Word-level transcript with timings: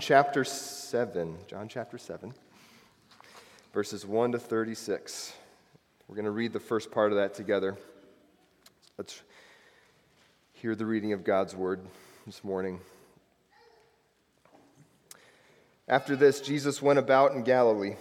chapter 0.00 0.42
7, 0.42 1.36
John 1.46 1.68
chapter 1.68 1.98
7, 1.98 2.34
verses 3.72 4.04
1 4.04 4.32
to 4.32 4.38
36. 4.40 5.32
We're 6.08 6.16
going 6.16 6.24
to 6.24 6.32
read 6.32 6.52
the 6.52 6.58
first 6.58 6.90
part 6.90 7.12
of 7.12 7.18
that 7.18 7.34
together. 7.34 7.76
Let's 8.98 9.22
hear 10.52 10.74
the 10.74 10.84
reading 10.84 11.12
of 11.12 11.22
God's 11.22 11.54
word 11.54 11.80
this 12.26 12.42
morning. 12.42 12.80
After 15.86 16.16
this, 16.16 16.40
Jesus 16.40 16.82
went 16.82 16.98
about 16.98 17.32
in 17.32 17.44
Galilee. 17.44 17.94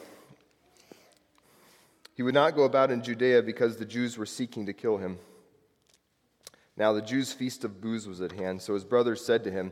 He 2.15 2.23
would 2.23 2.33
not 2.33 2.55
go 2.55 2.63
about 2.63 2.89
in 2.89 3.03
Judea 3.03 3.43
because 3.43 3.77
the 3.77 3.85
Jews 3.85 4.17
were 4.17 4.25
seeking 4.25 4.65
to 4.65 4.73
kill 4.73 4.97
him. 4.97 5.19
Now 6.75 6.91
the 6.93 7.01
Jews' 7.03 7.33
feast 7.33 7.63
of 7.63 7.81
booths 7.81 8.07
was 8.07 8.19
at 8.19 8.31
hand, 8.31 8.63
so 8.63 8.73
his 8.73 8.83
brothers 8.83 9.23
said 9.23 9.43
to 9.43 9.51
him, 9.51 9.71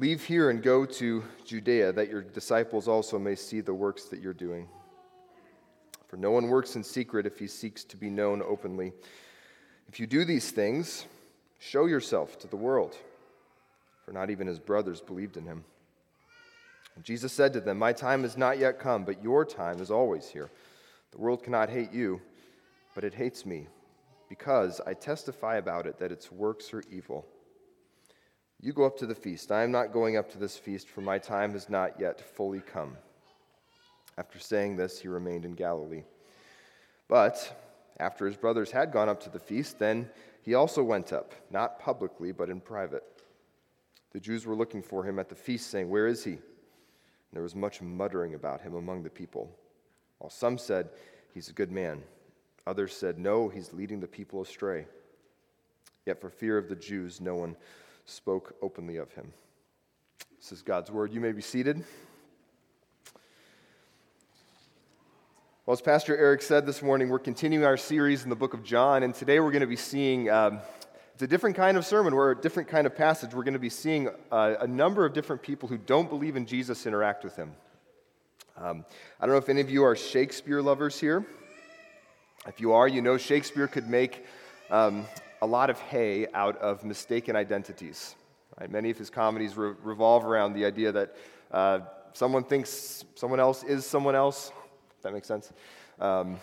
Leave 0.00 0.24
here 0.24 0.48
and 0.48 0.62
go 0.62 0.86
to 0.86 1.22
Judea, 1.44 1.92
that 1.92 2.08
your 2.08 2.22
disciples 2.22 2.88
also 2.88 3.18
may 3.18 3.34
see 3.34 3.60
the 3.60 3.74
works 3.74 4.04
that 4.04 4.18
you're 4.18 4.32
doing. 4.32 4.66
For 6.08 6.16
no 6.16 6.30
one 6.30 6.48
works 6.48 6.74
in 6.74 6.82
secret 6.82 7.26
if 7.26 7.38
he 7.38 7.46
seeks 7.46 7.84
to 7.84 7.98
be 7.98 8.08
known 8.08 8.40
openly. 8.40 8.94
If 9.88 10.00
you 10.00 10.06
do 10.06 10.24
these 10.24 10.52
things, 10.52 11.04
show 11.58 11.84
yourself 11.84 12.38
to 12.38 12.48
the 12.48 12.56
world. 12.56 12.96
For 14.06 14.12
not 14.12 14.30
even 14.30 14.46
his 14.46 14.58
brothers 14.58 15.02
believed 15.02 15.36
in 15.36 15.44
him. 15.44 15.64
And 16.96 17.04
Jesus 17.04 17.30
said 17.30 17.52
to 17.52 17.60
them, 17.60 17.76
My 17.76 17.92
time 17.92 18.22
has 18.22 18.38
not 18.38 18.58
yet 18.58 18.78
come, 18.78 19.04
but 19.04 19.22
your 19.22 19.44
time 19.44 19.82
is 19.82 19.90
always 19.90 20.30
here. 20.30 20.48
The 21.12 21.18
world 21.18 21.42
cannot 21.42 21.68
hate 21.68 21.92
you, 21.92 22.22
but 22.94 23.04
it 23.04 23.12
hates 23.12 23.44
me 23.44 23.66
because 24.30 24.80
I 24.86 24.94
testify 24.94 25.56
about 25.56 25.86
it 25.86 25.98
that 25.98 26.10
its 26.10 26.32
works 26.32 26.72
are 26.72 26.82
evil. 26.90 27.26
You 28.62 28.74
go 28.74 28.84
up 28.84 28.98
to 28.98 29.06
the 29.06 29.14
feast. 29.14 29.50
I 29.50 29.62
am 29.62 29.70
not 29.70 29.92
going 29.92 30.18
up 30.18 30.30
to 30.32 30.38
this 30.38 30.58
feast, 30.58 30.88
for 30.88 31.00
my 31.00 31.18
time 31.18 31.52
has 31.52 31.70
not 31.70 31.98
yet 31.98 32.20
fully 32.20 32.60
come. 32.60 32.96
After 34.18 34.38
saying 34.38 34.76
this, 34.76 35.00
he 35.00 35.08
remained 35.08 35.46
in 35.46 35.52
Galilee. 35.54 36.04
But 37.08 37.58
after 37.98 38.26
his 38.26 38.36
brothers 38.36 38.70
had 38.70 38.92
gone 38.92 39.08
up 39.08 39.20
to 39.22 39.30
the 39.30 39.38
feast, 39.38 39.78
then 39.78 40.10
he 40.42 40.54
also 40.54 40.82
went 40.82 41.12
up, 41.12 41.32
not 41.50 41.78
publicly, 41.78 42.32
but 42.32 42.50
in 42.50 42.60
private. 42.60 43.02
The 44.12 44.20
Jews 44.20 44.44
were 44.44 44.54
looking 44.54 44.82
for 44.82 45.04
him 45.04 45.18
at 45.18 45.30
the 45.30 45.34
feast, 45.34 45.70
saying, 45.70 45.88
Where 45.88 46.06
is 46.06 46.22
he? 46.22 46.32
And 46.32 46.40
there 47.32 47.42
was 47.42 47.54
much 47.54 47.80
muttering 47.80 48.34
about 48.34 48.60
him 48.60 48.74
among 48.74 49.04
the 49.04 49.10
people. 49.10 49.50
While 50.18 50.30
some 50.30 50.58
said, 50.58 50.90
He's 51.32 51.48
a 51.48 51.54
good 51.54 51.70
man. 51.70 52.02
Others 52.66 52.94
said, 52.94 53.18
No, 53.18 53.48
he's 53.48 53.72
leading 53.72 54.00
the 54.00 54.06
people 54.06 54.42
astray. 54.42 54.86
Yet 56.04 56.20
for 56.20 56.28
fear 56.28 56.58
of 56.58 56.68
the 56.68 56.76
Jews, 56.76 57.20
no 57.20 57.36
one 57.36 57.56
spoke 58.04 58.54
openly 58.62 58.96
of 58.96 59.12
him. 59.12 59.32
This 60.38 60.52
is 60.52 60.62
God's 60.62 60.90
word. 60.90 61.12
You 61.12 61.20
may 61.20 61.32
be 61.32 61.42
seated. 61.42 61.84
Well, 65.66 65.74
as 65.74 65.80
Pastor 65.80 66.16
Eric 66.16 66.42
said 66.42 66.66
this 66.66 66.82
morning, 66.82 67.08
we're 67.08 67.18
continuing 67.18 67.64
our 67.64 67.76
series 67.76 68.24
in 68.24 68.30
the 68.30 68.36
book 68.36 68.54
of 68.54 68.64
John, 68.64 69.02
and 69.02 69.14
today 69.14 69.38
we're 69.38 69.52
going 69.52 69.60
to 69.60 69.66
be 69.66 69.76
seeing. 69.76 70.28
Um, 70.30 70.60
it's 71.12 71.22
a 71.22 71.26
different 71.26 71.54
kind 71.54 71.76
of 71.76 71.84
sermon, 71.84 72.14
we're 72.14 72.30
a 72.30 72.40
different 72.40 72.68
kind 72.68 72.86
of 72.86 72.96
passage. 72.96 73.34
We're 73.34 73.44
going 73.44 73.52
to 73.52 73.60
be 73.60 73.68
seeing 73.68 74.08
uh, 74.32 74.54
a 74.58 74.66
number 74.66 75.04
of 75.04 75.12
different 75.12 75.42
people 75.42 75.68
who 75.68 75.76
don't 75.76 76.08
believe 76.08 76.34
in 76.34 76.46
Jesus 76.46 76.86
interact 76.86 77.24
with 77.24 77.36
him. 77.36 77.52
Um, 78.56 78.86
I 79.20 79.26
don't 79.26 79.34
know 79.34 79.38
if 79.38 79.50
any 79.50 79.60
of 79.60 79.70
you 79.70 79.84
are 79.84 79.94
Shakespeare 79.94 80.62
lovers 80.62 80.98
here. 80.98 81.26
If 82.46 82.58
you 82.58 82.72
are, 82.72 82.88
you 82.88 83.02
know 83.02 83.18
Shakespeare 83.18 83.68
could 83.68 83.86
make 83.86 84.24
um, 84.70 85.04
a 85.42 85.46
lot 85.46 85.70
of 85.70 85.78
hay 85.80 86.26
out 86.34 86.56
of 86.58 86.84
mistaken 86.84 87.36
identities. 87.36 88.14
Right? 88.58 88.70
Many 88.70 88.90
of 88.90 88.98
his 88.98 89.10
comedies 89.10 89.56
re- 89.56 89.74
revolve 89.82 90.24
around 90.24 90.52
the 90.52 90.64
idea 90.64 90.92
that 90.92 91.16
uh, 91.50 91.80
someone 92.12 92.44
thinks 92.44 93.04
someone 93.14 93.40
else 93.40 93.64
is 93.64 93.86
someone 93.86 94.14
else. 94.14 94.52
If 94.96 95.02
that 95.02 95.12
makes 95.12 95.28
sense. 95.28 95.52
Um, 95.98 96.36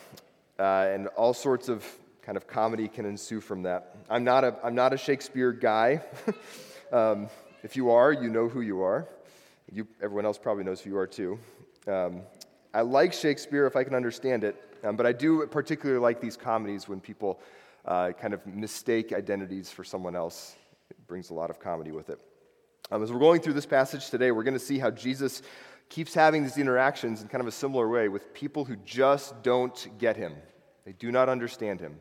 uh, 0.60 0.90
and 0.92 1.08
all 1.10 1.34
sorts 1.34 1.70
of 1.70 1.86
kind 2.22 2.36
of 2.36 2.48
comedy 2.48 2.88
can 2.88 3.06
ensue 3.06 3.40
from 3.40 3.64
that. 3.64 3.96
I'm 4.10 4.24
not 4.24 4.44
a, 4.44 4.56
I'm 4.64 4.76
not 4.76 4.94
a 4.94 4.98
Shakespeare 4.98 5.52
guy. 5.52 6.02
um, 6.92 7.30
if 7.64 7.76
you 7.76 7.92
are, 7.92 8.12
you 8.12 8.30
know 8.30 8.50
who 8.50 8.62
you 8.62 8.82
are. 8.82 9.08
You, 9.72 9.88
everyone 10.02 10.26
else 10.26 10.38
probably 10.38 10.64
knows 10.64 10.82
who 10.82 10.90
you 10.92 10.98
are 10.98 11.08
too. 11.08 11.40
Um, 11.88 12.22
I 12.74 12.82
like 12.82 13.14
Shakespeare 13.14 13.66
if 13.66 13.76
I 13.76 13.84
can 13.84 13.96
understand 13.96 14.44
it, 14.44 14.56
um, 14.84 14.96
but 14.96 15.06
I 15.06 15.14
do 15.14 15.46
particularly 15.48 16.02
like 16.02 16.20
these 16.20 16.38
comedies 16.38 16.88
when 16.88 17.00
people 17.00 17.40
uh, 17.88 18.12
kind 18.12 18.34
of 18.34 18.46
mistake 18.46 19.14
identities 19.14 19.72
for 19.72 19.84
someone 19.84 20.16
else. 20.16 20.56
It 20.90 21.08
brings 21.08 21.30
a 21.30 21.34
lot 21.34 21.50
of 21.50 21.60
comedy 21.60 21.92
with 21.92 22.10
it. 22.10 22.20
Um, 22.92 23.02
as 23.02 23.12
we're 23.12 23.20
going 23.20 23.42
through 23.42 23.54
this 23.54 23.66
passage 23.66 24.10
today, 24.10 24.32
we're 24.32 24.44
going 24.44 24.54
to 24.54 24.60
see 24.60 24.78
how 24.78 24.92
Jesus 24.92 25.42
keeps 25.90 26.14
having 26.14 26.44
these 26.44 26.58
interactions 26.58 27.22
in 27.22 27.28
kind 27.28 27.42
of 27.42 27.48
a 27.48 27.52
similar 27.52 27.88
way 27.88 28.10
with 28.10 28.34
people 28.34 28.66
who 28.66 28.76
just 28.78 29.42
don't 29.42 29.88
get 29.98 30.18
him. 30.18 30.34
They 30.86 30.94
do 30.94 31.12
not 31.12 31.30
understand 31.30 31.80
him. 31.80 32.00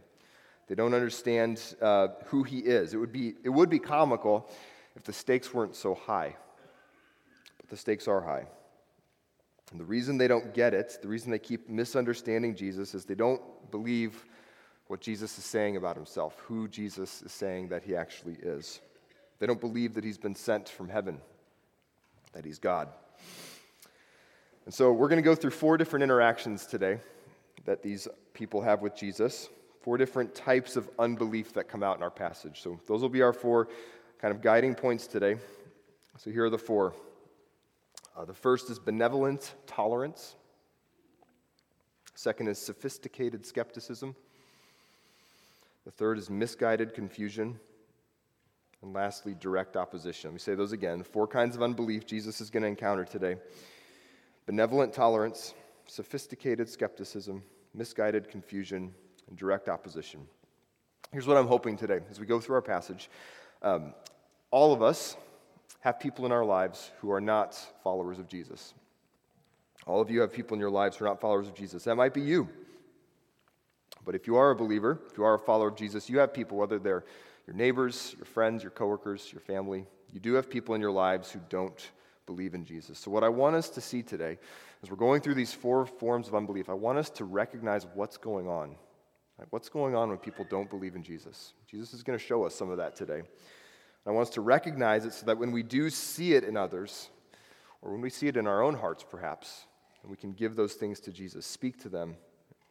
They 0.69 0.75
don't 0.75 0.95
understand 0.95 1.63
uh, 1.81 2.09
who 2.27 2.43
he 2.43 2.59
is. 2.59 2.93
It 2.93 2.97
would, 2.97 3.13
be, 3.13 3.35
it 3.45 3.49
would 3.49 3.71
be 3.71 3.79
comical 3.79 4.51
if 4.97 5.05
the 5.05 5.13
stakes 5.13 5.55
weren't 5.55 5.77
so 5.77 5.95
high, 5.95 6.35
but 7.59 7.69
the 7.69 7.77
stakes 7.77 8.09
are 8.09 8.21
high. 8.21 8.47
And 9.71 9.81
the 9.81 9.85
reason 9.85 10.19
they 10.19 10.29
don't 10.29 10.55
get 10.55 10.75
it, 10.75 10.99
the 11.03 11.09
reason 11.09 11.31
they 11.31 11.39
keep 11.39 11.69
misunderstanding 11.69 12.55
Jesus, 12.55 12.95
is 12.95 13.05
they 13.05 13.15
don't 13.15 13.41
believe 13.71 14.25
what 14.89 15.01
Jesus 15.01 15.37
is 15.39 15.45
saying 15.45 15.77
about 15.77 15.97
himself, 15.97 16.39
who 16.47 16.69
Jesus 16.69 17.23
is 17.23 17.33
saying 17.33 17.69
that 17.69 17.83
he 17.83 17.97
actually 17.97 18.35
is. 18.35 18.81
They 19.39 19.47
don't 19.47 19.61
believe 19.61 19.95
that 19.95 20.05
he's 20.05 20.19
been 20.19 20.35
sent 20.35 20.69
from 20.69 20.89
heaven, 20.89 21.21
that 22.33 22.45
he's 22.45 22.59
God. 22.59 22.89
And 24.65 24.73
so 24.73 24.93
we're 24.93 25.09
going 25.09 25.23
to 25.23 25.29
go 25.29 25.35
through 25.35 25.51
four 25.51 25.77
different 25.77 26.03
interactions 26.03 26.67
today 26.67 26.99
that 27.65 27.83
these 27.83 28.09
people 28.33 28.63
have 28.63 28.83
with 28.83 28.97
Jesus, 28.97 29.49
four 29.83 29.97
different 29.97 30.35
types 30.35 30.77
of 30.77 30.89
unbelief 30.99 31.53
that 31.55 31.69
come 31.69 31.83
out 31.83 31.97
in 31.97 32.03
our 32.03 32.11
passage. 32.11 32.61
So 32.63 32.81
those 32.87 33.03
will 33.03 33.09
be 33.09 33.23
our 33.23 33.33
four 33.33 33.69
kind 34.21 34.35
of 34.35 34.41
guiding 34.41 34.75
points 34.75 35.07
today. 35.07 35.37
So 36.19 36.31
here 36.31 36.45
are 36.45 36.51
the 36.51 36.59
four. 36.59 36.95
Uh, 38.17 38.25
the 38.25 38.35
first 38.35 38.71
is 38.71 38.79
benevolent 38.79 39.55
tolerance. 39.67 40.37
Second 42.15 42.49
is 42.49 42.59
sophisticated 42.59 43.45
skepticism. 43.45 44.17
The 45.87 45.93
third 45.93 46.19
is 46.19 46.29
misguided 46.29 46.93
confusion. 46.93 47.59
And 48.83 48.93
lastly, 48.93 49.35
direct 49.41 49.77
opposition. 49.77 50.31
Let 50.31 50.35
me 50.35 50.41
say 50.41 50.55
those 50.55 50.73
again. 50.73 51.03
Four 51.03 51.27
kinds 51.27 51.57
of 51.57 51.63
unbelief 51.63 52.05
Jesus 52.05 52.43
is 52.43 52.51
going 52.51 52.63
to 52.65 52.69
encounter 52.69 53.05
today 53.07 53.37
benevolent 54.45 54.93
tolerance, 54.93 55.55
sophisticated 55.87 56.69
skepticism, 56.69 57.43
misguided 57.73 58.29
confusion, 58.29 58.95
and 59.29 59.39
direct 59.39 59.69
opposition. 59.69 60.21
Here's 61.13 61.27
what 61.27 61.39
I'm 61.39 61.47
hoping 61.47 61.77
today 61.77 62.01
as 62.11 62.21
we 62.21 62.27
go 62.27 62.39
through 62.41 62.57
our 62.57 62.63
passage. 62.63 63.09
Um, 63.63 63.95
all 64.51 64.73
of 64.75 64.83
us, 64.83 65.17
have 65.87 66.01
people 66.01 66.27
in 66.27 66.33
our 66.33 66.45
lives 66.45 66.91
who 67.01 67.13
are 67.13 67.21
not 67.21 67.55
followers 67.85 68.19
of 68.19 68.27
Jesus. 68.29 68.75
All 69.87 70.01
of 70.01 70.11
you 70.11 70.21
have 70.21 70.33
people 70.33 70.55
in 70.55 70.61
your 70.61 70.71
lives 70.71 70.97
who 70.97 71.05
are 71.05 71.09
not 71.09 71.21
followers 71.21 71.47
of 71.47 71.55
Jesus. 71.55 71.85
That 71.85 71.95
might 71.95 72.13
be 72.13 72.23
you. 72.23 72.49
But 74.07 74.15
if 74.15 74.27
you 74.27 74.37
are 74.37 74.53
a 74.53 74.57
believer, 74.57 75.01
if 75.11 75.19
you 75.19 75.25
are 75.25 75.35
a 75.35 75.39
follower 75.39 75.69
of 75.69 75.77
Jesus, 75.77 76.09
you 76.09 76.19
have 76.21 76.33
people, 76.33 76.57
whether 76.57 76.79
they're 76.79 77.05
your 77.47 77.57
neighbors, 77.57 78.15
your 78.17 78.25
friends, 78.25 78.63
your 78.63 78.71
coworkers, 78.71 79.31
your 79.33 79.41
family, 79.41 79.85
you 80.13 80.21
do 80.21 80.35
have 80.35 80.49
people 80.49 80.75
in 80.75 80.81
your 80.81 80.93
lives 80.93 81.31
who 81.31 81.41
don't 81.49 81.91
believe 82.25 82.55
in 82.55 82.65
Jesus. 82.65 82.99
So, 82.99 83.11
what 83.11 83.25
I 83.25 83.29
want 83.29 83.57
us 83.57 83.69
to 83.71 83.81
see 83.81 84.03
today, 84.03 84.39
as 84.83 84.91
we're 84.91 84.97
going 84.97 85.21
through 85.21 85.35
these 85.35 85.53
four 85.53 85.87
forms 85.87 86.29
of 86.29 86.35
unbelief, 86.35 86.69
I 86.71 86.75
want 86.75 86.99
us 86.99 87.11
to 87.11 87.25
recognize 87.25 87.87
what's 87.95 88.17
going 88.17 88.49
on. 88.49 88.77
Right? 89.39 89.49
What's 89.51 89.69
going 89.69 89.95
on 89.95 90.09
when 90.09 90.19
people 90.19 90.47
don't 90.49 90.71
believe 90.71 90.95
in 90.95 91.03
Jesus? 91.03 91.53
Jesus 91.71 91.93
is 91.93 92.03
going 92.03 92.19
to 92.19 92.25
show 92.25 92.45
us 92.45 92.55
some 92.55 92.71
of 92.71 92.79
that 92.79 92.97
today. 92.97 93.23
I 94.07 94.11
want 94.13 94.29
us 94.29 94.35
to 94.35 94.41
recognize 94.41 95.05
it 95.05 95.13
so 95.13 95.27
that 95.27 95.37
when 95.37 95.51
we 95.51 95.65
do 95.65 95.91
see 95.91 96.35
it 96.35 96.45
in 96.45 96.57
others, 96.57 97.11
or 97.83 97.93
when 97.93 98.01
we 98.01 98.11
see 98.11 98.29
it 98.29 98.37
in 98.37 98.47
our 98.47 98.63
own 98.63 98.77
hearts, 98.77 99.05
perhaps, 99.09 99.67
and 100.03 100.11
we 100.11 100.17
can 100.17 100.33
give 100.33 100.55
those 100.55 100.75
things 100.75 101.01
to 101.01 101.13
Jesus, 101.13 101.45
speak 101.45 101.81
to 101.83 101.89
them, 101.89 102.17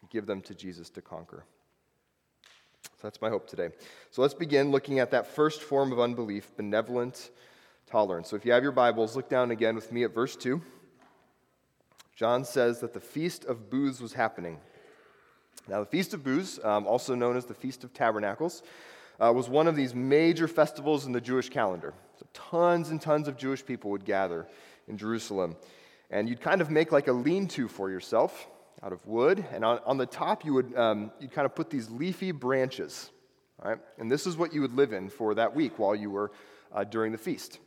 give 0.10 0.26
them 0.26 0.42
to 0.42 0.56
Jesus 0.56 0.90
to 0.92 1.02
conquer. 1.02 1.44
So 2.84 3.02
that's 3.04 3.22
my 3.22 3.30
hope 3.30 3.48
today. 3.48 3.70
So 4.12 4.22
let's 4.22 4.34
begin 4.34 4.72
looking 4.72 5.00
at 5.00 5.12
that 5.12 5.28
first 5.28 5.62
form 5.62 5.92
of 5.92 6.00
unbelief, 6.00 6.56
benevolent 6.56 7.32
tolerance. 7.88 8.30
So 8.30 8.36
if 8.36 8.46
you 8.46 8.52
have 8.52 8.64
your 8.64 8.72
Bibles, 8.72 9.16
look 9.16 9.30
down 9.30 9.52
again 9.52 9.76
with 9.76 9.92
me 9.92 10.04
at 10.04 10.14
verse 10.14 10.36
2. 10.36 10.62
John 12.16 12.46
says 12.46 12.80
that 12.80 12.94
the 12.94 13.00
Feast 13.00 13.46
of 13.46 13.70
Booths 13.70 14.00
was 14.00 14.14
happening. 14.14 14.60
Now, 15.68 15.82
the 15.82 15.86
Feast 15.86 16.14
of 16.14 16.24
Booths, 16.24 16.60
um, 16.64 16.88
also 16.88 17.16
known 17.16 17.36
as 17.36 17.46
the 17.46 17.54
Feast 17.54 17.84
of 17.84 17.94
Tabernacles, 17.94 18.64
uh, 19.20 19.34
was 19.34 19.50
one 19.50 19.68
of 19.68 19.76
these 19.76 19.94
major 19.94 20.48
festivals 20.48 21.06
in 21.06 21.12
the 21.12 21.22
Jewish 21.22 21.50
calendar. 21.50 21.94
So 22.20 22.26
tons 22.34 22.90
and 22.90 23.02
tons 23.02 23.28
of 23.28 23.38
Jewish 23.38 23.66
people 23.66 23.92
would 23.92 24.06
gather 24.06 24.48
in 24.88 24.98
Jerusalem. 24.98 25.56
And 26.10 26.30
you'd 26.30 26.42
kind 26.42 26.62
of 26.62 26.70
make 26.70 26.92
like 26.92 27.08
a 27.08 27.14
lean 27.14 27.48
to 27.50 27.68
for 27.68 27.90
yourself 27.90 28.48
out 28.84 28.94
of 28.94 29.06
wood. 29.06 29.46
And 29.52 29.64
on, 29.66 29.80
on 29.86 29.98
the 29.98 30.06
top, 30.06 30.46
you 30.46 30.54
would 30.54 30.76
um, 30.76 31.12
you'd 31.20 31.32
kind 31.32 31.46
of 31.46 31.56
put 31.56 31.70
these 31.70 31.90
leafy 31.90 32.32
branches. 32.32 33.12
Right? 33.64 33.78
And 33.98 34.12
this 34.12 34.28
is 34.28 34.36
what 34.36 34.54
you 34.54 34.62
would 34.62 34.76
live 34.76 34.94
in 34.94 35.10
for 35.10 35.34
that 35.36 35.56
week 35.56 35.80
while 35.80 35.96
you 35.96 36.12
were 36.12 36.32
uh, 36.74 36.84
during 36.84 37.12
the 37.12 37.18
feast. 37.18 37.60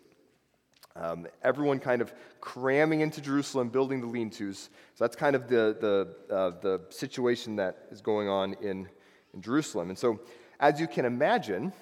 Um, 0.97 1.27
everyone 1.43 1.79
kind 1.79 2.03
of 2.03 2.13
cramming 2.41 3.01
into 3.01 3.21
Jerusalem, 3.21 3.69
building 3.69 4.01
the 4.01 4.07
lean 4.07 4.31
tos. 4.31 4.69
So 4.95 5.05
that's 5.05 5.17
kind 5.17 5.37
of 5.37 5.49
the, 5.49 5.77
the, 6.29 6.35
uh, 6.35 6.51
the 6.61 6.81
situation 6.91 7.57
that 7.57 7.87
is 7.91 8.01
going 8.01 8.29
on 8.29 8.55
in, 8.55 8.89
in 9.33 9.41
Jerusalem. 9.41 9.91
And 9.91 9.99
so, 9.99 10.21
as 10.61 10.81
you 10.81 10.89
can 10.89 11.05
imagine, 11.05 11.73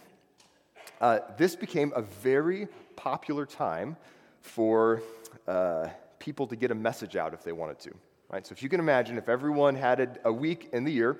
uh, 1.00 1.20
this 1.38 1.56
became 1.56 1.92
a 1.96 2.02
very 2.02 2.68
popular 2.94 3.46
time 3.46 3.96
for 4.42 5.02
uh, 5.48 5.88
people 6.18 6.46
to 6.46 6.56
get 6.56 6.70
a 6.70 6.74
message 6.74 7.16
out 7.16 7.32
if 7.32 7.42
they 7.42 7.52
wanted 7.52 7.78
to. 7.80 7.94
Right? 8.28 8.46
So, 8.46 8.52
if 8.52 8.62
you 8.62 8.68
can 8.68 8.80
imagine, 8.80 9.18
if 9.18 9.28
everyone 9.28 9.76
had 9.76 10.18
a 10.24 10.32
week 10.32 10.70
in 10.72 10.84
the 10.84 10.92
year, 10.92 11.18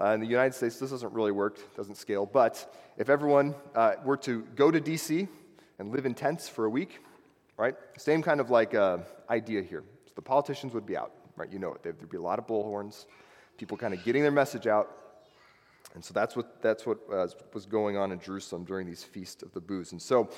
uh, 0.00 0.10
in 0.10 0.20
the 0.20 0.26
United 0.26 0.54
States, 0.54 0.78
this 0.78 0.90
doesn't 0.90 1.12
really 1.12 1.32
work, 1.32 1.58
doesn't 1.76 1.96
scale, 1.96 2.26
but 2.26 2.74
if 2.96 3.08
everyone 3.08 3.54
uh, 3.74 3.94
were 4.04 4.16
to 4.18 4.42
go 4.54 4.70
to 4.70 4.80
DC 4.80 5.28
and 5.78 5.92
live 5.92 6.06
in 6.06 6.14
tents 6.14 6.48
for 6.48 6.64
a 6.64 6.70
week, 6.70 7.00
right? 7.56 7.74
Same 7.98 8.22
kind 8.22 8.40
of 8.40 8.50
like 8.50 8.74
uh, 8.74 8.98
idea 9.30 9.62
here. 9.62 9.84
So 10.06 10.12
the 10.14 10.22
politicians 10.22 10.74
would 10.74 10.86
be 10.86 10.96
out, 10.96 11.12
right? 11.36 11.50
You 11.50 11.58
know 11.58 11.72
it. 11.72 11.82
There'd 11.82 12.08
be 12.08 12.16
a 12.16 12.22
lot 12.22 12.38
of 12.38 12.46
bullhorns, 12.46 13.06
people 13.58 13.76
kind 13.76 13.94
of 13.94 14.04
getting 14.04 14.22
their 14.22 14.30
message 14.30 14.66
out. 14.66 14.90
And 15.94 16.04
so 16.04 16.12
that's 16.12 16.36
what, 16.36 16.60
that's 16.60 16.84
what 16.84 16.98
uh, 17.12 17.26
was 17.54 17.66
going 17.66 17.96
on 17.96 18.12
in 18.12 18.20
Jerusalem 18.20 18.64
during 18.64 18.86
these 18.86 19.02
feasts 19.02 19.42
of 19.42 19.52
the 19.52 19.60
booths. 19.60 19.92
And 19.92 20.02
so, 20.02 20.28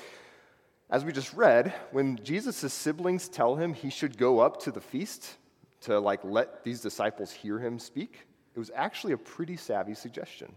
as 0.91 1.05
we 1.05 1.11
just 1.11 1.33
read, 1.33 1.73
when 1.91 2.19
Jesus' 2.23 2.73
siblings 2.73 3.29
tell 3.29 3.55
him 3.55 3.73
he 3.73 3.91
should 3.91 4.17
go 4.17 4.39
up 4.39 4.59
to 4.63 4.71
the 4.71 4.81
feast 4.81 5.35
to 5.81 5.99
like 5.99 6.19
let 6.23 6.63
these 6.63 6.81
disciples 6.81 7.31
hear 7.31 7.59
him 7.59 7.79
speak, 7.79 8.27
it 8.55 8.59
was 8.59 8.71
actually 8.75 9.13
a 9.13 9.17
pretty 9.17 9.55
savvy 9.55 9.93
suggestion. 9.93 10.53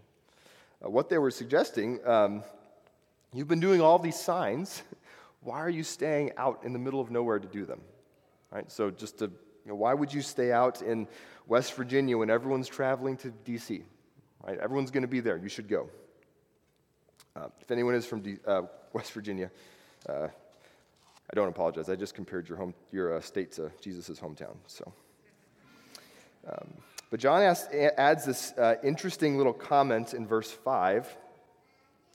Uh, 0.83 0.89
what 0.89 1.09
they 1.09 1.17
were 1.17 1.31
suggesting, 1.31 1.99
um, 2.05 2.43
you've 3.33 3.47
been 3.47 3.59
doing 3.59 3.81
all 3.81 3.99
these 3.99 4.19
signs 4.19 4.83
why 5.43 5.59
are 5.59 5.69
you 5.69 5.83
staying 5.83 6.31
out 6.37 6.61
in 6.63 6.73
the 6.73 6.79
middle 6.79 7.01
of 7.01 7.11
nowhere 7.11 7.39
to 7.39 7.47
do 7.47 7.65
them? 7.65 7.81
Right? 8.51 8.71
So 8.71 8.89
just 8.89 9.19
to, 9.19 9.25
you 9.25 9.31
know, 9.65 9.75
why 9.75 9.93
would 9.93 10.13
you 10.13 10.21
stay 10.21 10.51
out 10.51 10.81
in 10.81 11.07
West 11.47 11.73
Virginia 11.73 12.17
when 12.17 12.29
everyone's 12.29 12.67
traveling 12.67 13.17
to 13.17 13.31
D.C.? 13.43 13.83
Right? 14.45 14.57
Everyone's 14.59 14.91
going 14.91 15.03
to 15.03 15.07
be 15.07 15.19
there. 15.19 15.37
You 15.37 15.49
should 15.49 15.67
go. 15.67 15.89
Uh, 17.35 17.47
if 17.59 17.71
anyone 17.71 17.95
is 17.95 18.05
from 18.05 18.21
D- 18.21 18.37
uh, 18.45 18.63
West 18.93 19.11
Virginia, 19.11 19.49
uh, 20.07 20.27
I 20.27 21.35
don't 21.35 21.49
apologize. 21.49 21.89
I 21.89 21.95
just 21.95 22.13
compared 22.13 22.47
your 22.47 22.57
home, 22.57 22.73
your 22.91 23.17
uh, 23.17 23.21
state 23.21 23.51
to 23.53 23.71
Jesus' 23.81 24.19
hometown. 24.19 24.55
So, 24.67 24.93
um, 26.47 26.67
but 27.09 27.19
John 27.19 27.41
asks, 27.41 27.73
adds 27.97 28.25
this 28.25 28.53
uh, 28.57 28.75
interesting 28.83 29.37
little 29.37 29.53
comment 29.53 30.13
in 30.13 30.25
verse 30.25 30.51
five, 30.51 31.07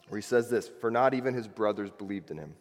where 0.08 0.18
he 0.18 0.22
says 0.22 0.50
this: 0.50 0.68
"For 0.80 0.90
not 0.90 1.14
even 1.14 1.34
his 1.34 1.48
brothers 1.48 1.90
believed 1.90 2.30
in 2.30 2.38
him." 2.38 2.54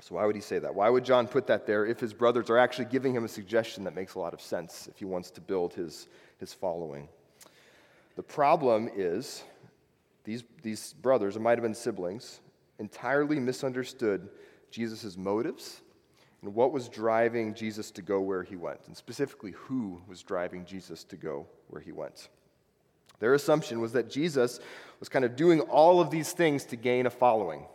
So, 0.00 0.14
why 0.14 0.24
would 0.24 0.34
he 0.34 0.40
say 0.40 0.58
that? 0.58 0.74
Why 0.74 0.88
would 0.88 1.04
John 1.04 1.28
put 1.28 1.46
that 1.48 1.66
there 1.66 1.86
if 1.86 2.00
his 2.00 2.12
brothers 2.12 2.50
are 2.50 2.58
actually 2.58 2.86
giving 2.86 3.14
him 3.14 3.24
a 3.24 3.28
suggestion 3.28 3.84
that 3.84 3.94
makes 3.94 4.14
a 4.14 4.18
lot 4.18 4.34
of 4.34 4.40
sense 4.40 4.88
if 4.88 4.98
he 4.98 5.04
wants 5.04 5.30
to 5.32 5.40
build 5.40 5.74
his, 5.74 6.08
his 6.38 6.52
following? 6.52 7.08
The 8.16 8.22
problem 8.22 8.90
is 8.94 9.44
these, 10.24 10.42
these 10.62 10.94
brothers, 10.94 11.36
it 11.36 11.40
might 11.40 11.58
have 11.58 11.62
been 11.62 11.74
siblings, 11.74 12.40
entirely 12.78 13.38
misunderstood 13.38 14.28
Jesus' 14.70 15.16
motives 15.16 15.80
and 16.42 16.54
what 16.54 16.72
was 16.72 16.88
driving 16.88 17.54
Jesus 17.54 17.90
to 17.92 18.02
go 18.02 18.20
where 18.20 18.42
he 18.42 18.56
went, 18.56 18.80
and 18.86 18.96
specifically 18.96 19.52
who 19.52 20.00
was 20.08 20.22
driving 20.22 20.64
Jesus 20.64 21.04
to 21.04 21.16
go 21.16 21.46
where 21.68 21.82
he 21.82 21.92
went. 21.92 22.28
Their 23.18 23.34
assumption 23.34 23.80
was 23.80 23.92
that 23.92 24.08
Jesus 24.08 24.60
was 24.98 25.08
kind 25.08 25.24
of 25.24 25.36
doing 25.36 25.60
all 25.60 26.00
of 26.00 26.10
these 26.10 26.32
things 26.32 26.64
to 26.66 26.76
gain 26.76 27.06
a 27.06 27.10
following 27.10 27.66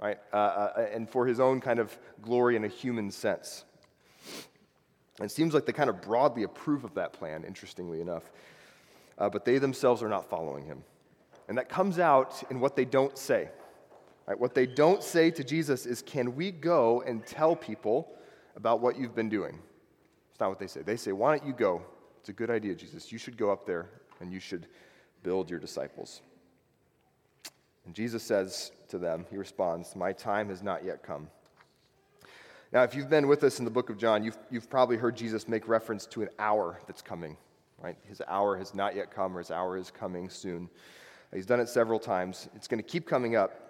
right? 0.00 0.18
Uh, 0.32 0.36
uh, 0.36 0.86
and 0.92 1.08
for 1.08 1.26
his 1.26 1.38
own 1.38 1.60
kind 1.60 1.78
of 1.78 1.96
glory 2.22 2.56
in 2.56 2.64
a 2.64 2.68
human 2.68 3.10
sense. 3.10 3.64
And 5.18 5.26
it 5.26 5.32
seems 5.32 5.52
like 5.52 5.66
they 5.66 5.72
kind 5.72 5.90
of 5.90 6.00
broadly 6.00 6.44
approve 6.44 6.84
of 6.84 6.94
that 6.94 7.12
plan, 7.12 7.44
interestingly 7.46 8.00
enough. 8.00 8.30
Uh, 9.18 9.28
but 9.28 9.44
they 9.44 9.58
themselves 9.58 10.02
are 10.02 10.08
not 10.08 10.30
following 10.30 10.64
him. 10.64 10.82
And 11.48 11.58
that 11.58 11.68
comes 11.68 11.98
out 11.98 12.42
in 12.50 12.60
what 12.60 12.76
they 12.76 12.86
don't 12.86 13.16
say. 13.18 13.50
Right? 14.30 14.38
What 14.38 14.54
they 14.54 14.64
don't 14.66 15.02
say 15.02 15.32
to 15.32 15.42
Jesus 15.42 15.86
is, 15.86 16.02
Can 16.02 16.36
we 16.36 16.52
go 16.52 17.02
and 17.02 17.26
tell 17.26 17.56
people 17.56 18.12
about 18.54 18.80
what 18.80 18.96
you've 18.96 19.16
been 19.16 19.28
doing? 19.28 19.58
It's 20.30 20.38
not 20.38 20.50
what 20.50 20.60
they 20.60 20.68
say. 20.68 20.82
They 20.82 20.94
say, 20.94 21.10
Why 21.10 21.36
don't 21.36 21.48
you 21.48 21.52
go? 21.52 21.82
It's 22.20 22.28
a 22.28 22.32
good 22.32 22.48
idea, 22.48 22.76
Jesus. 22.76 23.10
You 23.10 23.18
should 23.18 23.36
go 23.36 23.50
up 23.50 23.66
there 23.66 23.90
and 24.20 24.32
you 24.32 24.38
should 24.38 24.68
build 25.24 25.50
your 25.50 25.58
disciples. 25.58 26.20
And 27.84 27.92
Jesus 27.92 28.22
says 28.22 28.70
to 28.90 28.98
them, 28.98 29.26
He 29.32 29.36
responds, 29.36 29.96
My 29.96 30.12
time 30.12 30.48
has 30.50 30.62
not 30.62 30.84
yet 30.84 31.02
come. 31.02 31.26
Now, 32.72 32.84
if 32.84 32.94
you've 32.94 33.10
been 33.10 33.26
with 33.26 33.42
us 33.42 33.58
in 33.58 33.64
the 33.64 33.70
book 33.72 33.90
of 33.90 33.98
John, 33.98 34.22
you've, 34.22 34.38
you've 34.48 34.70
probably 34.70 34.96
heard 34.96 35.16
Jesus 35.16 35.48
make 35.48 35.66
reference 35.66 36.06
to 36.06 36.22
an 36.22 36.28
hour 36.38 36.78
that's 36.86 37.02
coming, 37.02 37.36
right? 37.82 37.96
His 38.04 38.22
hour 38.28 38.56
has 38.56 38.76
not 38.76 38.94
yet 38.94 39.10
come, 39.10 39.34
or 39.36 39.40
his 39.40 39.50
hour 39.50 39.76
is 39.76 39.90
coming 39.90 40.30
soon. 40.30 40.70
He's 41.34 41.46
done 41.46 41.58
it 41.58 41.68
several 41.68 41.98
times. 41.98 42.48
It's 42.54 42.68
going 42.68 42.80
to 42.80 42.88
keep 42.88 43.08
coming 43.08 43.34
up. 43.34 43.66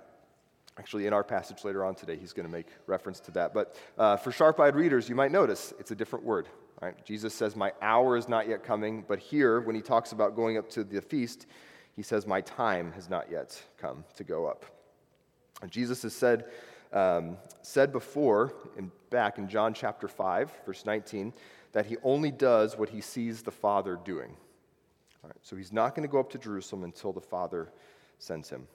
Actually, 0.78 1.06
in 1.06 1.12
our 1.12 1.24
passage 1.24 1.64
later 1.64 1.84
on 1.84 1.94
today, 1.94 2.16
he's 2.16 2.32
going 2.32 2.46
to 2.46 2.52
make 2.52 2.68
reference 2.86 3.20
to 3.20 3.30
that. 3.32 3.52
But 3.52 3.76
uh, 3.98 4.16
for 4.16 4.32
sharp 4.32 4.58
eyed 4.60 4.74
readers, 4.74 5.08
you 5.08 5.14
might 5.14 5.32
notice 5.32 5.74
it's 5.78 5.90
a 5.90 5.94
different 5.94 6.24
word. 6.24 6.48
Right? 6.80 6.94
Jesus 7.04 7.34
says, 7.34 7.56
My 7.56 7.72
hour 7.82 8.16
is 8.16 8.28
not 8.28 8.48
yet 8.48 8.62
coming. 8.62 9.04
But 9.06 9.18
here, 9.18 9.60
when 9.60 9.74
he 9.74 9.82
talks 9.82 10.12
about 10.12 10.34
going 10.34 10.56
up 10.56 10.70
to 10.70 10.84
the 10.84 11.02
feast, 11.02 11.46
he 11.94 12.02
says, 12.02 12.26
My 12.26 12.40
time 12.40 12.92
has 12.92 13.10
not 13.10 13.30
yet 13.30 13.60
come 13.76 14.04
to 14.16 14.24
go 14.24 14.46
up. 14.46 14.64
And 15.60 15.70
Jesus 15.70 16.02
has 16.02 16.14
said, 16.14 16.46
um, 16.92 17.36
said 17.62 17.92
before, 17.92 18.54
in, 18.76 18.90
back 19.10 19.38
in 19.38 19.48
John 19.48 19.74
chapter 19.74 20.08
5, 20.08 20.52
verse 20.66 20.84
19, 20.84 21.32
that 21.72 21.86
he 21.86 21.96
only 22.02 22.30
does 22.30 22.76
what 22.76 22.88
he 22.88 23.00
sees 23.00 23.42
the 23.42 23.50
Father 23.50 23.98
doing. 24.04 24.36
so 25.42 25.56
he's 25.56 25.72
not 25.72 25.94
going 25.94 26.06
to 26.06 26.10
go 26.10 26.18
up 26.18 26.30
to 26.30 26.38
Jerusalem 26.38 26.84
until 26.84 27.12
the 27.12 27.20
Father 27.20 27.70
sends 28.18 28.48
him. 28.48 28.66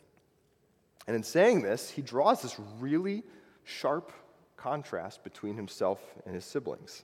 And 1.08 1.16
in 1.16 1.24
saying 1.24 1.62
this, 1.62 1.90
he 1.90 2.02
draws 2.02 2.42
this 2.42 2.60
really 2.80 3.24
sharp 3.64 4.12
contrast 4.58 5.24
between 5.24 5.56
himself 5.56 6.00
and 6.26 6.34
his 6.34 6.46
siblings. 6.46 7.04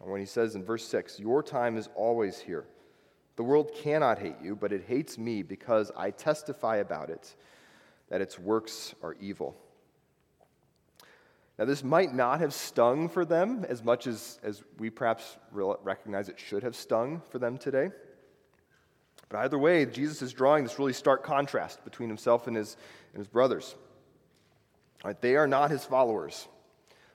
And 0.00 0.10
when 0.10 0.20
he 0.20 0.26
says 0.26 0.54
in 0.54 0.64
verse 0.64 0.86
6, 0.86 1.18
Your 1.18 1.42
time 1.42 1.76
is 1.76 1.88
always 1.94 2.38
here 2.38 2.64
the 3.36 3.42
world 3.42 3.72
cannot 3.74 4.18
hate 4.18 4.36
you, 4.42 4.54
but 4.54 4.72
it 4.72 4.84
hates 4.86 5.16
me 5.16 5.42
because 5.42 5.90
I 5.96 6.10
testify 6.10 6.76
about 6.76 7.08
it 7.08 7.34
that 8.10 8.20
its 8.20 8.38
works 8.38 8.94
are 9.02 9.16
evil. 9.20 9.56
Now, 11.58 11.64
this 11.64 11.82
might 11.82 12.14
not 12.14 12.40
have 12.40 12.52
stung 12.52 13.08
for 13.08 13.24
them 13.24 13.64
as 13.68 13.82
much 13.82 14.06
as, 14.06 14.38
as 14.42 14.62
we 14.78 14.90
perhaps 14.90 15.38
recognize 15.50 16.28
it 16.28 16.38
should 16.38 16.62
have 16.62 16.76
stung 16.76 17.22
for 17.30 17.38
them 17.38 17.56
today. 17.56 17.90
But 19.32 19.38
either 19.38 19.58
way, 19.58 19.86
Jesus 19.86 20.20
is 20.20 20.34
drawing 20.34 20.62
this 20.62 20.78
really 20.78 20.92
stark 20.92 21.24
contrast 21.24 21.82
between 21.84 22.10
himself 22.10 22.48
and 22.48 22.54
his, 22.54 22.76
and 23.14 23.18
his 23.18 23.28
brothers. 23.28 23.74
Right, 25.02 25.18
they 25.22 25.36
are 25.36 25.46
not 25.46 25.70
his 25.70 25.86
followers. 25.86 26.46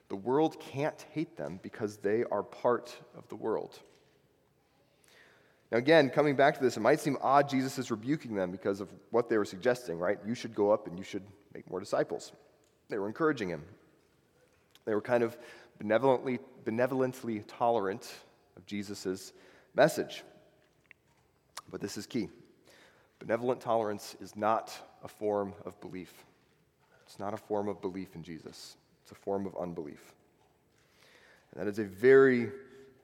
The 0.08 0.16
world 0.16 0.58
can't 0.58 1.00
hate 1.12 1.36
them 1.36 1.60
because 1.62 1.98
they 1.98 2.24
are 2.24 2.42
part 2.42 2.92
of 3.16 3.28
the 3.28 3.36
world. 3.36 3.78
Now, 5.70 5.78
again, 5.78 6.10
coming 6.10 6.34
back 6.34 6.56
to 6.56 6.60
this, 6.60 6.76
it 6.76 6.80
might 6.80 6.98
seem 6.98 7.16
odd 7.20 7.48
Jesus 7.48 7.78
is 7.78 7.88
rebuking 7.88 8.34
them 8.34 8.50
because 8.50 8.80
of 8.80 8.88
what 9.10 9.28
they 9.28 9.38
were 9.38 9.44
suggesting, 9.44 9.96
right? 9.96 10.18
You 10.26 10.34
should 10.34 10.56
go 10.56 10.72
up 10.72 10.88
and 10.88 10.98
you 10.98 11.04
should 11.04 11.22
make 11.54 11.70
more 11.70 11.78
disciples. 11.78 12.32
They 12.88 12.98
were 12.98 13.06
encouraging 13.06 13.48
him. 13.48 13.62
They 14.86 14.94
were 14.94 15.02
kind 15.02 15.22
of 15.22 15.38
benevolently, 15.78 16.40
benevolently 16.64 17.44
tolerant 17.46 18.12
of 18.56 18.66
Jesus' 18.66 19.32
message. 19.76 20.24
But 21.70 21.80
this 21.80 21.96
is 21.96 22.06
key 22.06 22.28
benevolent 23.18 23.60
tolerance 23.60 24.16
is 24.20 24.36
not 24.36 24.72
a 25.02 25.08
form 25.08 25.52
of 25.64 25.80
belief. 25.80 26.24
It's 27.04 27.18
not 27.18 27.34
a 27.34 27.36
form 27.36 27.68
of 27.68 27.80
belief 27.80 28.14
in 28.14 28.22
Jesus, 28.22 28.76
it's 29.02 29.12
a 29.12 29.16
form 29.16 29.46
of 29.46 29.56
unbelief. 29.56 30.14
And 31.52 31.60
that 31.60 31.70
is 31.70 31.78
a 31.78 31.84
very, 31.84 32.50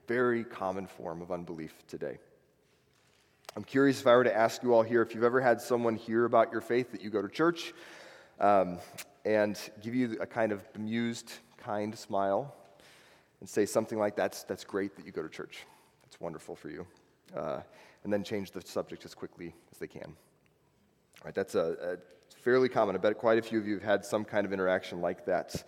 very 0.07 0.43
common 0.43 0.87
form 0.87 1.21
of 1.21 1.31
unbelief 1.31 1.73
today. 1.87 2.19
I'm 3.55 3.63
curious 3.63 4.01
if 4.01 4.07
I 4.07 4.15
were 4.15 4.23
to 4.23 4.35
ask 4.35 4.63
you 4.63 4.73
all 4.73 4.83
here 4.83 5.01
if 5.01 5.15
you've 5.15 5.23
ever 5.23 5.41
had 5.41 5.61
someone 5.61 5.95
hear 5.95 6.25
about 6.25 6.51
your 6.51 6.61
faith 6.61 6.91
that 6.91 7.01
you 7.01 7.09
go 7.09 7.21
to 7.21 7.29
church 7.29 7.73
um, 8.39 8.79
and 9.23 9.57
give 9.81 9.95
you 9.95 10.17
a 10.19 10.25
kind 10.25 10.51
of 10.51 10.71
bemused, 10.73 11.31
kind 11.57 11.97
smile 11.97 12.53
and 13.39 13.49
say 13.49 13.65
something 13.65 13.97
like, 13.97 14.15
that's, 14.15 14.43
that's 14.43 14.63
great 14.63 14.95
that 14.97 15.05
you 15.05 15.11
go 15.11 15.23
to 15.23 15.29
church. 15.29 15.65
That's 16.03 16.19
wonderful 16.19 16.55
for 16.55 16.69
you. 16.69 16.85
Uh, 17.35 17.61
and 18.05 18.13
then 18.13 18.23
change 18.23 18.51
the 18.51 18.61
subject 18.61 19.03
as 19.03 19.13
quickly 19.13 19.53
as 19.73 19.77
they 19.77 19.87
can. 19.87 20.05
All 20.05 21.25
right, 21.25 21.35
that's 21.35 21.55
a, 21.55 21.75
a 21.81 22.37
fairly 22.37 22.69
common. 22.69 22.95
I 22.95 22.99
bet 22.99 23.17
quite 23.17 23.37
a 23.37 23.41
few 23.41 23.59
of 23.59 23.67
you 23.67 23.73
have 23.73 23.83
had 23.83 24.05
some 24.05 24.23
kind 24.23 24.45
of 24.45 24.53
interaction 24.53 25.01
like 25.01 25.25
that 25.25 25.65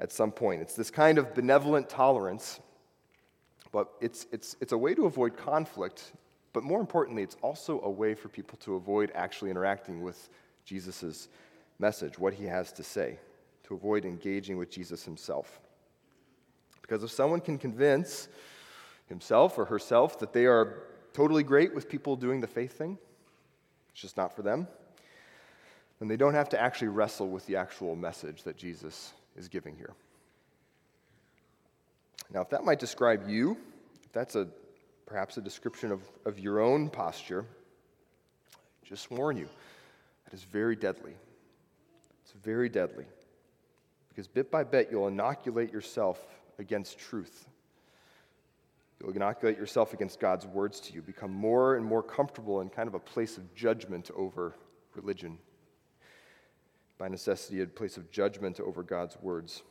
at 0.00 0.10
some 0.10 0.32
point. 0.32 0.60
It's 0.62 0.74
this 0.74 0.90
kind 0.90 1.18
of 1.18 1.32
benevolent 1.32 1.88
tolerance, 1.88 2.58
but 3.70 3.92
it's, 4.00 4.26
it's, 4.32 4.56
it's 4.60 4.72
a 4.72 4.78
way 4.78 4.96
to 4.96 5.06
avoid 5.06 5.36
conflict 5.36 6.12
but 6.54 6.62
more 6.62 6.80
importantly, 6.80 7.24
it's 7.24 7.36
also 7.42 7.80
a 7.82 7.90
way 7.90 8.14
for 8.14 8.28
people 8.28 8.56
to 8.60 8.76
avoid 8.76 9.10
actually 9.14 9.50
interacting 9.50 10.02
with 10.02 10.30
Jesus' 10.64 11.28
message, 11.80 12.16
what 12.16 12.32
he 12.32 12.44
has 12.46 12.72
to 12.72 12.82
say. 12.82 13.18
to 13.64 13.74
avoid 13.74 14.04
engaging 14.04 14.58
with 14.58 14.70
Jesus 14.70 15.06
himself. 15.06 15.58
Because 16.82 17.02
if 17.02 17.10
someone 17.10 17.40
can 17.40 17.56
convince 17.56 18.28
himself 19.06 19.56
or 19.56 19.64
herself 19.64 20.18
that 20.18 20.34
they 20.34 20.44
are 20.44 20.82
totally 21.14 21.42
great 21.42 21.74
with 21.74 21.88
people 21.88 22.16
doing 22.16 22.40
the 22.42 22.46
faith 22.46 22.76
thing, 22.76 22.98
it's 23.90 24.02
just 24.02 24.18
not 24.18 24.36
for 24.36 24.42
them, 24.42 24.68
then 25.98 26.08
they 26.08 26.16
don't 26.16 26.34
have 26.34 26.50
to 26.50 26.60
actually 26.60 26.88
wrestle 26.88 27.30
with 27.30 27.46
the 27.46 27.56
actual 27.56 27.96
message 27.96 28.42
that 28.42 28.56
Jesus 28.56 29.14
is 29.36 29.48
giving 29.48 29.74
here. 29.76 29.94
Now, 32.30 32.42
if 32.42 32.50
that 32.50 32.64
might 32.64 32.80
describe 32.80 33.28
you, 33.28 33.56
if 34.04 34.12
that's 34.12 34.34
a 34.34 34.48
perhaps 35.06 35.36
a 35.36 35.40
description 35.40 35.92
of, 35.92 36.02
of 36.24 36.38
your 36.38 36.60
own 36.60 36.88
posture, 36.88 37.44
just 38.82 39.10
warn 39.10 39.36
you, 39.36 39.48
that 40.24 40.34
is 40.34 40.42
very 40.44 40.74
deadly. 40.74 41.12
It's 42.22 42.32
very 42.42 42.68
deadly. 42.68 43.04
Because 44.08 44.26
bit 44.26 44.50
by 44.50 44.64
bit, 44.64 44.88
you'll 44.90 45.08
inoculate 45.08 45.72
yourself 45.72 46.20
against 46.58 46.98
truth. 46.98 47.48
You'll 49.04 49.14
inoculate 49.14 49.58
yourself 49.58 49.92
against 49.92 50.18
God's 50.18 50.46
words 50.46 50.80
to 50.80 50.94
you, 50.94 51.02
become 51.02 51.30
more 51.30 51.76
and 51.76 51.84
more 51.84 52.02
comfortable 52.02 52.62
in 52.62 52.70
kind 52.70 52.88
of 52.88 52.94
a 52.94 52.98
place 52.98 53.36
of 53.36 53.54
judgment 53.54 54.10
over 54.16 54.54
religion. 54.94 55.36
By 56.96 57.08
necessity, 57.08 57.60
a 57.60 57.66
place 57.66 57.98
of 57.98 58.10
judgment 58.10 58.60
over 58.60 58.82
God's 58.82 59.18
words. 59.20 59.62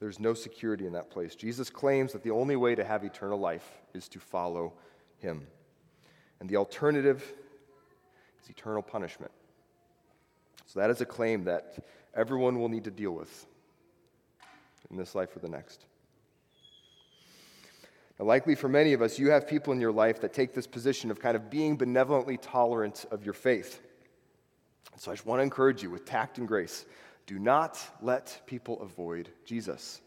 There's 0.00 0.18
no 0.18 0.34
security 0.34 0.86
in 0.86 0.94
that 0.94 1.10
place. 1.10 1.36
Jesus 1.36 1.70
claims 1.70 2.12
that 2.12 2.24
the 2.24 2.32
only 2.32 2.56
way 2.56 2.74
to 2.74 2.82
have 2.82 3.04
eternal 3.04 3.38
life 3.38 3.78
is 3.94 4.08
to 4.08 4.18
follow 4.18 4.72
him. 5.18 5.46
And 6.40 6.48
the 6.48 6.56
alternative 6.56 7.22
is 8.42 8.50
eternal 8.50 8.82
punishment. 8.82 9.30
So 10.66 10.80
that 10.80 10.90
is 10.90 11.00
a 11.00 11.06
claim 11.06 11.44
that 11.44 11.84
everyone 12.16 12.58
will 12.58 12.68
need 12.68 12.84
to 12.84 12.90
deal 12.90 13.12
with 13.12 13.46
in 14.90 14.96
this 14.96 15.14
life 15.14 15.36
or 15.36 15.38
the 15.38 15.48
next. 15.48 15.84
Likely 18.22 18.54
for 18.54 18.68
many 18.68 18.92
of 18.92 19.00
us, 19.00 19.18
you 19.18 19.30
have 19.30 19.48
people 19.48 19.72
in 19.72 19.80
your 19.80 19.92
life 19.92 20.20
that 20.20 20.34
take 20.34 20.52
this 20.52 20.66
position 20.66 21.10
of 21.10 21.18
kind 21.18 21.36
of 21.36 21.48
being 21.48 21.76
benevolently 21.76 22.36
tolerant 22.36 23.06
of 23.10 23.24
your 23.24 23.32
faith. 23.32 23.80
So 24.98 25.10
I 25.10 25.14
just 25.14 25.24
want 25.24 25.38
to 25.38 25.42
encourage 25.42 25.82
you 25.82 25.90
with 25.90 26.04
tact 26.04 26.36
and 26.38 26.46
grace 26.46 26.84
do 27.26 27.38
not 27.38 27.78
let 28.02 28.40
people 28.46 28.82
avoid 28.82 29.30
Jesus. 29.44 30.00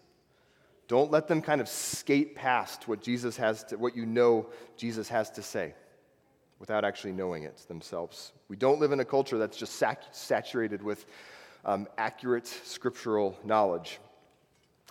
Don't 0.87 1.09
let 1.09 1.27
them 1.27 1.41
kind 1.41 1.61
of 1.61 1.69
skate 1.69 2.35
past 2.35 2.87
what 2.87 3.01
Jesus 3.01 3.37
has 3.37 3.63
to, 3.65 3.77
what 3.77 3.95
you 3.95 4.05
know 4.05 4.49
Jesus 4.75 5.07
has 5.07 5.31
to 5.31 5.41
say 5.41 5.73
without 6.59 6.83
actually 6.83 7.13
knowing 7.13 7.43
it 7.43 7.57
themselves. 7.67 8.33
We 8.49 8.57
don't 8.57 8.79
live 8.79 8.91
in 8.91 8.99
a 8.99 9.05
culture 9.05 9.37
that's 9.37 9.57
just 9.57 9.77
sac- 9.77 10.03
saturated 10.11 10.83
with 10.83 11.05
um, 11.65 11.87
accurate 11.97 12.47
scriptural 12.47 13.37
knowledge. 13.43 13.99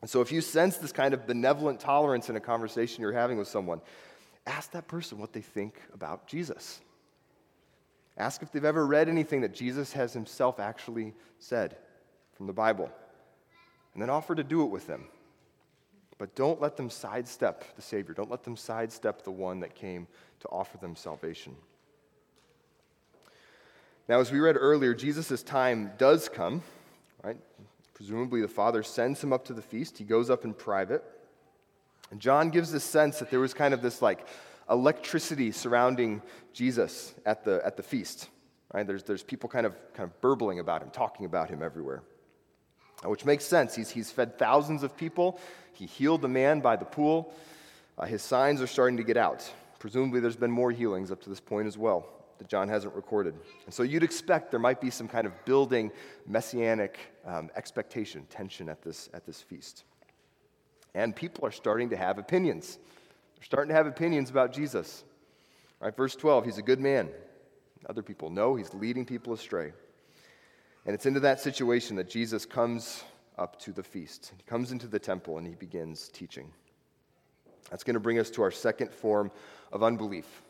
And 0.02 0.10
so 0.10 0.20
if 0.20 0.30
you 0.30 0.40
sense 0.40 0.76
this 0.76 0.92
kind 0.92 1.14
of 1.14 1.26
benevolent 1.26 1.80
tolerance 1.80 2.28
in 2.28 2.36
a 2.36 2.40
conversation 2.40 3.00
you're 3.00 3.12
having 3.12 3.38
with 3.38 3.48
someone, 3.48 3.80
ask 4.46 4.72
that 4.72 4.88
person 4.88 5.18
what 5.18 5.32
they 5.32 5.40
think 5.40 5.80
about 5.94 6.26
Jesus. 6.26 6.80
Ask 8.18 8.42
if 8.42 8.52
they've 8.52 8.64
ever 8.64 8.84
read 8.84 9.08
anything 9.08 9.40
that 9.40 9.54
Jesus 9.54 9.92
has 9.92 10.12
himself 10.12 10.60
actually 10.60 11.14
said 11.38 11.76
from 12.34 12.46
the 12.46 12.52
Bible, 12.52 12.90
and 13.94 14.02
then 14.02 14.10
offer 14.10 14.34
to 14.34 14.44
do 14.44 14.62
it 14.62 14.70
with 14.70 14.86
them. 14.86 15.06
But 16.18 16.34
don't 16.34 16.60
let 16.60 16.76
them 16.76 16.90
sidestep 16.90 17.74
the 17.76 17.82
Savior. 17.82 18.14
Don't 18.14 18.30
let 18.30 18.44
them 18.44 18.56
sidestep 18.56 19.22
the 19.22 19.30
one 19.30 19.60
that 19.60 19.74
came 19.74 20.06
to 20.40 20.48
offer 20.48 20.78
them 20.78 20.94
salvation. 20.94 21.56
Now, 24.08 24.20
as 24.20 24.32
we 24.32 24.40
read 24.40 24.56
earlier, 24.58 24.94
Jesus' 24.94 25.42
time 25.42 25.92
does 25.98 26.28
come, 26.28 26.62
right? 27.22 27.36
Presumably, 27.94 28.40
the 28.40 28.48
Father 28.48 28.82
sends 28.82 29.22
him 29.22 29.32
up 29.32 29.44
to 29.46 29.52
the 29.52 29.62
feast. 29.62 29.98
He 29.98 30.04
goes 30.04 30.30
up 30.30 30.44
in 30.44 30.54
private. 30.54 31.04
And 32.10 32.20
John 32.20 32.50
gives 32.50 32.72
this 32.72 32.84
sense 32.84 33.18
that 33.18 33.30
there 33.30 33.40
was 33.40 33.54
kind 33.54 33.72
of 33.72 33.82
this 33.82 34.02
like 34.02 34.26
electricity 34.68 35.52
surrounding 35.52 36.22
Jesus 36.52 37.14
at 37.24 37.44
the, 37.44 37.60
at 37.64 37.76
the 37.76 37.82
feast. 37.82 38.28
Right? 38.72 38.86
There's, 38.86 39.02
there's 39.02 39.22
people 39.22 39.48
kind 39.48 39.66
of, 39.66 39.74
kind 39.94 40.08
of 40.08 40.20
burbling 40.20 40.58
about 40.58 40.82
him, 40.82 40.90
talking 40.90 41.26
about 41.26 41.50
him 41.50 41.62
everywhere 41.62 42.02
which 43.10 43.24
makes 43.24 43.44
sense. 43.44 43.74
He's, 43.74 43.90
he's 43.90 44.10
fed 44.10 44.38
thousands 44.38 44.82
of 44.82 44.96
people, 44.96 45.38
he 45.72 45.86
healed 45.86 46.22
the 46.22 46.28
man 46.28 46.60
by 46.60 46.76
the 46.76 46.84
pool. 46.84 47.34
Uh, 47.98 48.06
his 48.06 48.22
signs 48.22 48.62
are 48.62 48.66
starting 48.66 48.96
to 48.96 49.02
get 49.02 49.16
out. 49.16 49.50
Presumably, 49.78 50.20
there's 50.20 50.36
been 50.36 50.50
more 50.50 50.70
healings 50.70 51.10
up 51.10 51.20
to 51.22 51.28
this 51.28 51.40
point 51.40 51.66
as 51.66 51.76
well 51.76 52.06
that 52.42 52.48
John 52.48 52.68
hasn't 52.68 52.92
recorded. 52.96 53.36
And 53.66 53.72
so 53.72 53.84
you'd 53.84 54.02
expect 54.02 54.50
there 54.50 54.58
might 54.58 54.80
be 54.80 54.90
some 54.90 55.06
kind 55.06 55.28
of 55.28 55.44
building 55.44 55.92
messianic 56.26 56.98
um, 57.24 57.50
expectation, 57.54 58.26
tension 58.28 58.68
at 58.68 58.82
this, 58.82 59.08
at 59.14 59.24
this 59.24 59.40
feast. 59.40 59.84
And 60.92 61.14
people 61.14 61.46
are 61.46 61.52
starting 61.52 61.90
to 61.90 61.96
have 61.96 62.18
opinions. 62.18 62.80
They're 63.36 63.44
starting 63.44 63.68
to 63.68 63.76
have 63.76 63.86
opinions 63.86 64.28
about 64.28 64.52
Jesus. 64.52 65.04
Right, 65.78 65.96
verse 65.96 66.16
12, 66.16 66.44
he's 66.44 66.58
a 66.58 66.62
good 66.62 66.80
man. 66.80 67.10
Other 67.88 68.02
people 68.02 68.28
know 68.28 68.56
he's 68.56 68.74
leading 68.74 69.04
people 69.04 69.32
astray. 69.32 69.72
And 70.84 70.94
it's 70.94 71.06
into 71.06 71.20
that 71.20 71.38
situation 71.38 71.94
that 71.94 72.10
Jesus 72.10 72.44
comes 72.44 73.04
up 73.38 73.56
to 73.60 73.72
the 73.72 73.84
feast. 73.84 74.32
He 74.36 74.42
comes 74.42 74.72
into 74.72 74.88
the 74.88 74.98
temple 74.98 75.38
and 75.38 75.46
he 75.46 75.54
begins 75.54 76.08
teaching. 76.08 76.50
That's 77.70 77.84
going 77.84 77.94
to 77.94 78.00
bring 78.00 78.18
us 78.18 78.30
to 78.30 78.42
our 78.42 78.50
second 78.50 78.92
form 78.92 79.30
of 79.70 79.84
unbelief, 79.84 80.42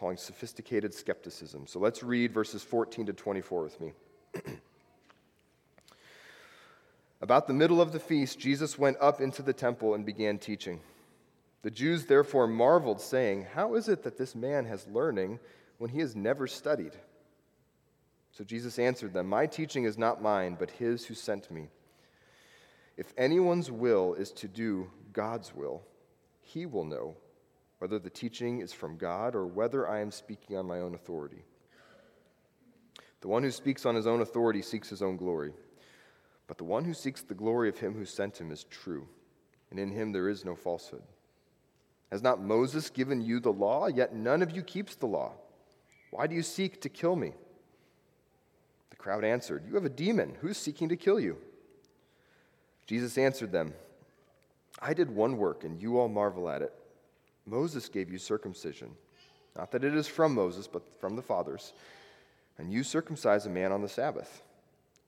calling 0.00 0.16
sophisticated 0.16 0.94
skepticism. 0.94 1.66
So 1.66 1.78
let's 1.78 2.02
read 2.02 2.32
verses 2.32 2.62
14 2.62 3.04
to 3.06 3.12
24 3.12 3.62
with 3.62 3.78
me. 3.82 3.92
About 7.20 7.46
the 7.46 7.52
middle 7.52 7.82
of 7.82 7.92
the 7.92 8.00
feast, 8.00 8.38
Jesus 8.38 8.78
went 8.78 8.96
up 8.98 9.20
into 9.20 9.42
the 9.42 9.52
temple 9.52 9.92
and 9.94 10.06
began 10.06 10.38
teaching. 10.38 10.80
The 11.60 11.70
Jews 11.70 12.06
therefore 12.06 12.46
marveled, 12.46 13.02
saying, 13.02 13.48
How 13.54 13.74
is 13.74 13.90
it 13.90 14.02
that 14.04 14.16
this 14.16 14.34
man 14.34 14.64
has 14.64 14.86
learning 14.86 15.38
when 15.76 15.90
he 15.90 15.98
has 15.98 16.16
never 16.16 16.46
studied? 16.46 16.96
So 18.32 18.42
Jesus 18.42 18.78
answered 18.78 19.12
them, 19.12 19.26
My 19.26 19.46
teaching 19.46 19.84
is 19.84 19.98
not 19.98 20.22
mine, 20.22 20.56
but 20.58 20.70
his 20.70 21.04
who 21.04 21.14
sent 21.14 21.50
me. 21.50 21.68
If 22.96 23.12
anyone's 23.18 23.70
will 23.70 24.14
is 24.14 24.30
to 24.32 24.48
do 24.48 24.90
God's 25.12 25.54
will, 25.54 25.82
he 26.40 26.64
will 26.64 26.86
know 26.86 27.16
whether 27.80 27.98
the 27.98 28.10
teaching 28.10 28.60
is 28.60 28.74
from 28.74 28.98
God 28.98 29.34
or 29.34 29.46
whether 29.46 29.88
I 29.88 30.00
am 30.00 30.10
speaking 30.10 30.56
on 30.56 30.66
my 30.66 30.80
own 30.80 30.94
authority. 30.94 31.42
The 33.22 33.28
one 33.28 33.42
who 33.42 33.50
speaks 33.50 33.86
on 33.86 33.94
his 33.94 34.06
own 34.06 34.20
authority 34.20 34.60
seeks 34.60 34.90
his 34.90 35.02
own 35.02 35.16
glory, 35.16 35.52
but 36.46 36.58
the 36.58 36.64
one 36.64 36.84
who 36.84 36.92
seeks 36.92 37.22
the 37.22 37.34
glory 37.34 37.70
of 37.70 37.78
him 37.78 37.94
who 37.94 38.04
sent 38.04 38.38
him 38.38 38.52
is 38.52 38.64
true, 38.64 39.08
and 39.70 39.80
in 39.80 39.90
him 39.90 40.12
there 40.12 40.28
is 40.28 40.44
no 40.44 40.54
falsehood. 40.54 41.02
Has 42.10 42.22
not 42.22 42.42
Moses 42.42 42.90
given 42.90 43.22
you 43.22 43.40
the 43.40 43.52
law? 43.52 43.86
Yet 43.86 44.14
none 44.14 44.42
of 44.42 44.50
you 44.50 44.62
keeps 44.62 44.94
the 44.94 45.06
law. 45.06 45.32
Why 46.10 46.26
do 46.26 46.34
you 46.34 46.42
seek 46.42 46.82
to 46.82 46.88
kill 46.90 47.16
me? 47.16 47.32
The 48.90 48.96
crowd 48.96 49.24
answered, 49.24 49.64
You 49.66 49.74
have 49.76 49.84
a 49.86 49.90
demon. 49.90 50.36
Who's 50.40 50.58
seeking 50.58 50.90
to 50.90 50.96
kill 50.96 51.18
you? 51.18 51.38
Jesus 52.86 53.16
answered 53.16 53.52
them, 53.52 53.72
I 54.82 54.92
did 54.92 55.10
one 55.10 55.38
work, 55.38 55.64
and 55.64 55.80
you 55.80 55.98
all 55.98 56.08
marvel 56.08 56.50
at 56.50 56.62
it. 56.62 56.74
Moses 57.50 57.88
gave 57.88 58.10
you 58.10 58.18
circumcision. 58.18 58.90
Not 59.56 59.72
that 59.72 59.82
it 59.82 59.94
is 59.94 60.06
from 60.06 60.34
Moses, 60.34 60.68
but 60.68 60.82
from 61.00 61.16
the 61.16 61.22
fathers. 61.22 61.72
And 62.58 62.72
you 62.72 62.84
circumcise 62.84 63.46
a 63.46 63.50
man 63.50 63.72
on 63.72 63.82
the 63.82 63.88
Sabbath. 63.88 64.42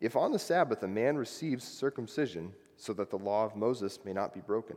If 0.00 0.16
on 0.16 0.32
the 0.32 0.38
Sabbath 0.38 0.82
a 0.82 0.88
man 0.88 1.16
receives 1.16 1.64
circumcision, 1.64 2.52
so 2.76 2.92
that 2.94 3.10
the 3.10 3.18
law 3.18 3.44
of 3.44 3.54
Moses 3.54 4.00
may 4.04 4.12
not 4.12 4.34
be 4.34 4.40
broken, 4.40 4.76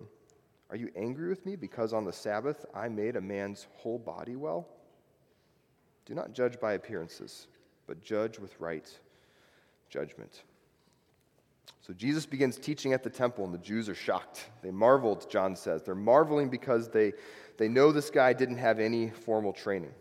are 0.69 0.75
you 0.75 0.91
angry 0.95 1.27
with 1.27 1.45
me 1.45 1.55
because 1.55 1.93
on 1.93 2.05
the 2.05 2.13
Sabbath 2.13 2.65
I 2.73 2.87
made 2.87 3.15
a 3.15 3.21
man's 3.21 3.65
whole 3.77 3.97
body 3.97 4.35
well? 4.35 4.67
Do 6.05 6.13
not 6.13 6.33
judge 6.33 6.59
by 6.59 6.73
appearances, 6.73 7.47
but 7.87 8.03
judge 8.03 8.37
with 8.37 8.59
right 8.59 8.87
judgment. 9.89 10.43
So 11.81 11.93
Jesus 11.93 12.25
begins 12.25 12.57
teaching 12.57 12.93
at 12.93 13.03
the 13.03 13.09
temple, 13.09 13.45
and 13.45 13.53
the 13.53 13.59
Jews 13.59 13.89
are 13.89 13.95
shocked. 13.95 14.45
They 14.63 14.71
marveled, 14.71 15.29
John 15.29 15.55
says. 15.55 15.83
They're 15.83 15.93
marveling 15.93 16.49
because 16.49 16.89
they, 16.89 17.13
they 17.57 17.67
know 17.67 17.91
this 17.91 18.09
guy 18.09 18.33
didn't 18.33 18.57
have 18.57 18.79
any 18.79 19.09
formal 19.09 19.53
training. 19.53 19.91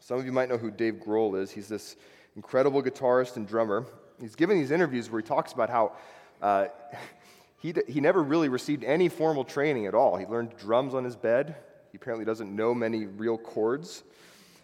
Some 0.00 0.18
of 0.18 0.26
you 0.26 0.32
might 0.32 0.48
know 0.48 0.58
who 0.58 0.70
Dave 0.70 0.94
Grohl 0.94 1.40
is. 1.40 1.50
He's 1.50 1.68
this 1.68 1.96
incredible 2.36 2.82
guitarist 2.82 3.36
and 3.36 3.46
drummer. 3.46 3.86
He's 4.20 4.34
given 4.34 4.58
these 4.58 4.70
interviews 4.70 5.10
where 5.10 5.20
he 5.20 5.26
talks 5.26 5.52
about 5.52 5.70
how 5.70 5.92
uh, 6.42 6.68
he, 7.58 7.74
he 7.88 8.00
never 8.00 8.22
really 8.22 8.48
received 8.48 8.84
any 8.84 9.08
formal 9.08 9.44
training 9.44 9.86
at 9.86 9.94
all. 9.94 10.16
He 10.16 10.26
learned 10.26 10.56
drums 10.56 10.94
on 10.94 11.04
his 11.04 11.16
bed. 11.16 11.56
He 11.92 11.96
apparently 11.96 12.24
doesn't 12.24 12.54
know 12.54 12.74
many 12.74 13.06
real 13.06 13.38
chords. 13.38 14.04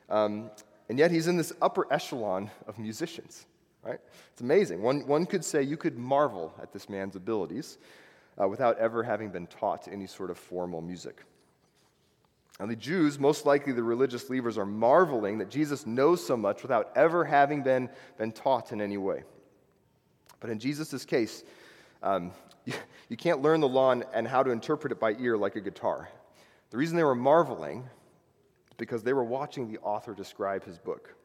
Um, 0.08 0.50
and 0.88 0.98
yet 0.98 1.10
he's 1.10 1.26
in 1.26 1.36
this 1.36 1.52
upper 1.60 1.90
echelon 1.92 2.50
of 2.66 2.78
musicians 2.78 3.46
right? 3.82 3.98
It's 4.32 4.40
amazing. 4.40 4.82
One, 4.82 5.06
one 5.06 5.26
could 5.26 5.44
say 5.44 5.62
you 5.62 5.76
could 5.76 5.98
marvel 5.98 6.54
at 6.62 6.72
this 6.72 6.88
man's 6.88 7.16
abilities 7.16 7.78
uh, 8.40 8.48
without 8.48 8.78
ever 8.78 9.02
having 9.02 9.30
been 9.30 9.46
taught 9.46 9.88
any 9.90 10.06
sort 10.06 10.30
of 10.30 10.38
formal 10.38 10.80
music. 10.80 11.22
And 12.62 12.70
the 12.70 12.76
Jews, 12.76 13.18
most 13.18 13.44
likely 13.44 13.72
the 13.72 13.82
religious 13.82 14.30
leaders, 14.30 14.56
are 14.56 14.64
marveling 14.64 15.38
that 15.38 15.50
Jesus 15.50 15.84
knows 15.84 16.24
so 16.24 16.36
much 16.36 16.62
without 16.62 16.92
ever 16.94 17.24
having 17.24 17.64
been, 17.64 17.90
been 18.18 18.30
taught 18.30 18.70
in 18.70 18.80
any 18.80 18.98
way. 18.98 19.24
But 20.38 20.48
in 20.48 20.60
Jesus' 20.60 21.04
case, 21.04 21.42
um, 22.04 22.30
you, 22.64 22.74
you 23.08 23.16
can't 23.16 23.42
learn 23.42 23.60
the 23.60 23.68
law 23.68 23.90
and, 23.90 24.04
and 24.14 24.28
how 24.28 24.44
to 24.44 24.52
interpret 24.52 24.92
it 24.92 25.00
by 25.00 25.14
ear 25.14 25.36
like 25.36 25.56
a 25.56 25.60
guitar. 25.60 26.08
The 26.70 26.76
reason 26.76 26.96
they 26.96 27.02
were 27.02 27.16
marveling 27.16 27.80
is 27.80 28.76
because 28.76 29.02
they 29.02 29.12
were 29.12 29.24
watching 29.24 29.66
the 29.66 29.80
author 29.80 30.14
describe 30.14 30.62
his 30.62 30.78
book, 30.78 31.16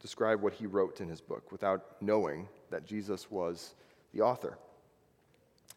describe 0.00 0.42
what 0.42 0.52
he 0.52 0.66
wrote 0.66 1.00
in 1.00 1.08
his 1.08 1.20
book, 1.20 1.52
without 1.52 2.02
knowing 2.02 2.48
that 2.70 2.84
Jesus 2.84 3.30
was 3.30 3.76
the 4.12 4.22
author. 4.22 4.58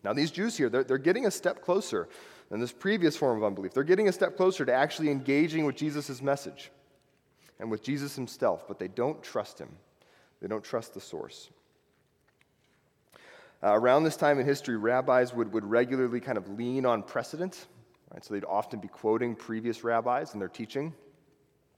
Now, 0.05 0.13
these 0.13 0.29
Jews 0.29 0.55
here, 0.55 0.69
they're, 0.69 0.83
they're 0.83 0.99
getting 0.99 1.25
a 1.25 1.31
step 1.31 1.63
closer 1.63 2.07
than 2.51 2.59
this 2.59 2.71
previous 2.71 3.17
form 3.17 3.37
of 3.37 3.43
unbelief. 3.43 3.73
They're 3.73 3.83
getting 3.83 4.07
a 4.07 4.11
step 4.11 4.37
closer 4.37 4.63
to 4.63 4.71
actually 4.71 5.09
engaging 5.09 5.65
with 5.65 5.75
Jesus' 5.75 6.21
message 6.21 6.69
and 7.59 7.71
with 7.71 7.81
Jesus 7.81 8.15
himself, 8.15 8.67
but 8.67 8.77
they 8.77 8.87
don't 8.87 9.23
trust 9.23 9.57
him. 9.57 9.69
They 10.41 10.47
don't 10.47 10.63
trust 10.63 10.93
the 10.93 11.01
source. 11.01 11.49
Uh, 13.63 13.73
around 13.73 14.03
this 14.03 14.15
time 14.15 14.37
in 14.37 14.45
history, 14.45 14.77
rabbis 14.77 15.33
would, 15.33 15.51
would 15.53 15.65
regularly 15.65 16.19
kind 16.19 16.37
of 16.37 16.49
lean 16.49 16.85
on 16.85 17.01
precedent. 17.01 17.65
Right? 18.13 18.23
So 18.23 18.35
they'd 18.35 18.45
often 18.45 18.79
be 18.79 18.87
quoting 18.87 19.33
previous 19.33 19.83
rabbis 19.83 20.35
in 20.35 20.39
their 20.39 20.49
teaching 20.49 20.93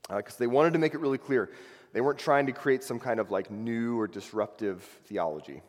because 0.09 0.33
uh, 0.33 0.39
they 0.39 0.47
wanted 0.47 0.73
to 0.73 0.79
make 0.79 0.93
it 0.93 0.99
really 0.99 1.17
clear. 1.17 1.49
They 1.93 2.01
weren't 2.01 2.19
trying 2.19 2.47
to 2.47 2.51
create 2.51 2.83
some 2.83 2.99
kind 2.99 3.21
of 3.21 3.31
like 3.31 3.49
new 3.49 3.97
or 3.97 4.05
disruptive 4.05 4.81
theology. 5.05 5.61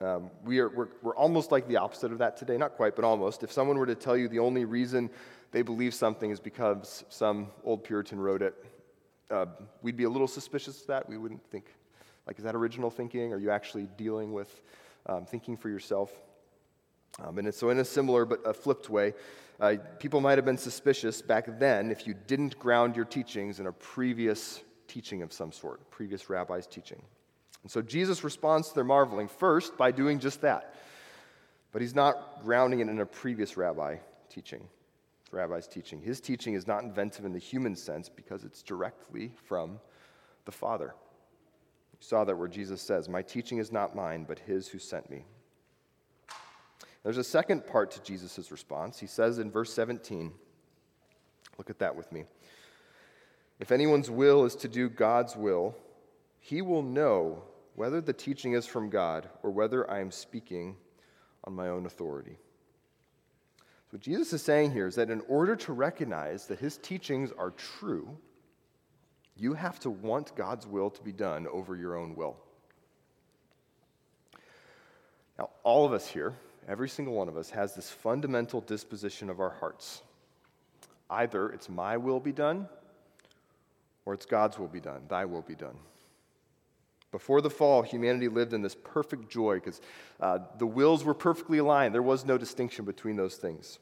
Um, 0.00 0.30
we 0.44 0.58
are, 0.58 0.68
we're, 0.68 0.88
we're 1.02 1.16
almost 1.16 1.52
like 1.52 1.68
the 1.68 1.76
opposite 1.76 2.12
of 2.12 2.18
that 2.18 2.36
today. 2.36 2.56
Not 2.56 2.76
quite, 2.76 2.96
but 2.96 3.04
almost. 3.04 3.42
If 3.42 3.52
someone 3.52 3.78
were 3.78 3.86
to 3.86 3.94
tell 3.94 4.16
you 4.16 4.28
the 4.28 4.40
only 4.40 4.64
reason 4.64 5.08
they 5.52 5.62
believe 5.62 5.94
something 5.94 6.30
is 6.30 6.40
because 6.40 7.04
some 7.08 7.48
old 7.62 7.84
Puritan 7.84 8.20
wrote 8.20 8.42
it, 8.42 8.54
uh, 9.30 9.46
we'd 9.82 9.96
be 9.96 10.04
a 10.04 10.10
little 10.10 10.28
suspicious 10.28 10.80
of 10.80 10.86
that. 10.88 11.08
We 11.08 11.16
wouldn't 11.16 11.44
think, 11.50 11.66
like, 12.26 12.38
is 12.38 12.44
that 12.44 12.54
original 12.54 12.90
thinking? 12.90 13.32
Are 13.32 13.38
you 13.38 13.50
actually 13.50 13.88
dealing 13.96 14.32
with 14.32 14.62
um, 15.06 15.24
thinking 15.26 15.56
for 15.56 15.68
yourself? 15.68 16.10
Um, 17.22 17.38
and 17.38 17.54
so, 17.54 17.70
in 17.70 17.78
a 17.78 17.84
similar 17.84 18.24
but 18.24 18.40
a 18.44 18.52
flipped 18.52 18.90
way, 18.90 19.14
uh, 19.60 19.76
people 20.00 20.20
might 20.20 20.36
have 20.36 20.44
been 20.44 20.58
suspicious 20.58 21.22
back 21.22 21.58
then 21.58 21.90
if 21.92 22.06
you 22.06 22.14
didn't 22.26 22.58
ground 22.58 22.96
your 22.96 23.04
teachings 23.04 23.60
in 23.60 23.68
a 23.68 23.72
previous 23.72 24.62
teaching 24.88 25.22
of 25.22 25.32
some 25.32 25.52
sort, 25.52 25.88
previous 25.90 26.28
rabbi's 26.28 26.66
teaching. 26.66 27.00
And 27.64 27.70
so 27.70 27.82
Jesus 27.82 28.22
responds 28.22 28.68
to 28.68 28.74
their 28.74 28.84
marveling 28.84 29.26
first 29.26 29.76
by 29.76 29.90
doing 29.90 30.20
just 30.20 30.42
that. 30.42 30.74
But 31.72 31.82
he's 31.82 31.94
not 31.94 32.44
grounding 32.44 32.80
it 32.80 32.88
in 32.88 33.00
a 33.00 33.06
previous 33.06 33.56
rabbi 33.56 33.96
teaching, 34.28 34.68
rabbi's 35.32 35.66
teaching. 35.66 36.00
His 36.00 36.20
teaching 36.20 36.54
is 36.54 36.68
not 36.68 36.84
inventive 36.84 37.24
in 37.24 37.32
the 37.32 37.38
human 37.38 37.74
sense 37.74 38.08
because 38.08 38.44
it's 38.44 38.62
directly 38.62 39.32
from 39.46 39.80
the 40.44 40.52
Father. 40.52 40.94
You 41.92 41.98
saw 42.00 42.22
that 42.24 42.36
where 42.36 42.48
Jesus 42.48 42.82
says, 42.82 43.08
My 43.08 43.22
teaching 43.22 43.58
is 43.58 43.72
not 43.72 43.96
mine, 43.96 44.24
but 44.28 44.38
his 44.38 44.68
who 44.68 44.78
sent 44.78 45.10
me. 45.10 45.24
There's 47.02 47.18
a 47.18 47.24
second 47.24 47.66
part 47.66 47.90
to 47.92 48.02
Jesus' 48.02 48.50
response. 48.50 49.00
He 49.00 49.06
says 49.06 49.38
in 49.38 49.50
verse 49.50 49.72
17, 49.72 50.32
look 51.58 51.70
at 51.70 51.78
that 51.78 51.96
with 51.96 52.10
me. 52.12 52.24
If 53.58 53.72
anyone's 53.72 54.10
will 54.10 54.44
is 54.44 54.54
to 54.56 54.68
do 54.68 54.88
God's 54.88 55.36
will, 55.36 55.76
he 56.40 56.62
will 56.62 56.82
know 56.82 57.42
whether 57.74 58.00
the 58.00 58.12
teaching 58.12 58.52
is 58.52 58.66
from 58.66 58.90
God 58.90 59.28
or 59.42 59.50
whether 59.50 59.90
I 59.90 60.00
am 60.00 60.10
speaking 60.10 60.76
on 61.44 61.54
my 61.54 61.68
own 61.68 61.86
authority. 61.86 62.38
So, 63.90 63.96
what 63.96 64.00
Jesus 64.00 64.32
is 64.32 64.42
saying 64.42 64.72
here 64.72 64.86
is 64.86 64.94
that 64.94 65.10
in 65.10 65.22
order 65.28 65.56
to 65.56 65.72
recognize 65.72 66.46
that 66.46 66.58
his 66.58 66.78
teachings 66.78 67.32
are 67.36 67.50
true, 67.50 68.16
you 69.36 69.54
have 69.54 69.78
to 69.80 69.90
want 69.90 70.34
God's 70.36 70.66
will 70.66 70.90
to 70.90 71.02
be 71.02 71.12
done 71.12 71.46
over 71.48 71.76
your 71.76 71.96
own 71.96 72.14
will. 72.14 72.36
Now, 75.38 75.50
all 75.64 75.84
of 75.84 75.92
us 75.92 76.06
here, 76.06 76.34
every 76.68 76.88
single 76.88 77.14
one 77.14 77.28
of 77.28 77.36
us, 77.36 77.50
has 77.50 77.74
this 77.74 77.90
fundamental 77.90 78.60
disposition 78.60 79.28
of 79.28 79.40
our 79.40 79.50
hearts. 79.50 80.02
Either 81.10 81.50
it's 81.50 81.68
my 81.68 81.96
will 81.96 82.20
be 82.20 82.32
done, 82.32 82.68
or 84.06 84.14
it's 84.14 84.26
God's 84.26 84.58
will 84.58 84.68
be 84.68 84.80
done, 84.80 85.02
thy 85.08 85.24
will 85.24 85.42
be 85.42 85.56
done. 85.56 85.76
Before 87.14 87.40
the 87.40 87.48
fall, 87.48 87.82
humanity 87.82 88.26
lived 88.26 88.54
in 88.54 88.60
this 88.60 88.74
perfect 88.74 89.28
joy 89.28 89.60
because 89.60 89.80
uh, 90.18 90.40
the 90.58 90.66
wills 90.66 91.04
were 91.04 91.14
perfectly 91.14 91.58
aligned. 91.58 91.94
There 91.94 92.02
was 92.02 92.24
no 92.24 92.36
distinction 92.36 92.84
between 92.84 93.14
those 93.14 93.36
things. 93.36 93.78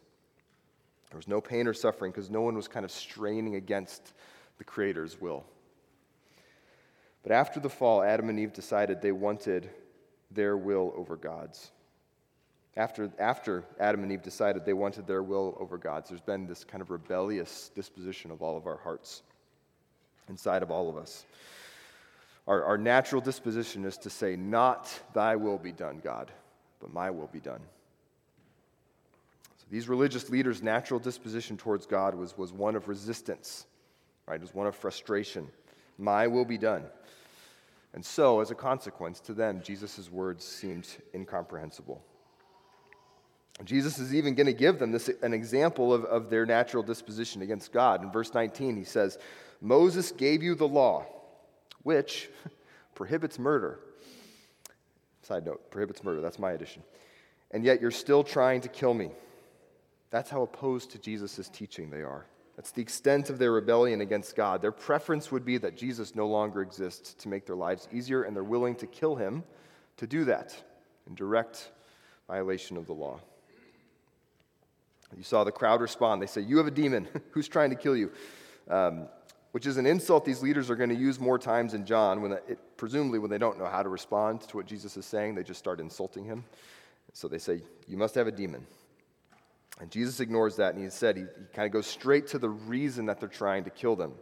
There 1.09 1.17
was 1.17 1.27
no 1.27 1.41
pain 1.41 1.67
or 1.67 1.73
suffering 1.73 2.13
because 2.13 2.29
no 2.29 2.43
one 2.43 2.55
was 2.55 2.69
kind 2.69 2.85
of 2.85 2.91
straining 2.91 3.55
against 3.55 4.13
the 4.59 4.65
Creator's 4.65 5.19
will. 5.19 5.47
But 7.23 7.33
after 7.33 7.59
the 7.59 7.71
fall, 7.71 8.03
Adam 8.03 8.29
and 8.29 8.39
Eve 8.39 8.53
decided 8.53 9.01
they 9.01 9.13
wanted 9.13 9.71
their 10.31 10.59
will 10.59 10.93
over 10.95 11.17
God's. 11.17 11.71
After, 12.77 13.11
after 13.19 13.65
Adam 13.81 14.03
and 14.03 14.13
Eve 14.13 14.21
decided 14.21 14.67
they 14.67 14.75
wanted 14.75 15.07
their 15.07 15.23
will 15.23 15.57
over 15.59 15.79
God's, 15.79 16.11
there's 16.11 16.21
been 16.21 16.47
this 16.47 16.65
kind 16.65 16.83
of 16.83 16.91
rebellious 16.91 17.71
disposition 17.75 18.31
of 18.31 18.43
all 18.43 18.59
of 18.59 18.67
our 18.67 18.77
hearts 18.77 19.23
inside 20.29 20.63
of 20.63 20.71
all 20.71 20.91
of 20.91 20.99
us. 20.99 21.25
Our, 22.47 22.65
our 22.65 22.79
natural 22.79 23.21
disposition 23.21 23.85
is 23.85 23.97
to 23.99 24.11
say, 24.11 24.37
Not 24.37 24.89
thy 25.15 25.37
will 25.37 25.59
be 25.59 25.73
done, 25.73 26.01
God, 26.03 26.31
but 26.81 26.93
my 26.93 27.11
will 27.11 27.29
be 27.29 27.41
done. 27.41 27.61
So 29.59 29.67
these 29.71 29.89
religious 29.89 30.29
leaders' 30.29 30.63
natural 30.63 30.99
disposition 30.99 31.57
towards 31.57 31.87
God 31.87 32.15
was, 32.15 32.37
was 32.37 32.53
one 32.53 32.75
of 32.75 32.89
resistance, 32.89 33.67
right? 34.27 34.37
It 34.37 34.41
was 34.41 34.55
one 34.55 34.67
of 34.67 34.75
frustration. 34.75 35.49
My 35.99 36.27
will 36.27 36.45
be 36.45 36.59
done. 36.59 36.85
And 37.95 38.05
so, 38.05 38.41
as 38.41 38.51
a 38.51 38.55
consequence, 38.55 39.21
to 39.21 39.35
them, 39.35 39.61
Jesus' 39.63 40.11
words 40.11 40.45
seemed 40.45 40.89
incomprehensible. 41.15 42.03
Jesus 43.65 43.99
is 43.99 44.15
even 44.15 44.35
going 44.35 44.47
to 44.47 44.55
give 44.55 44.79
them 44.79 44.91
this, 44.91 45.11
an 45.23 45.35
example 45.35 45.93
of, 45.93 46.05
of 46.07 46.31
their 46.31 46.47
natural 46.47 46.83
disposition 46.83 47.43
against 47.43 47.71
God. 47.71 48.03
In 48.03 48.11
verse 48.11 48.33
19, 48.33 48.77
he 48.77 48.85
says, 48.85 49.19
Moses 49.61 50.11
gave 50.11 50.43
you 50.43 50.55
the 50.55 50.67
law 50.67 51.07
which 51.83 52.29
prohibits 52.95 53.39
murder. 53.39 53.79
Side 55.23 55.47
note, 55.47 55.71
prohibits 55.71 56.03
murder. 56.03 56.21
That's 56.21 56.39
my 56.39 56.53
addition. 56.53 56.83
And 57.51 57.65
yet 57.65 57.81
you're 57.81 57.91
still 57.91 58.25
trying 58.25 58.61
to 58.63 58.69
kill 58.69 58.95
me. 58.95 59.11
That's 60.11 60.31
how 60.31 60.43
opposed 60.43 60.91
to 60.93 60.99
Jesus' 60.99 61.49
teaching 61.49 61.91
they 61.91 62.03
are. 62.03 62.27
That's 62.57 62.71
the 62.71 62.83
extent 62.83 63.31
of 63.31 63.39
their 63.39 63.53
rebellion 63.53 64.03
against 64.03 64.37
God. 64.37 64.61
Their 64.61 64.73
preference 64.73 65.33
would 65.33 65.45
be 65.45 65.59
that 65.59 65.77
Jesus 65.77 66.15
no 66.15 66.27
longer 66.27 66.61
exists 66.61 67.15
to 67.15 67.29
make 67.29 67.47
their 67.47 67.57
lives 67.57 67.89
easier, 67.93 68.25
and 68.25 68.37
they're 68.37 68.45
willing 68.45 68.75
to 68.77 68.87
kill 68.87 69.17
him 69.17 69.43
to 69.97 70.07
do 70.07 70.25
that 70.27 70.55
in 71.07 71.15
direct 71.15 71.71
violation 72.29 72.77
of 72.77 72.87
the 72.87 72.93
law. 72.93 73.21
You 75.17 75.23
saw 75.23 75.45
the 75.45 75.53
crowd 75.53 75.81
respond. 75.81 76.23
They 76.23 76.27
say, 76.27 76.41
You 76.41 76.59
have 76.59 76.67
a 76.67 76.71
demon. 76.71 77.09
Who's 77.31 77.49
trying 77.49 77.71
to 77.71 77.77
kill 77.77 77.97
you? 77.97 78.13
Um, 78.69 79.09
which 79.53 79.67
is 79.67 79.77
an 79.77 79.87
insult 79.87 80.25
these 80.25 80.43
leaders 80.43 80.71
are 80.71 80.77
going 80.77 80.91
to 80.91 80.97
use 80.97 81.21
more 81.21 81.39
times 81.39 81.75
in 81.75 81.87
John, 81.87 82.23
when 82.23 82.33
it, 82.33 82.59
presumably 82.77 83.19
when 83.19 83.31
they 83.31 83.39
don't 83.39 83.59
know 83.59 83.67
how 83.67 83.83
to 83.83 83.89
respond 83.89 84.41
to 84.43 84.57
what 84.57 84.67
Jesus 84.67 84.97
is 84.97 85.07
saying, 85.07 85.35
they 85.35 85.43
just 85.43 85.59
start 85.59 85.79
insulting 85.79 86.25
him. 86.25 86.45
So 87.13 87.29
they 87.29 87.39
say, 87.39 87.61
You 87.87 87.97
must 87.97 88.15
have 88.15 88.27
a 88.27 88.33
demon. 88.33 88.67
And 89.81 89.91
Jesus 89.91 90.21
ignores 90.21 90.57
that, 90.57 90.75
and 90.75 90.83
he 90.83 90.91
said, 90.91 91.17
he, 91.17 91.23
he 91.23 91.47
kind 91.55 91.67
of 91.67 91.73
goes 91.73 91.87
straight 91.87 92.27
to 92.29 92.39
the 92.39 92.49
reason 92.49 93.07
that 93.07 93.21
they're 93.21 93.29
trying 93.29 93.65
to 93.65 93.71
kill 93.71 93.97
them. 93.97 94.13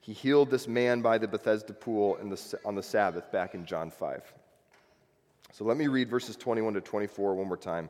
He 0.00 0.12
healed 0.12 0.50
this 0.50 0.66
man 0.66 1.02
by 1.02 1.18
the 1.18 1.28
Bethesda 1.28 1.72
pool 1.72 2.16
the, 2.22 2.58
on 2.64 2.74
the 2.74 2.82
Sabbath 2.82 3.30
back 3.30 3.54
in 3.54 3.66
John 3.66 3.90
5. 3.90 4.22
So 5.52 5.64
let 5.64 5.76
me 5.76 5.86
read 5.86 6.08
verses 6.08 6.36
21 6.36 6.74
to 6.74 6.80
24 6.80 7.34
one 7.34 7.46
more 7.46 7.56
time 7.56 7.88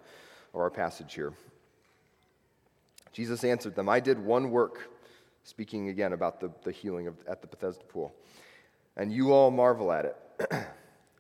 of 0.53 0.61
our 0.61 0.70
passage 0.70 1.14
here. 1.14 1.33
Jesus 3.12 3.44
answered 3.44 3.75
them, 3.75 3.88
I 3.88 4.01
did 4.01 4.18
one 4.18 4.51
work 4.51 4.90
speaking 5.47 5.91
again 5.91 6.13
about 6.13 6.41
the, 6.41 6.51
the 6.65 6.73
healing 6.73 7.07
of, 7.07 7.15
at 7.29 7.41
the 7.41 7.47
Bethesda 7.47 7.85
pool. 7.85 8.13
And 8.97 9.13
you 9.13 9.33
all 9.33 9.53
marvel 9.53 9.93
at 9.93 10.05
it. 10.05 10.17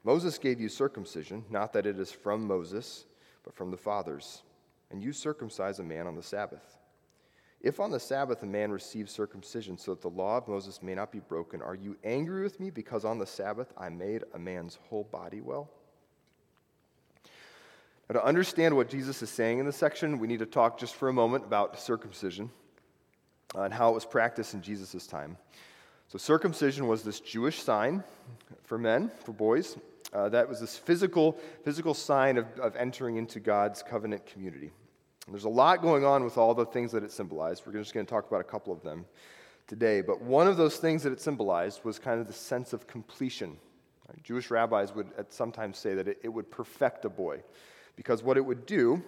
Moses 0.04 0.36
gave 0.36 0.60
you 0.60 0.68
circumcision, 0.68 1.44
not 1.48 1.72
that 1.72 1.86
it 1.86 1.98
is 2.00 2.10
from 2.10 2.44
Moses, 2.44 3.04
but 3.44 3.54
from 3.54 3.70
the 3.70 3.76
fathers. 3.76 4.42
And 4.90 5.00
you 5.00 5.12
circumcise 5.12 5.78
a 5.78 5.84
man 5.84 6.08
on 6.08 6.16
the 6.16 6.24
Sabbath. 6.24 6.78
If 7.60 7.78
on 7.78 7.92
the 7.92 8.00
Sabbath 8.00 8.42
a 8.42 8.46
man 8.46 8.72
receives 8.72 9.12
circumcision 9.12 9.78
so 9.78 9.92
that 9.92 10.02
the 10.02 10.10
law 10.10 10.38
of 10.38 10.48
Moses 10.48 10.82
may 10.82 10.94
not 10.94 11.12
be 11.12 11.20
broken, 11.20 11.62
are 11.62 11.76
you 11.76 11.96
angry 12.02 12.42
with 12.42 12.58
me 12.58 12.70
because 12.70 13.04
on 13.04 13.18
the 13.18 13.26
Sabbath 13.26 13.72
I 13.78 13.90
made 13.90 14.24
a 14.34 14.38
man's 14.40 14.78
whole 14.88 15.04
body 15.04 15.40
well? 15.40 15.70
Now, 18.08 18.20
to 18.20 18.24
understand 18.24 18.74
what 18.74 18.88
Jesus 18.88 19.22
is 19.22 19.30
saying 19.30 19.60
in 19.60 19.66
this 19.66 19.76
section, 19.76 20.18
we 20.18 20.26
need 20.26 20.40
to 20.40 20.46
talk 20.46 20.78
just 20.78 20.96
for 20.96 21.08
a 21.08 21.12
moment 21.12 21.44
about 21.44 21.78
circumcision 21.78 22.50
and 23.64 23.74
how 23.74 23.90
it 23.90 23.94
was 23.94 24.04
practiced 24.04 24.54
in 24.54 24.62
Jesus' 24.62 25.06
time. 25.06 25.36
So, 26.08 26.18
circumcision 26.18 26.86
was 26.86 27.02
this 27.02 27.20
Jewish 27.20 27.62
sign 27.62 28.04
for 28.64 28.78
men, 28.78 29.10
for 29.24 29.32
boys. 29.32 29.76
Uh, 30.12 30.28
that 30.28 30.48
was 30.48 30.60
this 30.60 30.78
physical, 30.78 31.38
physical 31.64 31.94
sign 31.94 32.38
of, 32.38 32.46
of 32.60 32.76
entering 32.76 33.16
into 33.16 33.40
God's 33.40 33.82
covenant 33.82 34.24
community. 34.24 34.70
And 35.26 35.34
there's 35.34 35.44
a 35.44 35.48
lot 35.48 35.82
going 35.82 36.04
on 36.04 36.22
with 36.22 36.38
all 36.38 36.54
the 36.54 36.64
things 36.64 36.92
that 36.92 37.02
it 37.02 37.10
symbolized. 37.10 37.64
We're 37.66 37.72
just 37.72 37.92
going 37.92 38.06
to 38.06 38.10
talk 38.10 38.28
about 38.28 38.40
a 38.40 38.44
couple 38.44 38.72
of 38.72 38.82
them 38.82 39.04
today. 39.66 40.00
But 40.00 40.22
one 40.22 40.46
of 40.46 40.56
those 40.56 40.76
things 40.76 41.02
that 41.02 41.12
it 41.12 41.20
symbolized 41.20 41.84
was 41.84 41.98
kind 41.98 42.20
of 42.20 42.28
the 42.28 42.32
sense 42.32 42.72
of 42.72 42.86
completion 42.86 43.58
Jewish 44.22 44.50
rabbis 44.50 44.94
would 44.94 45.08
sometimes 45.30 45.78
say 45.78 45.94
that 45.94 46.08
it, 46.08 46.18
it 46.22 46.28
would 46.28 46.50
perfect 46.50 47.04
a 47.04 47.08
boy 47.08 47.42
because 47.96 48.22
what 48.22 48.36
it 48.36 48.44
would 48.44 48.66
do 48.66 49.02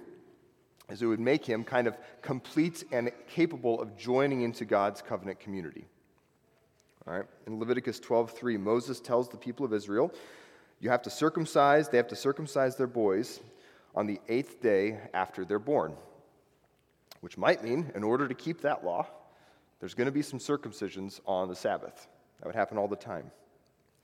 is 0.89 1.03
it 1.03 1.07
would 1.07 1.21
make 1.21 1.45
him 1.45 1.65
kind 1.65 1.87
of 1.87 1.97
complete 2.23 2.85
and 2.93 3.11
capable 3.29 3.81
of 3.81 3.97
joining 3.97 4.43
into 4.43 4.65
God's 4.65 5.03
covenant 5.03 5.41
community. 5.41 5.85
All 7.07 7.15
right? 7.15 7.27
In 7.47 7.59
Leviticus 7.59 8.01
12:3, 8.01 8.59
Moses 8.59 9.01
tells 9.01 9.29
the 9.29 9.37
people 9.37 9.65
of 9.65 9.73
Israel, 9.73 10.13
you 10.81 10.91
have 10.91 11.03
to 11.03 11.11
circumcise, 11.11 11.89
they 11.89 11.97
have 11.97 12.09
to 12.09 12.17
circumcise 12.17 12.77
their 12.77 12.87
boys 12.87 13.41
on 13.95 14.07
the 14.07 14.21
eighth 14.29 14.63
day 14.63 14.99
after 15.13 15.45
they're 15.45 15.59
born. 15.59 15.97
Which 17.21 17.37
might 17.37 17.65
mean, 17.65 17.91
in 17.95 18.05
order 18.05 18.29
to 18.29 18.35
keep 18.35 18.61
that 18.61 18.85
law, 18.85 19.07
there's 19.81 19.95
going 19.95 20.07
to 20.07 20.13
be 20.13 20.23
some 20.23 20.39
circumcisions 20.39 21.21
on 21.27 21.49
the 21.49 21.57
Sabbath. 21.57 22.07
That 22.39 22.47
would 22.47 22.55
happen 22.55 22.79
all 22.79 22.89
the 22.89 22.97
time. 22.97 23.31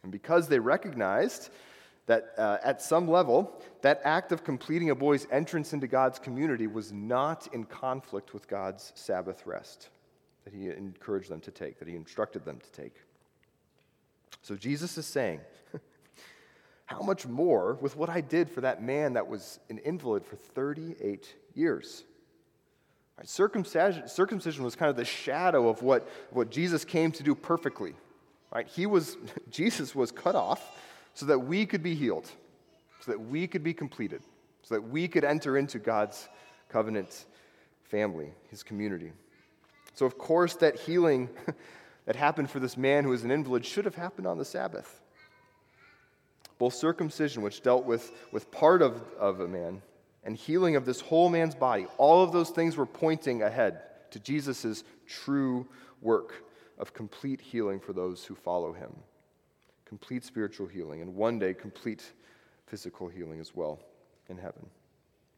And 0.02 0.10
because 0.10 0.48
they 0.48 0.58
recognized 0.58 1.50
that 2.06 2.34
uh, 2.36 2.58
at 2.62 2.82
some 2.82 3.08
level, 3.08 3.52
that 3.82 4.00
act 4.04 4.32
of 4.32 4.44
completing 4.44 4.90
a 4.90 4.94
boy's 4.94 5.26
entrance 5.30 5.72
into 5.72 5.86
God's 5.86 6.18
community 6.18 6.66
was 6.66 6.92
not 6.92 7.48
in 7.52 7.64
conflict 7.64 8.34
with 8.34 8.46
God's 8.46 8.92
Sabbath 8.94 9.46
rest 9.46 9.88
that 10.44 10.52
he 10.52 10.68
encouraged 10.68 11.30
them 11.30 11.40
to 11.40 11.50
take, 11.50 11.78
that 11.78 11.88
he 11.88 11.96
instructed 11.96 12.44
them 12.44 12.58
to 12.58 12.82
take. 12.82 12.94
So 14.42 14.54
Jesus 14.56 14.98
is 14.98 15.06
saying, 15.06 15.40
How 16.86 17.00
much 17.00 17.26
more 17.26 17.78
with 17.80 17.96
what 17.96 18.10
I 18.10 18.20
did 18.20 18.50
for 18.50 18.60
that 18.60 18.82
man 18.82 19.14
that 19.14 19.26
was 19.26 19.58
an 19.70 19.78
invalid 19.78 20.24
for 20.26 20.36
38 20.36 21.34
years? 21.54 22.04
Right, 23.16 23.28
circumcision, 23.28 24.06
circumcision 24.06 24.64
was 24.64 24.76
kind 24.76 24.90
of 24.90 24.96
the 24.96 25.04
shadow 25.04 25.68
of 25.68 25.82
what, 25.82 26.06
what 26.30 26.50
Jesus 26.50 26.84
came 26.84 27.10
to 27.12 27.22
do 27.22 27.34
perfectly. 27.34 27.94
Right? 28.52 28.68
He 28.68 28.84
was, 28.84 29.16
Jesus 29.50 29.94
was 29.94 30.12
cut 30.12 30.34
off 30.34 30.76
so 31.14 31.26
that 31.26 31.38
we 31.38 31.64
could 31.64 31.82
be 31.82 31.94
healed, 31.94 32.30
so 33.00 33.12
that 33.12 33.20
we 33.20 33.46
could 33.46 33.62
be 33.62 33.72
completed, 33.72 34.22
so 34.62 34.74
that 34.74 34.82
we 34.82 35.08
could 35.08 35.24
enter 35.24 35.56
into 35.56 35.78
God's 35.78 36.28
covenant 36.68 37.26
family, 37.84 38.32
his 38.50 38.62
community. 38.62 39.12
So, 39.94 40.06
of 40.06 40.18
course, 40.18 40.54
that 40.56 40.78
healing 40.78 41.28
that 42.06 42.16
happened 42.16 42.50
for 42.50 42.58
this 42.58 42.76
man 42.76 43.04
who 43.04 43.10
was 43.10 43.24
an 43.24 43.30
invalid 43.30 43.64
should 43.64 43.84
have 43.84 43.94
happened 43.94 44.26
on 44.26 44.38
the 44.38 44.44
Sabbath. 44.44 45.00
Both 46.58 46.74
circumcision, 46.74 47.42
which 47.42 47.62
dealt 47.62 47.84
with, 47.84 48.12
with 48.32 48.50
part 48.50 48.82
of, 48.82 49.02
of 49.18 49.40
a 49.40 49.48
man, 49.48 49.82
and 50.24 50.36
healing 50.36 50.76
of 50.76 50.84
this 50.84 51.00
whole 51.00 51.28
man's 51.28 51.54
body, 51.54 51.86
all 51.98 52.22
of 52.22 52.32
those 52.32 52.50
things 52.50 52.76
were 52.76 52.86
pointing 52.86 53.42
ahead 53.42 53.80
to 54.10 54.18
Jesus' 54.18 54.84
true 55.06 55.66
work 56.00 56.44
of 56.78 56.94
complete 56.94 57.40
healing 57.40 57.80
for 57.80 57.92
those 57.92 58.24
who 58.24 58.34
follow 58.34 58.72
him. 58.72 58.94
Complete 59.94 60.24
spiritual 60.24 60.66
healing, 60.66 61.02
and 61.02 61.14
one 61.14 61.38
day, 61.38 61.54
complete 61.54 62.02
physical 62.66 63.06
healing 63.06 63.38
as 63.38 63.54
well 63.54 63.78
in 64.28 64.36
heaven 64.36 64.66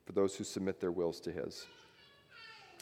for 0.06 0.12
those 0.12 0.34
who 0.34 0.44
submit 0.44 0.80
their 0.80 0.90
wills 0.90 1.20
to 1.20 1.30
his. 1.30 1.66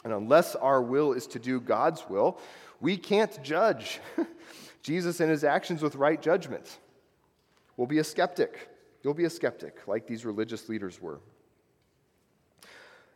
And 0.05 0.13
unless 0.13 0.55
our 0.55 0.81
will 0.81 1.11
is 1.11 1.27
to 1.27 1.37
do 1.37 1.59
God's 1.59 2.05
will, 2.07 2.39
we 2.79 2.95
can't 2.95 3.43
judge 3.43 3.99
Jesus 4.83 5.19
and 5.19 5.29
his 5.29 5.43
actions 5.43 5.81
with 5.81 5.95
right 5.95 6.21
judgment. 6.21 6.77
We'll 7.75 7.87
be 7.87 7.99
a 7.99 8.05
skeptic. 8.05 8.69
You'll 9.03 9.13
be 9.13 9.25
a 9.25 9.29
skeptic, 9.29 9.85
like 9.85 10.07
these 10.07 10.23
religious 10.23 10.69
leaders 10.69 11.01
were. 11.01 11.19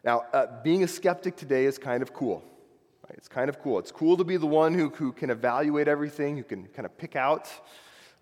Now, 0.04 0.26
uh, 0.34 0.48
being 0.65 0.84
a 0.84 0.88
skeptic 0.89 1.38
today 1.38 1.63
is 1.63 1.78
kind 1.78 2.04
of 2.04 2.13
cool. 2.13 2.43
Right? 3.08 3.17
It's 3.17 3.30
kind 3.30 3.48
of 3.48 3.62
cool. 3.62 3.80
It's 3.80 3.93
cool 3.93 4.17
to 4.17 4.26
be 4.26 4.36
the 4.36 4.48
one 4.48 4.74
who, 4.74 4.89
who 4.89 5.13
can 5.13 5.30
evaluate 5.30 5.88
everything, 5.88 6.36
who 6.36 6.43
can 6.43 6.65
kind 6.67 6.86
of 6.86 6.98
pick 6.98 7.15
out 7.15 7.50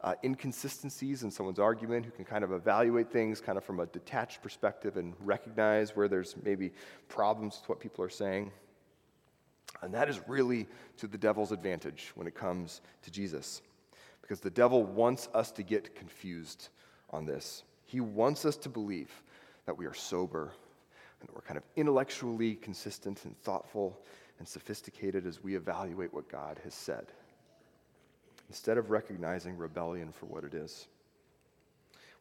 uh, 0.01 0.13
inconsistencies 0.23 1.23
in 1.23 1.31
someone's 1.31 1.59
argument, 1.59 2.05
who 2.05 2.11
can 2.11 2.25
kind 2.25 2.43
of 2.43 2.51
evaluate 2.51 3.11
things 3.11 3.41
kind 3.41 3.57
of 3.57 3.63
from 3.63 3.79
a 3.79 3.85
detached 3.87 4.41
perspective 4.41 4.97
and 4.97 5.13
recognize 5.19 5.95
where 5.95 6.07
there's 6.07 6.35
maybe 6.43 6.71
problems 7.07 7.59
with 7.59 7.69
what 7.69 7.79
people 7.79 8.03
are 8.03 8.09
saying. 8.09 8.51
And 9.81 9.93
that 9.93 10.09
is 10.09 10.19
really 10.27 10.67
to 10.97 11.07
the 11.07 11.17
devil's 11.17 11.51
advantage 11.51 12.11
when 12.15 12.27
it 12.27 12.35
comes 12.35 12.81
to 13.03 13.11
Jesus, 13.11 13.61
because 14.21 14.39
the 14.39 14.49
devil 14.49 14.83
wants 14.83 15.29
us 15.33 15.51
to 15.51 15.63
get 15.63 15.95
confused 15.95 16.69
on 17.09 17.25
this. 17.25 17.63
He 17.85 17.99
wants 17.99 18.45
us 18.45 18.57
to 18.57 18.69
believe 18.69 19.11
that 19.65 19.77
we 19.77 19.85
are 19.85 19.93
sober 19.93 20.51
and 21.19 21.29
that 21.29 21.35
we're 21.35 21.41
kind 21.41 21.57
of 21.57 21.63
intellectually 21.75 22.55
consistent 22.55 23.25
and 23.25 23.37
thoughtful 23.41 23.99
and 24.39 24.47
sophisticated 24.47 25.25
as 25.25 25.43
we 25.43 25.55
evaluate 25.55 26.13
what 26.13 26.29
God 26.29 26.59
has 26.63 26.73
said 26.73 27.07
instead 28.49 28.77
of 28.77 28.89
recognizing 28.89 29.57
rebellion 29.57 30.11
for 30.11 30.25
what 30.25 30.43
it 30.43 30.53
is. 30.53 30.87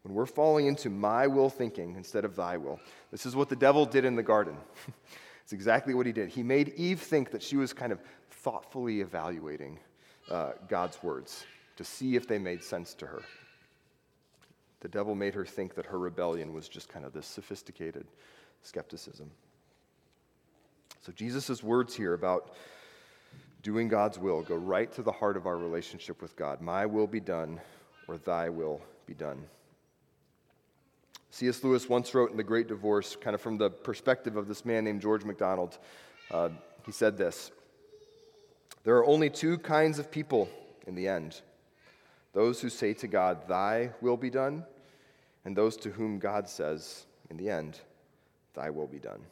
When 0.03 0.15
we're 0.15 0.27
falling 0.27 0.67
into 0.67 0.89
my 0.89 1.27
will 1.27 1.51
thinking 1.51 1.97
instead 1.97 2.25
of 2.25 2.37
thy 2.37 2.57
will, 2.57 2.81
this 3.11 3.27
is 3.27 3.35
what 3.35 3.49
the 3.49 3.57
devil 3.57 3.85
did 3.85 4.05
in 4.05 4.15
the 4.15 4.23
garden. 4.23 4.57
it's 5.43 5.53
exactly 5.53 5.95
what 5.95 6.07
he 6.07 6.13
did. 6.13 6.29
He 6.29 6.43
made 6.43 6.73
Eve 6.77 7.01
think 7.01 7.33
that 7.33 7.43
she 7.43 7.57
was 7.57 7.73
kind 7.73 7.93
of 7.93 8.01
thoughtfully 8.31 9.01
evaluating 9.01 9.79
uh, 10.31 10.53
God's 10.69 11.03
words 11.03 11.45
to 11.77 11.85
see 11.85 12.17
if 12.17 12.27
they 12.27 12.39
made 12.39 12.63
sense 12.63 12.95
to 12.95 13.07
her. 13.07 13.23
The 14.81 14.89
devil 14.89 15.15
made 15.15 15.35
her 15.35 15.45
think 15.45 15.75
that 15.75 15.87
her 15.87 15.99
rebellion 15.99 16.53
was 16.53 16.69
just 16.69 16.89
kind 16.89 17.05
of 17.05 17.13
this 17.13 17.27
sophisticated 17.27 18.07
skepticism. 18.63 19.31
So, 21.01 21.13
Jesus' 21.13 21.63
words 21.63 21.95
here 21.95 22.15
about 22.15 22.55
doing 23.67 23.89
God's 23.89 24.17
will 24.17 24.43
go 24.43 24.55
right 24.55 24.93
to 24.93 25.03
the 25.03 25.11
heart 25.11 25.37
of 25.37 25.45
our 25.45 25.57
relationship 25.57 26.23
with 26.23 26.37
God. 26.37 26.61
My 26.61 26.87
will 26.87 27.09
be 27.09 27.19
done, 27.19 27.61
or 28.07 28.17
thy 28.17 28.49
will 28.49 28.81
be 29.07 29.13
done. 29.13 29.43
C.S. 31.31 31.65
Lewis 31.65 31.89
once 31.89 32.15
wrote 32.15 32.31
in 32.31 32.37
The 32.37 32.45
Great 32.45 32.69
Divorce, 32.69 33.17
kind 33.21 33.35
of 33.35 33.41
from 33.41 33.59
the 33.59 33.69
perspective 33.69 34.37
of 34.37 34.47
this 34.47 34.65
man 34.65 34.85
named 34.85 35.03
George 35.03 35.25
MacDonald, 35.25 35.79
uh, 36.31 36.51
he 36.85 36.93
said 36.93 37.19
this 37.19 37.51
There 38.85 38.95
are 38.99 39.05
only 39.05 39.31
two 39.31 39.59
kinds 39.59 39.99
of 39.99 40.13
people 40.13 40.49
in 40.87 40.95
the 40.95 41.09
end 41.09 41.41
those 42.35 42.61
who 42.61 42.69
say 42.69 42.95
to 42.95 43.09
God, 43.09 43.49
Thy 43.49 43.91
will 44.01 44.17
be 44.17 44.31
done, 44.31 44.65
and 45.45 45.57
those 45.57 45.77
to 45.79 45.91
whom 45.91 46.21
God 46.21 46.49
says, 46.49 47.05
In 47.31 47.37
the 47.37 47.51
end, 47.51 47.81
Thy 48.55 48.71
will 48.71 48.87
be 48.87 49.01
done. 49.01 49.23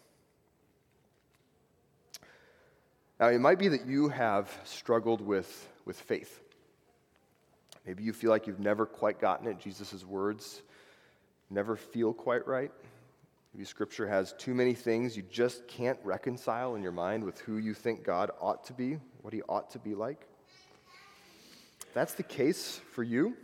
Now, 3.21 3.29
it 3.29 3.41
might 3.41 3.59
be 3.59 3.69
that 3.69 3.87
you 3.87 4.09
have 4.09 4.51
struggled 4.65 5.21
with, 5.21 5.69
with 5.85 5.99
faith. 6.01 6.41
Maybe 7.87 8.03
you 8.03 8.13
feel 8.13 8.31
like 8.31 8.47
you've 8.47 8.61
never 8.61 8.87
quite 8.87 9.21
gotten 9.21 9.47
it, 9.47 9.59
Jesus' 9.59 10.05
words 10.05 10.63
never 11.51 11.77
feel 11.77 12.13
quite 12.13 12.47
right. 12.47 12.71
Maybe 13.53 13.65
Scripture 13.65 14.09
has 14.09 14.35
too 14.35 14.55
many 14.55 14.75
things 14.75 15.17
you 15.17 15.23
just 15.23 15.67
can't 15.69 15.99
reconcile 16.03 16.75
in 16.75 16.83
your 16.83 16.93
mind 16.93 17.25
with 17.25 17.39
who 17.41 17.59
you 17.59 17.73
think 17.73 18.03
God 18.03 18.31
ought 18.41 18.65
to 18.65 18.73
be, 18.73 18.99
what 19.23 19.33
He 19.33 19.43
ought 19.43 19.71
to 19.71 19.79
be 19.79 19.95
like. 19.95 20.27
If 21.81 21.95
that's 21.95 22.15
the 22.15 22.25
case 22.25 22.81
for 22.93 23.05
you, 23.05 23.37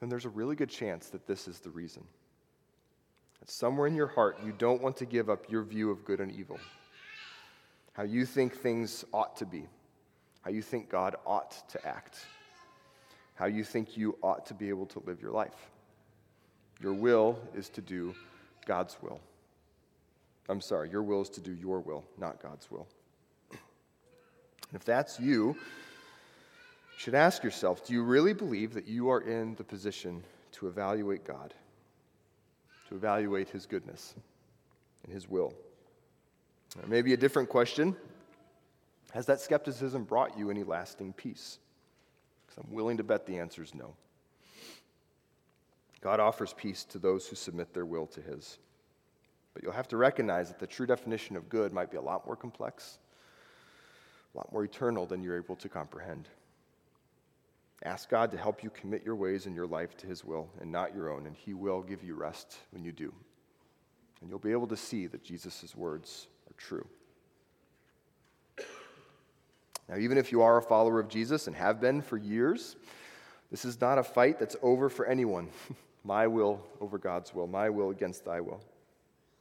then 0.00 0.08
there's 0.08 0.26
a 0.26 0.30
really 0.30 0.54
good 0.54 0.68
chance 0.68 1.08
that 1.08 1.26
this 1.26 1.48
is 1.48 1.60
the 1.60 1.70
reason. 1.70 2.04
That 3.40 3.50
somewhere 3.50 3.86
in 3.86 3.94
your 3.94 4.06
heart, 4.06 4.38
you 4.44 4.52
don't 4.52 4.82
want 4.82 4.98
to 4.98 5.06
give 5.06 5.30
up 5.30 5.50
your 5.50 5.62
view 5.62 5.90
of 5.90 6.04
good 6.04 6.20
and 6.20 6.30
evil 6.30 6.60
how 7.98 8.04
you 8.04 8.24
think 8.24 8.54
things 8.54 9.04
ought 9.12 9.36
to 9.36 9.44
be, 9.44 9.66
how 10.42 10.52
you 10.52 10.62
think 10.62 10.88
God 10.88 11.16
ought 11.26 11.68
to 11.70 11.84
act, 11.84 12.24
how 13.34 13.46
you 13.46 13.64
think 13.64 13.96
you 13.96 14.16
ought 14.22 14.46
to 14.46 14.54
be 14.54 14.68
able 14.68 14.86
to 14.86 15.00
live 15.00 15.20
your 15.20 15.32
life. 15.32 15.68
Your 16.80 16.92
will 16.92 17.36
is 17.56 17.68
to 17.70 17.80
do 17.80 18.14
God's 18.66 18.96
will. 19.02 19.18
I'm 20.48 20.60
sorry, 20.60 20.90
your 20.90 21.02
will 21.02 21.22
is 21.22 21.28
to 21.30 21.40
do 21.40 21.52
your 21.52 21.80
will, 21.80 22.04
not 22.18 22.40
God's 22.40 22.70
will. 22.70 22.86
And 23.50 23.58
if 24.74 24.84
that's 24.84 25.18
you, 25.18 25.48
you 25.48 25.56
should 26.98 27.16
ask 27.16 27.42
yourself 27.42 27.84
do 27.84 27.92
you 27.92 28.04
really 28.04 28.32
believe 28.32 28.74
that 28.74 28.86
you 28.86 29.10
are 29.10 29.22
in 29.22 29.56
the 29.56 29.64
position 29.64 30.22
to 30.52 30.68
evaluate 30.68 31.24
God, 31.24 31.52
to 32.90 32.94
evaluate 32.94 33.48
His 33.48 33.66
goodness 33.66 34.14
and 35.02 35.12
His 35.12 35.28
will? 35.28 35.52
Maybe 36.86 37.12
a 37.12 37.16
different 37.16 37.48
question 37.48 37.96
Has 39.12 39.26
that 39.26 39.40
skepticism 39.40 40.04
brought 40.04 40.38
you 40.38 40.50
any 40.50 40.64
lasting 40.64 41.12
peace? 41.12 41.58
Because 42.46 42.64
I'm 42.64 42.72
willing 42.74 42.96
to 42.98 43.04
bet 43.04 43.26
the 43.26 43.38
answer 43.38 43.62
is 43.62 43.74
no. 43.74 43.94
God 46.00 46.20
offers 46.20 46.52
peace 46.52 46.84
to 46.84 46.98
those 46.98 47.26
who 47.26 47.36
submit 47.36 47.74
their 47.74 47.86
will 47.86 48.06
to 48.08 48.20
His. 48.20 48.58
But 49.54 49.62
you'll 49.62 49.72
have 49.72 49.88
to 49.88 49.96
recognize 49.96 50.48
that 50.48 50.58
the 50.58 50.66
true 50.66 50.86
definition 50.86 51.36
of 51.36 51.48
good 51.48 51.72
might 51.72 51.90
be 51.90 51.96
a 51.96 52.02
lot 52.02 52.24
more 52.26 52.36
complex, 52.36 52.98
a 54.34 54.38
lot 54.38 54.52
more 54.52 54.64
eternal 54.64 55.06
than 55.06 55.22
you're 55.22 55.36
able 55.36 55.56
to 55.56 55.68
comprehend. 55.68 56.28
Ask 57.84 58.08
God 58.08 58.30
to 58.32 58.38
help 58.38 58.62
you 58.62 58.70
commit 58.70 59.04
your 59.04 59.16
ways 59.16 59.46
and 59.46 59.54
your 59.54 59.66
life 59.66 59.96
to 59.98 60.06
His 60.06 60.24
will 60.24 60.48
and 60.60 60.70
not 60.70 60.94
your 60.94 61.10
own, 61.10 61.26
and 61.26 61.36
He 61.36 61.54
will 61.54 61.82
give 61.82 62.02
you 62.04 62.14
rest 62.14 62.58
when 62.70 62.84
you 62.84 62.92
do. 62.92 63.12
And 64.20 64.28
you'll 64.28 64.38
be 64.38 64.52
able 64.52 64.66
to 64.68 64.76
see 64.76 65.06
that 65.06 65.22
Jesus' 65.22 65.74
words 65.76 66.28
true. 66.58 66.86
Now, 69.88 69.96
even 69.96 70.18
if 70.18 70.30
you 70.30 70.42
are 70.42 70.58
a 70.58 70.62
follower 70.62 71.00
of 71.00 71.08
Jesus 71.08 71.46
and 71.46 71.56
have 71.56 71.80
been 71.80 72.02
for 72.02 72.18
years, 72.18 72.76
This 73.50 73.64
is 73.64 73.80
not 73.80 73.98
a 73.98 74.02
fight 74.02 74.38
that's 74.38 74.56
over 74.62 74.88
for 74.88 75.06
anyone. 75.06 75.48
my 76.04 76.26
will 76.26 76.60
over 76.80 76.98
God's 76.98 77.34
will, 77.34 77.46
my 77.46 77.70
will 77.70 77.90
against 77.90 78.24
thy 78.24 78.40
will. 78.40 78.60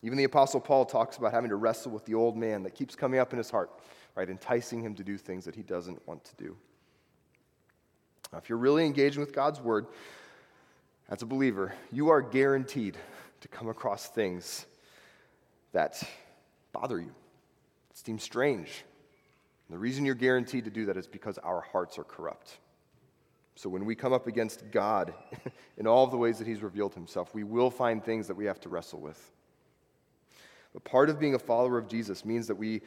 Even 0.03 0.17
the 0.17 0.23
Apostle 0.25 0.60
Paul 0.60 0.86
talks 0.86 1.17
about 1.17 1.32
having 1.32 1.49
to 1.49 1.56
wrestle 1.56 1.91
with 1.91 2.06
the 2.06 2.13
old 2.13 2.38
man 2.38 2.63
that 2.63 2.75
keeps 2.75 2.95
coming 2.95 3.19
up 3.19 3.34
in 3.34 3.38
his 3.38 3.49
heart, 3.49 3.71
right, 4.15 4.30
enticing 4.30 4.82
him 4.82 4.93
to 4.95 5.03
do 5.03 5.17
things 5.17 5.43
that 5.45 5.56
he 5.56 5.63
doesn't 5.63 6.06
want 6.08 6.23
to 6.23 6.36
do. 6.36 6.56
Now, 8.32 8.38
if 8.38 8.49
you're 8.49 8.58
really 8.58 8.86
engaging 8.86 9.19
with 9.19 9.34
God's 9.34 9.60
word 9.60 9.88
as 11.10 11.21
a 11.21 11.25
believer, 11.25 11.73
you 11.91 12.10
are 12.10 12.21
guaranteed 12.21 12.97
to 13.41 13.47
come 13.47 13.69
across 13.69 14.08
things 14.08 14.65
that 15.71 16.01
bother 16.80 17.00
you, 17.00 17.13
it 17.90 17.98
seems 17.98 18.24
strange. 18.24 18.84
And 19.68 19.76
the 19.76 19.80
reason 19.80 20.06
you're 20.06 20.16
guaranteed 20.16 20.66
to 20.66 20.72
do 20.72 20.86
that 20.86 20.98
is 20.98 21.08
because 21.08 21.38
our 21.40 21.62
hearts 21.62 21.98
are 21.98 22.04
corrupt. 22.04 22.58
So 23.56 23.70
when 23.70 23.86
we 23.86 23.96
come 23.96 24.13
up 24.13 24.28
against 24.28 24.70
God 24.72 25.13
in 25.78 25.88
all 25.88 26.04
of 26.04 26.12
the 26.12 26.18
ways 26.18 26.38
that 26.38 26.48
He's 26.48 26.62
revealed 26.62 26.94
Himself, 26.94 27.34
we 27.34 27.44
will 27.44 27.72
find 27.72 28.04
things 28.04 28.28
that 28.28 28.36
we 28.36 28.46
have 28.46 28.60
to 28.62 28.70
wrestle 28.70 29.00
with. 29.00 29.32
But 30.74 30.84
part 30.84 31.10
of 31.10 31.20
being 31.20 31.34
a 31.34 31.40
follower 31.40 31.78
of 31.78 31.88
Jesus 31.88 32.24
means 32.24 32.48
that 32.48 32.56
we 32.56 32.82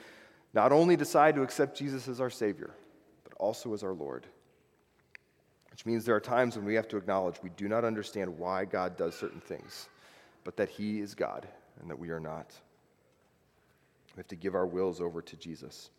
not 0.55 0.71
only 0.71 0.97
decide 0.97 1.35
to 1.35 1.43
accept 1.43 1.77
Jesus 1.77 2.07
as 2.07 2.21
our 2.21 2.31
Savior, 2.31 2.71
but 3.25 3.35
also 3.39 3.75
as 3.75 3.83
our 3.83 3.93
Lord. 3.93 4.27
Which 5.71 5.85
means 5.87 6.05
there 6.05 6.15
are 6.15 6.21
times 6.21 6.57
when 6.57 6.65
we 6.65 6.75
have 6.75 6.89
to 6.89 6.97
acknowledge 6.97 7.43
we 7.43 7.51
do 7.51 7.69
not 7.69 7.85
understand 7.85 8.39
why 8.39 8.65
God 8.65 8.97
does 8.97 9.17
certain 9.17 9.41
things, 9.41 9.89
but 10.45 10.57
that 10.57 10.69
He 10.69 11.01
is 11.01 11.15
God 11.15 11.49
and 11.81 11.91
that 11.91 11.99
we 11.99 12.11
are 12.11 12.21
not. 12.21 12.55
We 14.15 14.21
have 14.21 14.29
to 14.29 14.37
give 14.37 14.55
our 14.55 14.67
wills 14.67 15.01
over 15.01 15.23
to 15.23 15.37
Jesus. 15.37 15.91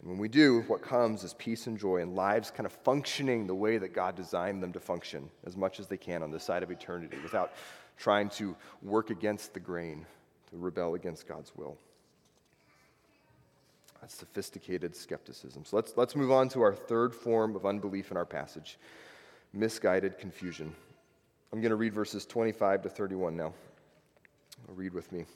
And 0.00 0.10
when 0.10 0.18
we 0.18 0.28
do, 0.28 0.62
what 0.62 0.82
comes 0.82 1.22
is 1.22 1.34
peace 1.34 1.66
and 1.66 1.78
joy 1.78 1.98
and 1.98 2.16
lives 2.16 2.50
kind 2.50 2.66
of 2.66 2.72
functioning 2.72 3.46
the 3.46 3.54
way 3.54 3.78
that 3.78 3.94
God 3.94 4.16
designed 4.16 4.62
them 4.62 4.72
to 4.72 4.80
function 4.80 5.30
as 5.44 5.56
much 5.56 5.78
as 5.78 5.86
they 5.86 5.96
can 5.96 6.22
on 6.22 6.30
this 6.30 6.42
side 6.42 6.62
of 6.62 6.70
eternity 6.70 7.16
without 7.22 7.52
trying 7.96 8.28
to 8.30 8.56
work 8.82 9.10
against 9.10 9.54
the 9.54 9.60
grain, 9.60 10.04
to 10.50 10.56
rebel 10.56 10.94
against 10.94 11.28
God's 11.28 11.52
will. 11.54 11.76
That's 14.00 14.14
sophisticated 14.14 14.96
skepticism. 14.96 15.64
So 15.64 15.76
let's, 15.76 15.92
let's 15.96 16.16
move 16.16 16.32
on 16.32 16.48
to 16.50 16.62
our 16.62 16.74
third 16.74 17.14
form 17.14 17.54
of 17.54 17.64
unbelief 17.64 18.10
in 18.10 18.16
our 18.16 18.26
passage 18.26 18.78
misguided 19.52 20.18
confusion. 20.18 20.74
I'm 21.52 21.60
going 21.60 21.70
to 21.70 21.76
read 21.76 21.92
verses 21.92 22.24
25 22.24 22.82
to 22.82 22.88
31 22.88 23.36
now. 23.36 23.52
Read 24.68 24.94
with 24.94 25.12
me. 25.12 25.26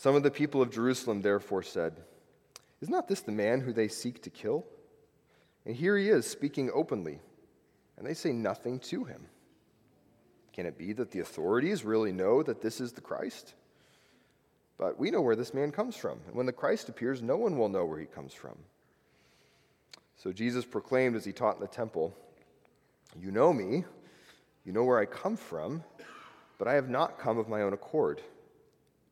Some 0.00 0.14
of 0.14 0.22
the 0.22 0.30
people 0.30 0.62
of 0.62 0.70
Jerusalem 0.70 1.20
therefore 1.20 1.62
said, 1.62 1.92
is 2.80 2.88
not 2.88 3.06
this 3.06 3.20
the 3.20 3.32
man 3.32 3.60
who 3.60 3.70
they 3.70 3.88
seek 3.88 4.22
to 4.22 4.30
kill? 4.30 4.64
And 5.66 5.76
here 5.76 5.94
he 5.94 6.08
is 6.08 6.26
speaking 6.26 6.70
openly, 6.72 7.20
and 7.98 8.06
they 8.06 8.14
say 8.14 8.32
nothing 8.32 8.78
to 8.78 9.04
him. 9.04 9.26
Can 10.54 10.64
it 10.64 10.78
be 10.78 10.94
that 10.94 11.10
the 11.10 11.20
authorities 11.20 11.84
really 11.84 12.12
know 12.12 12.42
that 12.42 12.62
this 12.62 12.80
is 12.80 12.92
the 12.92 13.02
Christ? 13.02 13.52
But 14.78 14.98
we 14.98 15.10
know 15.10 15.20
where 15.20 15.36
this 15.36 15.52
man 15.52 15.70
comes 15.70 15.96
from, 15.96 16.18
and 16.26 16.34
when 16.34 16.46
the 16.46 16.52
Christ 16.54 16.88
appears, 16.88 17.20
no 17.20 17.36
one 17.36 17.58
will 17.58 17.68
know 17.68 17.84
where 17.84 18.00
he 18.00 18.06
comes 18.06 18.32
from. 18.32 18.56
So 20.16 20.32
Jesus 20.32 20.64
proclaimed 20.64 21.14
as 21.14 21.26
he 21.26 21.32
taught 21.32 21.56
in 21.56 21.60
the 21.60 21.66
temple, 21.66 22.16
You 23.20 23.32
know 23.32 23.52
me, 23.52 23.84
you 24.64 24.72
know 24.72 24.84
where 24.84 24.98
I 24.98 25.04
come 25.04 25.36
from, 25.36 25.84
but 26.56 26.68
I 26.68 26.72
have 26.72 26.88
not 26.88 27.18
come 27.18 27.36
of 27.36 27.50
my 27.50 27.60
own 27.60 27.74
accord. 27.74 28.22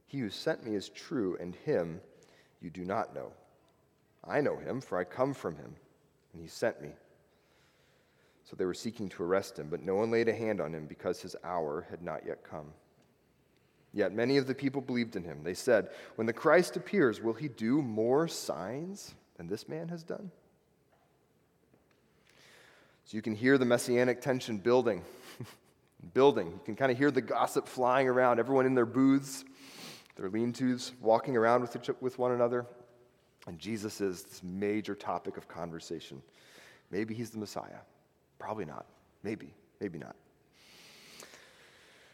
He 0.09 0.19
who 0.19 0.31
sent 0.31 0.65
me 0.65 0.75
is 0.75 0.89
true, 0.89 1.37
and 1.39 1.55
him 1.55 2.01
you 2.61 2.71
do 2.71 2.85
not 2.85 3.15
know. 3.15 3.33
I 4.27 4.41
know 4.41 4.57
him, 4.57 4.81
for 4.81 4.99
I 4.99 5.05
come 5.05 5.33
from 5.33 5.57
him, 5.57 5.77
and 6.33 6.43
he 6.43 6.49
sent 6.49 6.83
me. 6.83 6.91
So 8.45 8.57
they 8.57 8.65
were 8.65 8.75
seeking 8.75 9.11
to 9.11 9.23
arrest 9.23 9.59
him, 9.59 9.69
but 9.69 9.83
no 9.83 9.95
one 9.95 10.11
laid 10.11 10.29
a 10.29 10.35
hand 10.35 10.61
on 10.61 10.75
him 10.75 10.87
because 10.87 11.21
his 11.21 11.37
hour 11.45 11.87
had 11.91 12.03
not 12.03 12.27
yet 12.27 12.43
come. 12.43 12.73
Yet 13.93 14.13
many 14.13 14.39
of 14.39 14.47
the 14.47 14.55
people 14.55 14.81
believed 14.81 15.17
in 15.17 15.25
him. 15.25 15.43
They 15.43 15.55
said, 15.55 15.91
When 16.17 16.27
the 16.27 16.33
Christ 16.33 16.77
appears, 16.77 17.21
will 17.21 17.35
he 17.35 17.49
do 17.49 17.83
more 17.83 18.29
signs 18.29 19.15
than 19.37 19.49
this 19.49 19.69
man 19.69 19.89
has 19.89 20.03
done? 20.03 20.31
So 23.05 23.17
you 23.17 23.23
can 23.23 23.35
hear 23.35 23.57
the 23.57 23.65
messianic 23.65 24.21
tension 24.21 24.59
building. 24.59 25.03
building. 26.15 26.49
You 26.49 26.61
can 26.65 26.77
kind 26.77 26.93
of 26.93 26.99
hear 26.99 27.11
the 27.11 27.23
gossip 27.23 27.67
flying 27.67 28.09
around, 28.09 28.39
everyone 28.39 28.67
in 28.67 28.75
their 28.75 28.87
booths, 28.87 29.45
their 30.19 30.29
lean 30.29 30.53
tos, 30.53 30.93
walking 31.01 31.37
around 31.37 31.63
with, 31.63 31.77
each, 31.77 31.91
with 32.01 32.19
one 32.19 32.33
another. 32.33 32.67
And 33.47 33.59
Jesus 33.59 34.01
is 34.01 34.25
this 34.25 34.43
major 34.43 34.95
topic 34.95 35.37
of 35.37 35.49
conversation. 35.49 36.21
Maybe 36.91 37.15
he's 37.15 37.31
the 37.31 37.39
Messiah. 37.39 37.81
Probably 38.39 38.65
not. 38.65 38.87
Maybe, 39.23 39.55
maybe 39.81 39.99
not. 39.99 40.17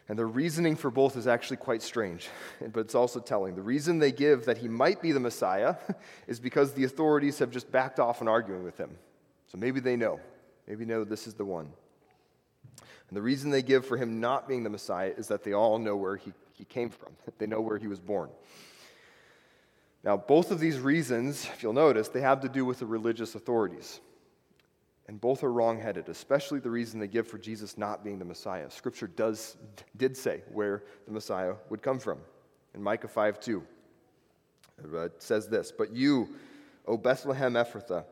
And 0.07 0.19
the 0.19 0.25
reasoning 0.25 0.75
for 0.75 0.91
both 0.91 1.17
is 1.17 1.25
actually 1.25 1.57
quite 1.57 1.81
strange, 1.81 2.29
but 2.73 2.81
it's 2.81 2.95
also 2.95 3.19
telling. 3.19 3.55
The 3.55 3.61
reason 3.63 3.97
they 3.97 4.11
give 4.11 4.45
that 4.45 4.59
he 4.59 4.67
might 4.67 5.01
be 5.01 5.11
the 5.11 5.19
Messiah 5.19 5.75
is 6.27 6.39
because 6.39 6.73
the 6.73 6.83
authorities 6.83 7.39
have 7.39 7.49
just 7.49 7.71
backed 7.71 7.99
off 7.99 8.21
on 8.21 8.27
arguing 8.27 8.63
with 8.63 8.77
him. 8.77 8.91
So 9.47 9.57
maybe 9.57 9.79
they 9.79 9.95
know. 9.95 10.19
Maybe 10.67 10.85
know 10.85 11.03
this 11.03 11.25
is 11.25 11.33
the 11.33 11.45
one. 11.45 11.71
And 13.09 13.17
the 13.17 13.21
reason 13.21 13.49
they 13.49 13.61
give 13.61 13.85
for 13.85 13.97
him 13.97 14.19
not 14.19 14.47
being 14.47 14.63
the 14.63 14.69
Messiah 14.69 15.13
is 15.17 15.27
that 15.27 15.43
they 15.43 15.53
all 15.53 15.79
know 15.79 15.95
where 15.95 16.17
he, 16.17 16.33
he 16.57 16.65
came 16.65 16.89
from, 16.89 17.13
they 17.37 17.47
know 17.47 17.61
where 17.61 17.77
he 17.77 17.87
was 17.87 17.99
born. 17.99 18.29
Now, 20.03 20.17
both 20.17 20.51
of 20.51 20.59
these 20.59 20.79
reasons, 20.79 21.49
if 21.53 21.63
you'll 21.63 21.73
notice, 21.73 22.09
they 22.09 22.21
have 22.21 22.41
to 22.41 22.49
do 22.49 22.63
with 22.63 22.79
the 22.79 22.85
religious 22.85 23.33
authorities. 23.33 23.99
And 25.07 25.19
both 25.21 25.43
are 25.43 25.51
wrongheaded, 25.51 26.09
especially 26.09 26.59
the 26.59 26.69
reason 26.69 26.99
they 26.99 27.07
give 27.07 27.27
for 27.27 27.37
Jesus 27.37 27.77
not 27.77 28.03
being 28.03 28.19
the 28.19 28.25
Messiah. 28.25 28.69
Scripture 28.69 29.07
does, 29.07 29.57
did 29.97 30.15
say 30.17 30.41
where 30.51 30.83
the 31.05 31.11
Messiah 31.11 31.53
would 31.69 31.81
come 31.81 31.99
from. 31.99 32.19
In 32.73 32.81
Micah 32.83 33.07
5 33.07 33.39
2, 33.39 33.63
it 34.83 35.21
says 35.21 35.47
this 35.47 35.71
But 35.71 35.91
you, 35.91 36.29
O 36.87 36.97
Bethlehem 36.97 37.53
Ephrathah, 37.53 38.05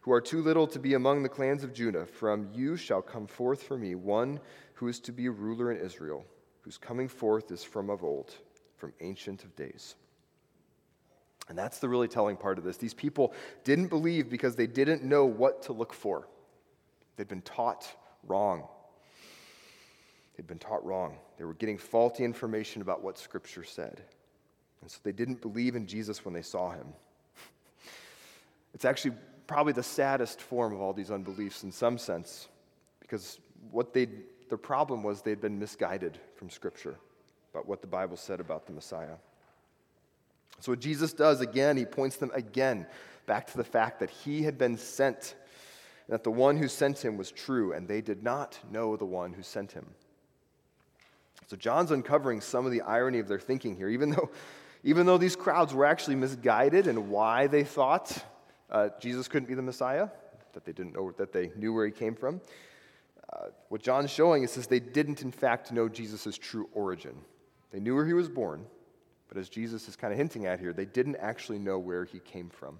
who 0.00 0.12
are 0.12 0.20
too 0.20 0.40
little 0.40 0.66
to 0.68 0.78
be 0.78 0.94
among 0.94 1.22
the 1.22 1.28
clans 1.28 1.64
of 1.64 1.74
Judah, 1.74 2.06
from 2.06 2.48
you 2.52 2.76
shall 2.76 3.02
come 3.02 3.26
forth 3.26 3.62
for 3.62 3.76
me 3.76 3.94
one 3.94 4.40
who 4.74 4.86
is 4.88 5.00
to 5.00 5.12
be 5.12 5.26
a 5.26 5.30
ruler 5.30 5.72
in 5.72 5.84
Israel, 5.84 6.24
whose 6.66 6.78
coming 6.78 7.06
forth 7.06 7.52
is 7.52 7.62
from 7.62 7.88
of 7.88 8.02
old, 8.02 8.34
from 8.76 8.92
ancient 9.00 9.44
of 9.44 9.54
days. 9.54 9.94
And 11.48 11.56
that's 11.56 11.78
the 11.78 11.88
really 11.88 12.08
telling 12.08 12.36
part 12.36 12.58
of 12.58 12.64
this. 12.64 12.76
These 12.76 12.92
people 12.92 13.32
didn't 13.62 13.86
believe 13.86 14.28
because 14.28 14.56
they 14.56 14.66
didn't 14.66 15.04
know 15.04 15.24
what 15.26 15.62
to 15.62 15.72
look 15.72 15.94
for. 15.94 16.26
They'd 17.14 17.28
been 17.28 17.42
taught 17.42 17.88
wrong. 18.26 18.66
They'd 20.36 20.48
been 20.48 20.58
taught 20.58 20.84
wrong. 20.84 21.18
They 21.38 21.44
were 21.44 21.54
getting 21.54 21.78
faulty 21.78 22.24
information 22.24 22.82
about 22.82 23.00
what 23.00 23.16
Scripture 23.16 23.62
said. 23.62 24.02
And 24.82 24.90
so 24.90 24.98
they 25.04 25.12
didn't 25.12 25.40
believe 25.40 25.76
in 25.76 25.86
Jesus 25.86 26.24
when 26.24 26.34
they 26.34 26.42
saw 26.42 26.70
him. 26.72 26.86
It's 28.74 28.84
actually 28.84 29.14
probably 29.46 29.72
the 29.72 29.84
saddest 29.84 30.40
form 30.42 30.74
of 30.74 30.80
all 30.80 30.92
these 30.92 31.12
unbeliefs 31.12 31.62
in 31.62 31.70
some 31.72 31.96
sense, 31.96 32.48
because 33.00 33.38
what 33.70 33.94
they 33.94 34.08
the 34.48 34.58
problem 34.58 35.02
was 35.02 35.22
they'd 35.22 35.40
been 35.40 35.58
misguided 35.58 36.18
from 36.36 36.50
Scripture 36.50 36.96
about 37.52 37.66
what 37.66 37.80
the 37.80 37.86
Bible 37.86 38.16
said 38.16 38.40
about 38.40 38.66
the 38.66 38.72
Messiah. 38.72 39.16
So, 40.60 40.72
what 40.72 40.80
Jesus 40.80 41.12
does 41.12 41.40
again, 41.40 41.76
he 41.76 41.84
points 41.84 42.16
them 42.16 42.30
again 42.34 42.86
back 43.26 43.46
to 43.48 43.56
the 43.56 43.64
fact 43.64 44.00
that 44.00 44.10
he 44.10 44.42
had 44.42 44.56
been 44.56 44.76
sent, 44.78 45.34
and 46.06 46.14
that 46.14 46.24
the 46.24 46.30
one 46.30 46.56
who 46.56 46.68
sent 46.68 47.04
him 47.04 47.16
was 47.16 47.30
true, 47.30 47.72
and 47.72 47.88
they 47.88 48.00
did 48.00 48.22
not 48.22 48.58
know 48.70 48.96
the 48.96 49.04
one 49.04 49.32
who 49.32 49.42
sent 49.42 49.72
him. 49.72 49.86
So, 51.46 51.56
John's 51.56 51.90
uncovering 51.90 52.40
some 52.40 52.64
of 52.64 52.72
the 52.72 52.82
irony 52.82 53.18
of 53.18 53.28
their 53.28 53.40
thinking 53.40 53.76
here, 53.76 53.88
even 53.88 54.10
though, 54.10 54.30
even 54.82 55.06
though 55.06 55.18
these 55.18 55.36
crowds 55.36 55.74
were 55.74 55.84
actually 55.84 56.16
misguided 56.16 56.86
in 56.86 57.10
why 57.10 57.46
they 57.46 57.64
thought 57.64 58.24
uh, 58.70 58.88
Jesus 59.00 59.28
couldn't 59.28 59.48
be 59.48 59.54
the 59.54 59.62
Messiah, 59.62 60.08
that 60.54 60.64
they 60.64 60.72
didn't 60.72 60.94
know 60.94 61.12
that 61.12 61.32
they 61.32 61.50
knew 61.56 61.72
where 61.72 61.86
he 61.86 61.92
came 61.92 62.14
from. 62.14 62.40
Uh, 63.36 63.48
what 63.68 63.82
John's 63.82 64.10
showing 64.10 64.44
is 64.44 64.54
that 64.54 64.68
they 64.68 64.80
didn't, 64.80 65.22
in 65.22 65.30
fact, 65.30 65.70
know 65.70 65.88
Jesus' 65.88 66.38
true 66.38 66.68
origin. 66.72 67.14
They 67.70 67.80
knew 67.80 67.94
where 67.94 68.06
he 68.06 68.14
was 68.14 68.28
born, 68.28 68.64
but 69.28 69.36
as 69.36 69.48
Jesus 69.48 69.88
is 69.88 69.96
kind 69.96 70.12
of 70.12 70.18
hinting 70.18 70.46
at 70.46 70.58
here, 70.58 70.72
they 70.72 70.86
didn't 70.86 71.16
actually 71.16 71.58
know 71.58 71.78
where 71.78 72.04
he 72.04 72.18
came 72.20 72.48
from. 72.48 72.78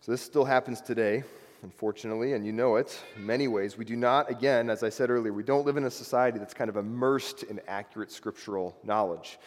So 0.00 0.12
this 0.12 0.22
still 0.22 0.44
happens 0.44 0.80
today, 0.80 1.24
unfortunately, 1.62 2.32
and 2.32 2.46
you 2.46 2.52
know 2.52 2.76
it 2.76 2.98
in 3.16 3.26
many 3.26 3.48
ways. 3.48 3.76
We 3.76 3.84
do 3.84 3.96
not, 3.96 4.30
again, 4.30 4.70
as 4.70 4.82
I 4.82 4.88
said 4.88 5.10
earlier, 5.10 5.32
we 5.32 5.42
don't 5.42 5.66
live 5.66 5.76
in 5.76 5.84
a 5.84 5.90
society 5.90 6.38
that's 6.38 6.54
kind 6.54 6.70
of 6.70 6.76
immersed 6.76 7.42
in 7.42 7.60
accurate 7.66 8.12
scriptural 8.12 8.76
knowledge. 8.84 9.38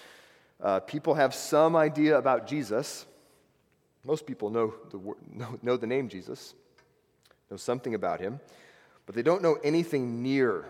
Uh, 0.61 0.81
people 0.81 1.13
have 1.15 1.33
some 1.33 1.75
idea 1.77 2.17
about 2.17 2.45
Jesus. 2.45 3.05
Most 4.03 4.27
people 4.27 4.49
know 4.49 4.73
the, 4.91 4.99
know, 5.33 5.57
know 5.61 5.77
the 5.77 5.87
name 5.87 6.09
Jesus, 6.09 6.53
know 7.49 7.57
something 7.57 7.95
about 7.95 8.19
him, 8.19 8.39
but 9.05 9.15
they 9.15 9.23
don't 9.23 9.41
know 9.41 9.57
anything 9.63 10.21
near 10.21 10.65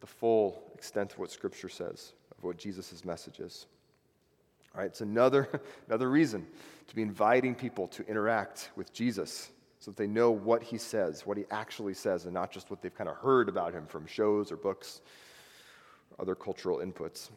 the 0.00 0.06
full 0.06 0.62
extent 0.74 1.12
of 1.12 1.18
what 1.18 1.30
Scripture 1.30 1.68
says 1.68 2.12
of 2.42 2.44
what 2.44 2.56
Jesus' 2.56 3.04
message 3.04 3.38
is. 3.38 3.66
All 4.74 4.80
right, 4.80 4.86
it's 4.86 5.00
another, 5.00 5.48
another 5.88 6.10
reason 6.10 6.46
to 6.88 6.94
be 6.94 7.02
inviting 7.02 7.54
people 7.54 7.88
to 7.88 8.06
interact 8.06 8.70
with 8.76 8.92
Jesus 8.92 9.50
so 9.78 9.90
that 9.90 9.96
they 9.96 10.06
know 10.06 10.30
what 10.30 10.62
he 10.62 10.78
says, 10.78 11.26
what 11.26 11.36
he 11.36 11.44
actually 11.50 11.94
says, 11.94 12.24
and 12.24 12.34
not 12.34 12.50
just 12.50 12.70
what 12.70 12.82
they've 12.82 12.94
kind 12.94 13.10
of 13.10 13.16
heard 13.16 13.48
about 13.48 13.72
him 13.72 13.86
from 13.86 14.06
shows 14.06 14.52
or 14.52 14.56
books, 14.56 15.00
or 16.10 16.22
other 16.22 16.34
cultural 16.34 16.78
inputs. 16.78 17.30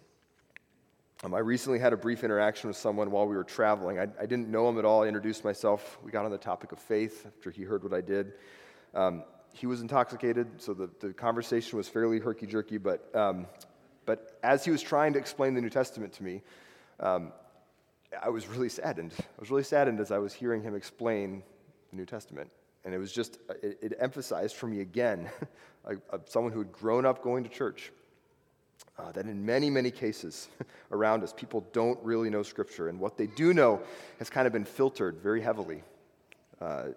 Um, 1.23 1.34
I 1.34 1.39
recently 1.39 1.79
had 1.79 1.93
a 1.93 1.97
brief 1.97 2.23
interaction 2.23 2.67
with 2.67 2.77
someone 2.77 3.10
while 3.10 3.25
we 3.25 3.36
were 3.36 3.43
traveling. 3.43 3.99
I, 3.99 4.03
I, 4.03 4.25
didn't 4.25 4.49
know 4.49 4.67
him 4.69 4.77
at 4.77 4.86
all. 4.86 5.03
I 5.03 5.08
introduced 5.08 5.43
myself. 5.43 5.97
We 6.03 6.12
got 6.12 6.25
on 6.25 6.31
the 6.31 6.38
topic 6.38 6.71
of 6.71 6.79
faith 6.79 7.25
after 7.25 7.49
he 7.49 7.63
heard 7.63 7.84
what 7.84 7.93
I 7.93 8.01
did. 8.01 8.34
Um, 8.95 9.23
he 9.53 9.67
was 9.67 9.81
intoxicated, 9.81 10.47
so 10.58 10.73
the, 10.73 10.89
the 10.99 11.13
conversation 11.13 11.77
was 11.77 11.88
fairly 11.88 12.19
herky 12.19 12.45
jerky, 12.45 12.77
but, 12.77 13.13
um, 13.15 13.45
but 14.05 14.38
as 14.43 14.65
he 14.65 14.71
was 14.71 14.81
trying 14.81 15.13
to 15.13 15.19
explain 15.19 15.53
the 15.53 15.62
New 15.62 15.69
Testament 15.69 16.13
to 16.13 16.23
me, 16.23 16.41
um, 16.99 17.31
I 18.21 18.29
was 18.29 18.47
really 18.47 18.69
saddened. 18.69 19.13
I 19.19 19.39
was 19.39 19.49
really 19.49 19.63
saddened 19.63 19.99
as 19.99 20.12
I 20.12 20.17
was 20.17 20.34
hearing 20.34 20.62
him 20.62 20.75
explain 20.75 21.43
the 21.91 21.97
New 21.97 22.05
Testament. 22.05 22.49
And 22.84 22.93
it 22.93 22.97
was 22.97 23.12
just, 23.12 23.39
it, 23.62 23.79
it 23.81 23.93
emphasized 23.99 24.55
for 24.55 24.67
me 24.67 24.81
again, 24.81 25.29
someone 26.25 26.53
who 26.53 26.60
had 26.60 26.71
grown 26.71 27.05
up 27.05 27.21
going 27.21 27.43
to 27.43 27.49
church, 27.49 27.91
uh, 28.97 29.12
that 29.12 29.25
in 29.25 29.45
many, 29.45 29.69
many 29.69 29.91
cases 29.91 30.49
around 30.91 31.23
us, 31.23 31.34
people 31.34 31.65
don't 31.73 31.99
really 32.03 32.29
know 32.29 32.43
Scripture. 32.43 32.89
And 32.89 32.99
what 32.99 33.17
they 33.17 33.27
do 33.27 33.53
know 33.53 33.81
has 34.19 34.29
kind 34.29 34.47
of 34.47 34.53
been 34.53 34.65
filtered 34.65 35.17
very 35.17 35.41
heavily. 35.41 35.84
Uh, 36.62 36.89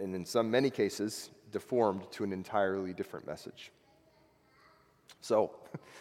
and 0.00 0.14
in 0.14 0.24
some, 0.24 0.50
many 0.50 0.70
cases, 0.70 1.30
deformed 1.54 2.02
to 2.10 2.24
an 2.24 2.32
entirely 2.32 2.92
different 2.92 3.26
message. 3.26 3.70
So, 5.20 5.52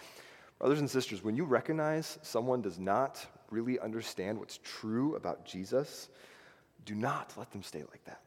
brothers 0.60 0.80
and 0.80 0.90
sisters, 0.90 1.24
when 1.24 1.36
you 1.36 1.46
recognize 1.46 2.18
someone 2.24 2.62
does 2.62 2.80
not 2.80 3.26
really 3.52 3.80
understand 3.80 4.40
what's 4.40 4.60
true 4.64 5.16
about 5.16 5.46
Jesus, 5.46 6.10
do 6.86 6.96
not 6.96 7.34
let 7.38 7.52
them 7.52 7.62
stay 7.62 7.84
like 7.92 8.04
that. 8.06 8.24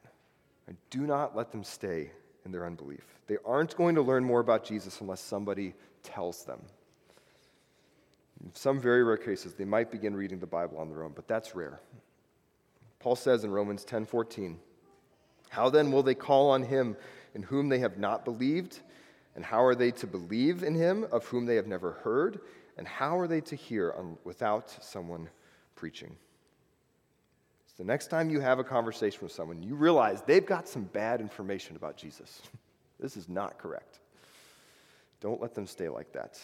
And 0.68 0.76
do 0.88 1.00
not 1.00 1.36
let 1.36 1.50
them 1.50 1.64
stay 1.64 2.12
in 2.44 2.52
their 2.52 2.64
unbelief. 2.64 3.04
They 3.26 3.38
aren't 3.44 3.76
going 3.76 3.96
to 3.96 4.02
learn 4.02 4.24
more 4.24 4.40
about 4.40 4.64
Jesus 4.64 5.00
unless 5.00 5.20
somebody 5.20 5.74
tells 6.04 6.44
them. 6.44 6.60
In 8.44 8.54
some 8.54 8.80
very 8.80 9.02
rare 9.02 9.16
cases, 9.16 9.54
they 9.54 9.64
might 9.64 9.90
begin 9.90 10.14
reading 10.14 10.38
the 10.38 10.46
Bible 10.46 10.78
on 10.78 10.88
their 10.88 11.02
own, 11.02 11.12
but 11.14 11.26
that's 11.26 11.56
rare. 11.56 11.80
Paul 13.00 13.16
says 13.16 13.42
in 13.42 13.50
Romans 13.50 13.84
10:14, 13.84 14.58
"How 15.48 15.70
then 15.70 15.92
will 15.92 16.02
they 16.02 16.14
call 16.14 16.50
on 16.50 16.62
him 16.62 16.96
in 17.34 17.42
whom 17.42 17.68
they 17.68 17.78
have 17.80 17.98
not 17.98 18.24
believed? 18.24 18.80
And 19.34 19.44
how 19.44 19.62
are 19.62 19.74
they 19.74 19.90
to 19.92 20.06
believe 20.06 20.62
in 20.62 20.74
him 20.74 21.06
of 21.12 21.26
whom 21.26 21.44
they 21.44 21.56
have 21.56 21.66
never 21.66 21.92
heard? 21.92 22.40
And 22.78 22.88
how 22.88 23.18
are 23.18 23.28
they 23.28 23.40
to 23.42 23.56
hear 23.56 23.94
without 24.24 24.70
someone 24.82 25.28
preaching? 25.74 26.16
So 27.66 27.74
the 27.82 27.84
next 27.84 28.06
time 28.06 28.30
you 28.30 28.40
have 28.40 28.58
a 28.58 28.64
conversation 28.64 29.20
with 29.22 29.32
someone, 29.32 29.62
you 29.62 29.74
realize 29.74 30.22
they've 30.22 30.44
got 30.44 30.66
some 30.66 30.84
bad 30.84 31.20
information 31.20 31.76
about 31.76 31.96
Jesus. 31.96 32.40
this 33.00 33.16
is 33.16 33.28
not 33.28 33.58
correct. 33.58 34.00
Don't 35.20 35.40
let 35.40 35.54
them 35.54 35.66
stay 35.66 35.88
like 35.88 36.12
that. 36.12 36.40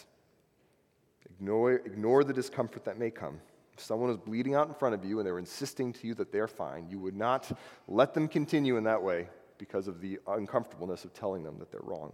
Ignore, 1.25 1.73
ignore 1.73 2.23
the 2.23 2.33
discomfort 2.33 2.85
that 2.85 2.99
may 2.99 3.09
come. 3.09 3.39
If 3.75 3.83
someone 3.83 4.09
is 4.09 4.17
bleeding 4.17 4.55
out 4.55 4.67
in 4.67 4.73
front 4.73 4.95
of 4.95 5.03
you 5.03 5.19
and 5.19 5.25
they're 5.25 5.39
insisting 5.39 5.93
to 5.93 6.07
you 6.07 6.13
that 6.15 6.31
they're 6.31 6.47
fine, 6.47 6.87
you 6.89 6.99
would 6.99 7.15
not 7.15 7.51
let 7.87 8.13
them 8.13 8.27
continue 8.27 8.77
in 8.77 8.83
that 8.83 9.01
way 9.01 9.27
because 9.57 9.87
of 9.87 10.01
the 10.01 10.19
uncomfortableness 10.27 11.05
of 11.05 11.13
telling 11.13 11.43
them 11.43 11.57
that 11.59 11.71
they're 11.71 11.81
wrong. 11.83 12.13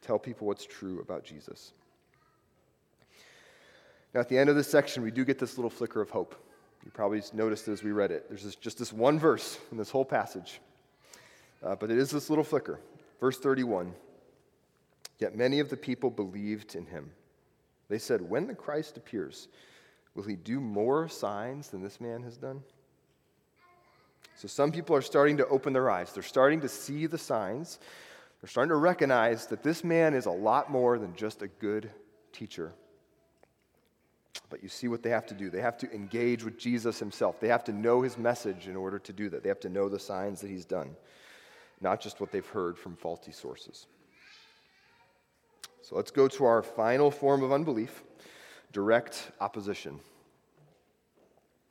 Tell 0.00 0.18
people 0.18 0.46
what's 0.46 0.64
true 0.64 1.00
about 1.00 1.24
Jesus. 1.24 1.72
Now, 4.14 4.20
at 4.20 4.28
the 4.28 4.38
end 4.38 4.48
of 4.48 4.56
this 4.56 4.70
section, 4.70 5.02
we 5.02 5.10
do 5.10 5.24
get 5.24 5.38
this 5.38 5.58
little 5.58 5.70
flicker 5.70 6.00
of 6.00 6.10
hope. 6.10 6.34
You 6.84 6.90
probably 6.92 7.22
noticed 7.34 7.68
as 7.68 7.82
we 7.82 7.92
read 7.92 8.10
it. 8.10 8.28
There's 8.28 8.44
this, 8.44 8.54
just 8.54 8.78
this 8.78 8.92
one 8.92 9.18
verse 9.18 9.58
in 9.70 9.76
this 9.76 9.90
whole 9.90 10.04
passage, 10.04 10.60
uh, 11.62 11.76
but 11.76 11.90
it 11.90 11.98
is 11.98 12.10
this 12.10 12.30
little 12.30 12.44
flicker. 12.44 12.80
Verse 13.20 13.38
31 13.38 13.92
Yet 15.18 15.36
many 15.36 15.58
of 15.58 15.68
the 15.68 15.76
people 15.76 16.10
believed 16.10 16.76
in 16.76 16.86
him. 16.86 17.10
They 17.88 17.98
said, 17.98 18.22
When 18.22 18.46
the 18.46 18.54
Christ 18.54 18.96
appears, 18.96 19.48
will 20.18 20.24
he 20.24 20.34
do 20.34 20.58
more 20.58 21.08
signs 21.08 21.68
than 21.68 21.80
this 21.80 22.00
man 22.00 22.24
has 22.24 22.36
done? 22.36 22.60
So 24.34 24.48
some 24.48 24.72
people 24.72 24.96
are 24.96 25.00
starting 25.00 25.36
to 25.36 25.46
open 25.46 25.72
their 25.72 25.88
eyes. 25.88 26.12
They're 26.12 26.24
starting 26.24 26.60
to 26.62 26.68
see 26.68 27.06
the 27.06 27.16
signs. 27.16 27.78
They're 28.42 28.48
starting 28.48 28.70
to 28.70 28.76
recognize 28.76 29.46
that 29.46 29.62
this 29.62 29.84
man 29.84 30.14
is 30.14 30.26
a 30.26 30.32
lot 30.32 30.72
more 30.72 30.98
than 30.98 31.14
just 31.14 31.42
a 31.42 31.46
good 31.46 31.88
teacher. 32.32 32.72
But 34.50 34.60
you 34.60 34.68
see 34.68 34.88
what 34.88 35.04
they 35.04 35.10
have 35.10 35.26
to 35.26 35.34
do. 35.34 35.50
They 35.50 35.60
have 35.60 35.78
to 35.78 35.94
engage 35.94 36.42
with 36.42 36.58
Jesus 36.58 36.98
himself. 36.98 37.38
They 37.38 37.46
have 37.46 37.62
to 37.64 37.72
know 37.72 38.02
his 38.02 38.18
message 38.18 38.66
in 38.66 38.74
order 38.74 38.98
to 38.98 39.12
do 39.12 39.28
that. 39.28 39.44
They 39.44 39.48
have 39.48 39.60
to 39.60 39.68
know 39.68 39.88
the 39.88 40.00
signs 40.00 40.40
that 40.40 40.50
he's 40.50 40.64
done, 40.64 40.96
not 41.80 42.00
just 42.00 42.20
what 42.20 42.32
they've 42.32 42.44
heard 42.44 42.76
from 42.76 42.96
faulty 42.96 43.30
sources. 43.30 43.86
So 45.80 45.94
let's 45.94 46.10
go 46.10 46.26
to 46.26 46.44
our 46.44 46.64
final 46.64 47.12
form 47.12 47.44
of 47.44 47.52
unbelief 47.52 48.02
direct 48.72 49.30
opposition. 49.40 49.92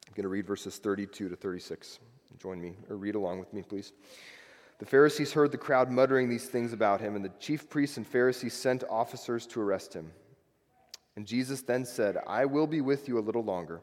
I'm 0.08 0.14
going 0.16 0.24
to 0.24 0.30
read 0.30 0.48
verses 0.48 0.78
32 0.78 1.30
to 1.30 1.36
36. 1.36 2.00
Join 2.40 2.62
me, 2.62 2.74
or 2.90 2.98
read 2.98 3.16
along 3.16 3.40
with 3.40 3.54
me, 3.54 3.62
please. 3.62 3.94
The 4.80 4.86
Pharisees 4.86 5.34
heard 5.34 5.52
the 5.52 5.58
crowd 5.58 5.90
muttering 5.90 6.30
these 6.30 6.46
things 6.46 6.72
about 6.72 7.02
him, 7.02 7.16
and 7.16 7.26
the 7.26 7.32
chief 7.40 7.70
priests 7.70 7.98
and 7.98 8.06
Pharisees 8.06 8.54
sent 8.54 8.84
officers 8.90 9.48
to 9.48 9.62
arrest 9.62 9.94
him. 9.94 10.12
And 11.16 11.26
Jesus 11.26 11.62
then 11.62 11.84
said, 11.84 12.18
I 12.28 12.46
will 12.46 12.68
be 12.68 12.82
with 12.82 13.08
you 13.08 13.18
a 13.18 13.22
little 13.22 13.44
longer, 13.44 13.82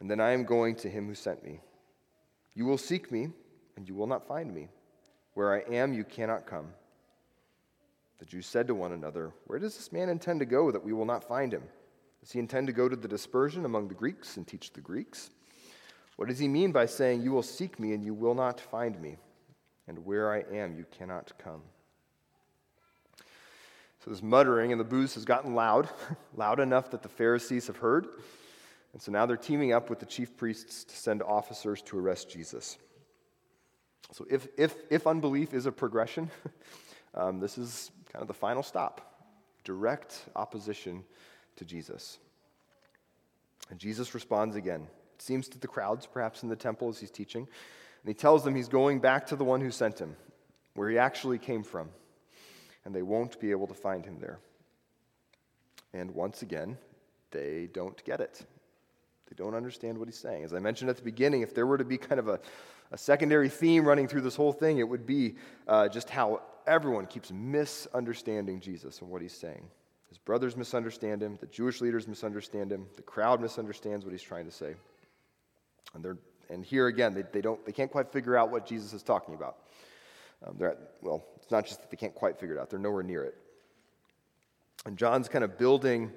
and 0.00 0.10
then 0.10 0.20
I 0.20 0.32
am 0.32 0.44
going 0.44 0.74
to 0.76 0.90
him 0.90 1.06
who 1.06 1.14
sent 1.14 1.44
me. 1.44 1.60
You 2.54 2.64
will 2.64 2.78
seek 2.78 3.12
me, 3.12 3.28
and 3.76 3.88
you 3.88 3.94
will 3.94 4.08
not 4.08 4.26
find 4.26 4.52
me. 4.52 4.68
Where 5.34 5.54
I 5.54 5.60
am, 5.72 5.92
you 5.92 6.02
cannot 6.02 6.46
come. 6.46 6.66
The 8.18 8.24
Jews 8.24 8.46
said 8.46 8.66
to 8.66 8.74
one 8.74 8.90
another, 8.90 9.32
Where 9.46 9.60
does 9.60 9.76
this 9.76 9.92
man 9.92 10.08
intend 10.08 10.40
to 10.40 10.46
go 10.46 10.72
that 10.72 10.82
we 10.82 10.92
will 10.92 11.04
not 11.04 11.28
find 11.28 11.54
him? 11.54 11.62
Does 12.20 12.32
he 12.32 12.38
intend 12.38 12.66
to 12.66 12.72
go 12.72 12.88
to 12.88 12.96
the 12.96 13.08
dispersion 13.08 13.64
among 13.64 13.88
the 13.88 13.94
Greeks 13.94 14.36
and 14.36 14.46
teach 14.46 14.72
the 14.72 14.80
Greeks? 14.80 15.30
What 16.16 16.28
does 16.28 16.38
he 16.38 16.48
mean 16.48 16.72
by 16.72 16.86
saying, 16.86 17.22
You 17.22 17.32
will 17.32 17.42
seek 17.42 17.78
me 17.78 17.92
and 17.92 18.04
you 18.04 18.14
will 18.14 18.34
not 18.34 18.60
find 18.60 19.00
me? 19.00 19.16
And 19.86 20.04
where 20.04 20.32
I 20.32 20.44
am, 20.52 20.76
you 20.76 20.84
cannot 20.90 21.32
come? 21.38 21.62
So 24.04 24.10
this 24.10 24.22
muttering 24.22 24.72
and 24.72 24.80
the 24.80 24.84
booze 24.84 25.14
has 25.14 25.24
gotten 25.24 25.54
loud, 25.54 25.88
loud 26.36 26.60
enough 26.60 26.90
that 26.90 27.02
the 27.02 27.08
Pharisees 27.08 27.66
have 27.66 27.78
heard. 27.78 28.06
And 28.92 29.02
so 29.02 29.12
now 29.12 29.26
they're 29.26 29.36
teaming 29.36 29.72
up 29.72 29.90
with 29.90 30.00
the 30.00 30.06
chief 30.06 30.36
priests 30.36 30.84
to 30.84 30.96
send 30.96 31.22
officers 31.22 31.82
to 31.82 31.98
arrest 31.98 32.30
Jesus. 32.30 32.78
So 34.12 34.26
if, 34.30 34.48
if, 34.56 34.74
if 34.90 35.06
unbelief 35.06 35.52
is 35.52 35.66
a 35.66 35.72
progression, 35.72 36.30
um, 37.14 37.40
this 37.40 37.58
is 37.58 37.90
kind 38.12 38.22
of 38.22 38.28
the 38.28 38.34
final 38.34 38.62
stop 38.62 39.04
direct 39.64 40.24
opposition 40.34 41.04
to 41.58 41.64
Jesus. 41.64 42.18
And 43.70 43.78
Jesus 43.78 44.14
responds 44.14 44.56
again. 44.56 44.88
It 45.14 45.22
seems 45.22 45.48
to 45.48 45.58
the 45.58 45.68
crowds, 45.68 46.06
perhaps 46.06 46.42
in 46.42 46.48
the 46.48 46.56
temple 46.56 46.88
as 46.88 46.98
he's 46.98 47.10
teaching. 47.10 47.42
And 47.42 48.08
he 48.08 48.14
tells 48.14 48.44
them 48.44 48.54
he's 48.54 48.68
going 48.68 49.00
back 49.00 49.26
to 49.26 49.36
the 49.36 49.44
one 49.44 49.60
who 49.60 49.70
sent 49.70 49.98
him, 49.98 50.16
where 50.74 50.88
he 50.88 50.98
actually 50.98 51.38
came 51.38 51.62
from. 51.62 51.90
And 52.84 52.94
they 52.94 53.02
won't 53.02 53.38
be 53.40 53.50
able 53.50 53.66
to 53.66 53.74
find 53.74 54.04
him 54.04 54.18
there. 54.20 54.38
And 55.92 56.12
once 56.12 56.42
again, 56.42 56.78
they 57.30 57.68
don't 57.72 58.02
get 58.04 58.20
it. 58.20 58.44
They 59.28 59.34
don't 59.36 59.54
understand 59.54 59.98
what 59.98 60.08
he's 60.08 60.18
saying. 60.18 60.44
As 60.44 60.54
I 60.54 60.58
mentioned 60.58 60.88
at 60.88 60.96
the 60.96 61.02
beginning, 61.02 61.42
if 61.42 61.54
there 61.54 61.66
were 61.66 61.76
to 61.76 61.84
be 61.84 61.98
kind 61.98 62.18
of 62.18 62.28
a, 62.28 62.40
a 62.92 62.96
secondary 62.96 63.48
theme 63.48 63.84
running 63.84 64.08
through 64.08 64.22
this 64.22 64.36
whole 64.36 64.52
thing, 64.52 64.78
it 64.78 64.88
would 64.88 65.04
be 65.04 65.34
uh, 65.66 65.88
just 65.88 66.08
how 66.08 66.40
everyone 66.66 67.06
keeps 67.06 67.30
misunderstanding 67.30 68.60
Jesus 68.60 69.00
and 69.00 69.10
what 69.10 69.20
he's 69.20 69.34
saying. 69.34 69.68
His 70.08 70.18
brothers 70.18 70.56
misunderstand 70.56 71.22
him, 71.22 71.36
the 71.40 71.46
Jewish 71.46 71.80
leaders 71.80 72.08
misunderstand 72.08 72.72
him, 72.72 72.86
the 72.96 73.02
crowd 73.02 73.40
misunderstands 73.40 74.04
what 74.04 74.12
he's 74.12 74.22
trying 74.22 74.46
to 74.46 74.50
say. 74.50 74.74
And, 75.94 76.04
they're, 76.04 76.16
and 76.48 76.64
here 76.64 76.86
again, 76.86 77.12
they, 77.12 77.24
they, 77.30 77.40
don't, 77.42 77.64
they 77.66 77.72
can't 77.72 77.90
quite 77.90 78.10
figure 78.10 78.36
out 78.36 78.50
what 78.50 78.66
Jesus 78.66 78.92
is 78.94 79.02
talking 79.02 79.34
about. 79.34 79.56
Um, 80.46 80.56
they're 80.58 80.70
at, 80.70 80.78
well, 81.02 81.24
it's 81.36 81.50
not 81.50 81.66
just 81.66 81.80
that 81.82 81.90
they 81.90 81.96
can't 81.96 82.14
quite 82.14 82.38
figure 82.38 82.56
it 82.56 82.60
out, 82.60 82.70
they're 82.70 82.78
nowhere 82.78 83.02
near 83.02 83.24
it. 83.24 83.36
And 84.86 84.96
John's 84.96 85.28
kind 85.28 85.44
of 85.44 85.58
building 85.58 86.10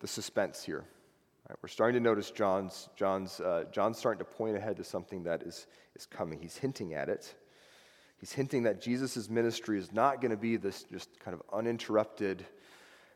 the 0.00 0.06
suspense 0.06 0.62
here. 0.62 0.84
Right, 1.48 1.58
we're 1.62 1.68
starting 1.68 2.00
to 2.00 2.08
notice 2.08 2.30
John's, 2.30 2.88
John's, 2.96 3.40
uh, 3.40 3.64
John's 3.72 3.98
starting 3.98 4.18
to 4.18 4.24
point 4.24 4.56
ahead 4.56 4.76
to 4.76 4.84
something 4.84 5.24
that 5.24 5.42
is, 5.42 5.66
is 5.94 6.06
coming. 6.06 6.40
He's 6.40 6.56
hinting 6.56 6.94
at 6.94 7.08
it. 7.08 7.34
He's 8.18 8.32
hinting 8.32 8.62
that 8.62 8.80
Jesus' 8.80 9.28
ministry 9.28 9.78
is 9.78 9.92
not 9.92 10.20
going 10.20 10.30
to 10.30 10.36
be 10.36 10.56
this 10.56 10.84
just 10.84 11.18
kind 11.20 11.34
of 11.34 11.42
uninterrupted, 11.52 12.46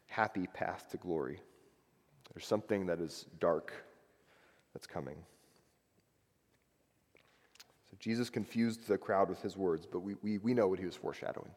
happy 0.09 0.47
path 0.49 0.89
to 0.91 0.97
glory. 0.97 1.41
There's 2.35 2.47
something 2.47 2.87
that 2.87 3.01
is 3.01 3.27
dark 3.39 3.73
that's 4.73 4.87
coming. 4.87 5.17
So 7.91 7.97
Jesus 7.99 8.29
confused 8.29 8.87
the 8.87 8.99
crowd 8.99 9.29
with 9.29 9.41
his 9.41 9.57
words, 9.57 9.87
but 9.87 10.01
we, 10.01 10.15
we, 10.23 10.39
we 10.39 10.55
know 10.55 10.69
what 10.69 10.79
he 10.79 10.85
was 10.85 10.97
foreshadowing. 10.97 11.51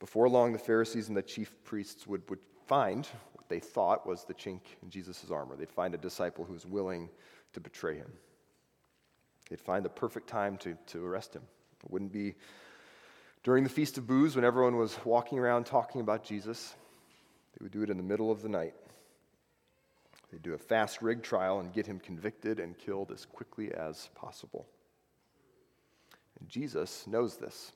Before 0.00 0.28
long, 0.28 0.52
the 0.52 0.58
Pharisees 0.58 1.08
and 1.08 1.16
the 1.16 1.22
chief 1.22 1.54
priests 1.64 2.06
would, 2.06 2.28
would 2.28 2.40
find 2.66 3.06
what 3.34 3.48
they 3.48 3.60
thought 3.60 4.06
was 4.06 4.24
the 4.24 4.34
chink 4.34 4.60
in 4.82 4.90
Jesus' 4.90 5.30
armor. 5.30 5.56
They'd 5.56 5.70
find 5.70 5.94
a 5.94 5.98
disciple 5.98 6.44
who 6.44 6.54
was 6.54 6.66
willing 6.66 7.08
to 7.52 7.60
betray 7.60 7.96
him. 7.96 8.10
They'd 9.48 9.60
find 9.60 9.84
the 9.84 9.90
perfect 9.90 10.28
time 10.28 10.56
to, 10.58 10.76
to 10.88 11.04
arrest 11.04 11.34
him. 11.34 11.42
It 11.84 11.90
wouldn't 11.90 12.12
be 12.12 12.34
during 13.44 13.64
the 13.64 13.70
Feast 13.70 13.98
of 13.98 14.06
Booths 14.06 14.34
when 14.34 14.44
everyone 14.44 14.76
was 14.76 14.96
walking 15.04 15.38
around 15.38 15.66
talking 15.66 16.00
about 16.00 16.24
Jesus. 16.24 16.74
They 17.52 17.62
would 17.62 17.72
do 17.72 17.82
it 17.82 17.90
in 17.90 17.96
the 17.96 18.02
middle 18.02 18.30
of 18.30 18.42
the 18.42 18.48
night. 18.48 18.74
They'd 20.30 20.42
do 20.42 20.54
a 20.54 20.58
fast 20.58 21.02
rig 21.02 21.22
trial 21.22 21.60
and 21.60 21.72
get 21.72 21.86
him 21.86 22.00
convicted 22.00 22.58
and 22.58 22.78
killed 22.78 23.10
as 23.12 23.26
quickly 23.26 23.72
as 23.72 24.08
possible. 24.14 24.66
And 26.40 26.48
Jesus 26.48 27.06
knows 27.06 27.36
this. 27.36 27.72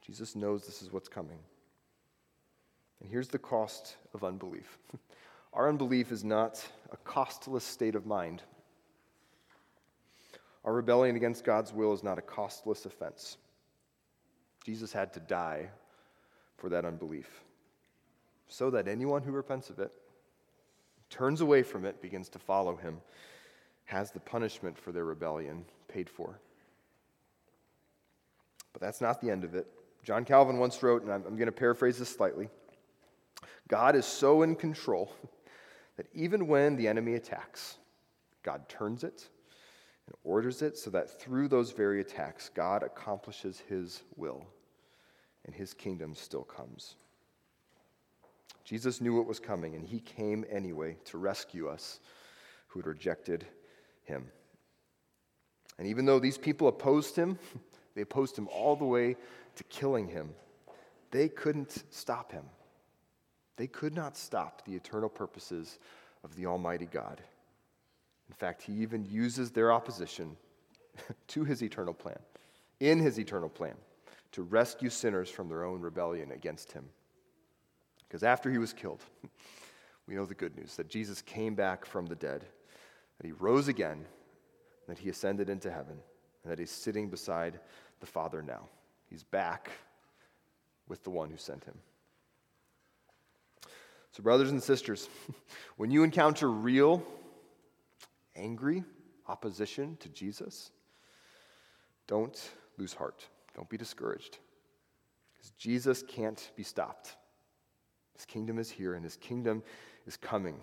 Jesus 0.00 0.36
knows 0.36 0.64
this 0.64 0.82
is 0.82 0.92
what's 0.92 1.08
coming. 1.08 1.38
And 3.00 3.10
here's 3.10 3.28
the 3.28 3.38
cost 3.38 3.96
of 4.14 4.22
unbelief 4.22 4.78
our 5.52 5.68
unbelief 5.68 6.12
is 6.12 6.24
not 6.24 6.64
a 6.92 6.96
costless 6.98 7.64
state 7.64 7.94
of 7.94 8.06
mind. 8.06 8.42
Our 10.64 10.72
rebellion 10.72 11.16
against 11.16 11.44
God's 11.44 11.72
will 11.72 11.92
is 11.92 12.02
not 12.02 12.18
a 12.18 12.22
costless 12.22 12.86
offense. 12.86 13.36
Jesus 14.64 14.92
had 14.92 15.12
to 15.12 15.20
die 15.20 15.68
for 16.56 16.70
that 16.70 16.86
unbelief, 16.86 17.44
so 18.48 18.70
that 18.70 18.88
anyone 18.88 19.22
who 19.22 19.32
repents 19.32 19.70
of 19.70 19.78
it, 19.78 19.92
turns 21.10 21.40
away 21.40 21.62
from 21.62 21.84
it, 21.84 22.00
begins 22.02 22.28
to 22.30 22.38
follow 22.38 22.76
him, 22.76 22.98
has 23.84 24.10
the 24.10 24.20
punishment 24.20 24.78
for 24.78 24.92
their 24.92 25.04
rebellion 25.04 25.64
paid 25.88 26.08
for. 26.08 26.38
But 28.72 28.82
that's 28.82 29.00
not 29.00 29.20
the 29.20 29.30
end 29.30 29.44
of 29.44 29.54
it. 29.54 29.66
John 30.02 30.24
Calvin 30.24 30.58
once 30.58 30.82
wrote, 30.82 31.02
and 31.02 31.12
I'm, 31.12 31.22
going 31.22 31.46
to 31.46 31.52
paraphrase 31.52 31.98
this 31.98 32.10
slightly 32.10 32.48
God 33.68 33.96
is 33.96 34.04
so 34.04 34.42
in 34.42 34.54
control 34.56 35.10
that 35.96 36.06
even 36.12 36.46
when 36.46 36.76
the 36.76 36.88
enemy 36.88 37.14
attacks, 37.14 37.78
God 38.42 38.68
turns 38.68 39.04
it 39.04 39.28
and 40.06 40.14
orders 40.24 40.60
it 40.60 40.76
so 40.76 40.90
that 40.90 41.20
through 41.20 41.48
those 41.48 41.70
very 41.72 42.00
attacks, 42.00 42.50
God 42.54 42.82
accomplishes 42.82 43.62
his 43.68 44.02
will 44.16 44.44
and 45.46 45.54
his 45.54 45.72
kingdom 45.72 46.14
still 46.14 46.42
comes. 46.42 46.96
Jesus 48.64 49.00
knew 49.00 49.14
what 49.14 49.26
was 49.26 49.38
coming, 49.38 49.74
and 49.74 49.84
he 49.84 50.00
came 50.00 50.44
anyway 50.50 50.96
to 51.04 51.18
rescue 51.18 51.68
us 51.68 52.00
who 52.68 52.80
had 52.80 52.86
rejected 52.86 53.46
him. 54.04 54.26
And 55.78 55.86
even 55.86 56.06
though 56.06 56.18
these 56.18 56.38
people 56.38 56.68
opposed 56.68 57.14
him, 57.14 57.38
they 57.94 58.02
opposed 58.02 58.36
him 58.36 58.48
all 58.48 58.74
the 58.76 58.84
way 58.84 59.16
to 59.56 59.64
killing 59.64 60.08
him, 60.08 60.30
they 61.10 61.28
couldn't 61.28 61.84
stop 61.90 62.32
him. 62.32 62.44
They 63.56 63.68
could 63.68 63.94
not 63.94 64.16
stop 64.16 64.64
the 64.64 64.74
eternal 64.74 65.08
purposes 65.08 65.78
of 66.24 66.34
the 66.34 66.46
Almighty 66.46 66.86
God. 66.86 67.22
In 68.28 68.34
fact, 68.34 68.62
he 68.62 68.72
even 68.72 69.04
uses 69.04 69.50
their 69.50 69.70
opposition 69.70 70.36
to 71.28 71.44
his 71.44 71.62
eternal 71.62 71.94
plan, 71.94 72.18
in 72.80 72.98
his 72.98 73.20
eternal 73.20 73.48
plan, 73.48 73.74
to 74.32 74.42
rescue 74.42 74.90
sinners 74.90 75.30
from 75.30 75.48
their 75.48 75.64
own 75.64 75.80
rebellion 75.80 76.32
against 76.32 76.72
him. 76.72 76.84
Because 78.14 78.22
after 78.22 78.48
he 78.48 78.58
was 78.58 78.72
killed, 78.72 79.02
we 80.06 80.14
know 80.14 80.24
the 80.24 80.36
good 80.36 80.56
news 80.56 80.76
that 80.76 80.86
Jesus 80.86 81.20
came 81.20 81.56
back 81.56 81.84
from 81.84 82.06
the 82.06 82.14
dead, 82.14 82.44
that 83.18 83.26
he 83.26 83.32
rose 83.32 83.66
again, 83.66 84.04
that 84.86 84.98
he 84.98 85.08
ascended 85.08 85.50
into 85.50 85.68
heaven, 85.68 85.96
and 86.44 86.52
that 86.52 86.60
he's 86.60 86.70
sitting 86.70 87.10
beside 87.10 87.58
the 87.98 88.06
Father 88.06 88.40
now. 88.40 88.68
He's 89.10 89.24
back 89.24 89.72
with 90.86 91.02
the 91.02 91.10
one 91.10 91.28
who 91.28 91.36
sent 91.36 91.64
him. 91.64 91.74
So, 94.12 94.22
brothers 94.22 94.52
and 94.52 94.62
sisters, 94.62 95.08
when 95.76 95.90
you 95.90 96.04
encounter 96.04 96.48
real, 96.48 97.02
angry 98.36 98.84
opposition 99.26 99.96
to 99.98 100.08
Jesus, 100.08 100.70
don't 102.06 102.40
lose 102.78 102.94
heart. 102.94 103.26
Don't 103.56 103.68
be 103.68 103.76
discouraged. 103.76 104.38
Because 105.32 105.50
Jesus 105.58 106.04
can't 106.06 106.52
be 106.54 106.62
stopped. 106.62 107.16
His 108.14 108.24
kingdom 108.24 108.58
is 108.58 108.70
here, 108.70 108.94
and 108.94 109.04
his 109.04 109.16
kingdom 109.16 109.62
is 110.06 110.16
coming. 110.16 110.60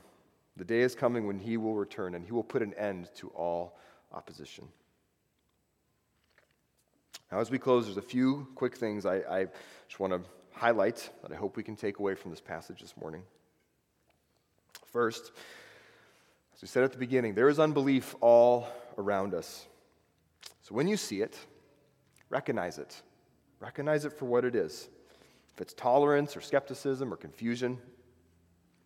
The 0.57 0.65
day 0.65 0.81
is 0.81 0.95
coming 0.95 1.27
when 1.27 1.39
he 1.39 1.57
will 1.57 1.75
return, 1.75 2.15
and 2.15 2.25
he 2.25 2.31
will 2.31 2.43
put 2.43 2.61
an 2.61 2.73
end 2.75 3.09
to 3.15 3.29
all 3.29 3.77
opposition. 4.13 4.67
Now, 7.31 7.39
as 7.39 7.49
we 7.49 7.57
close, 7.57 7.85
there's 7.85 7.97
a 7.97 8.01
few 8.01 8.47
quick 8.55 8.75
things 8.75 9.05
I, 9.05 9.17
I 9.17 9.47
just 9.87 9.99
want 9.99 10.13
to 10.13 10.21
highlight 10.51 11.09
that 11.21 11.31
I 11.31 11.35
hope 11.35 11.55
we 11.55 11.63
can 11.63 11.75
take 11.75 11.99
away 11.99 12.15
from 12.15 12.31
this 12.31 12.41
passage 12.41 12.81
this 12.81 12.95
morning. 12.99 13.23
First, 14.85 15.31
as 16.53 16.61
we 16.61 16.67
said 16.67 16.83
at 16.83 16.91
the 16.91 16.97
beginning, 16.97 17.33
there 17.33 17.47
is 17.47 17.59
unbelief 17.59 18.15
all 18.19 18.67
around 18.97 19.33
us. 19.33 19.65
So 20.61 20.75
when 20.75 20.87
you 20.87 20.97
see 20.97 21.21
it, 21.21 21.37
recognize 22.29 22.77
it. 22.77 23.01
Recognize 23.61 24.03
it 24.03 24.11
for 24.11 24.25
what 24.25 24.43
it 24.43 24.55
is. 24.55 24.89
If 25.55 25.61
it's 25.61 25.73
tolerance 25.73 26.35
or 26.37 26.41
skepticism 26.41 27.13
or 27.13 27.17
confusion, 27.17 27.77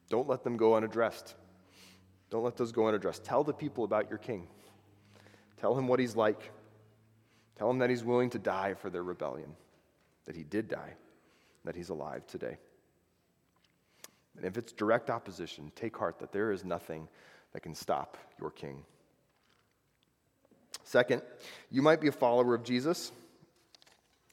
don't 0.09 0.28
let 0.28 0.43
them 0.43 0.57
go 0.57 0.76
unaddressed. 0.76 1.36
Don't 2.30 2.43
let 2.43 2.57
those 2.57 2.72
go 2.72 2.88
unaddressed. 2.88 3.24
Tell 3.24 3.43
the 3.43 3.53
people 3.53 3.84
about 3.84 4.09
your 4.09 4.18
king. 4.18 4.47
Tell 5.57 5.78
him 5.78 5.88
what 5.88 5.99
he's 5.99 6.16
like. 6.16 6.51
Tell 7.57 7.70
him 7.70 7.80
that 7.80 7.89
he's 7.89 8.03
willing 8.03 8.30
to 8.32 8.39
die 8.39 8.74
for 8.74 8.89
their 8.89 9.03
rebellion, 9.03 9.55
that 10.26 10.36
he 10.36 10.43
did 10.43 10.68
die, 10.68 10.95
that 11.63 11.76
he's 11.76 11.89
alive 11.89 12.28
today. 12.28 12.57
And 14.36 14.45
if 14.45 14.57
it's 14.57 14.74
direct 14.74 15.09
opposition, 15.09 15.72
take 15.76 15.95
heart 15.95 16.20
that 16.20 16.34
there 16.34 16.51
is 16.51 16.66
nothing 16.66 17.07
that 17.53 17.61
can 17.61 17.74
stop 17.74 18.18
your 18.39 18.51
king. 18.51 18.84
Second, 20.84 21.22
you 21.72 21.82
might 21.82 22.01
be 22.01 22.09
a 22.09 22.11
follower 22.11 22.53
of 22.53 22.63
Jesus. 22.63 23.11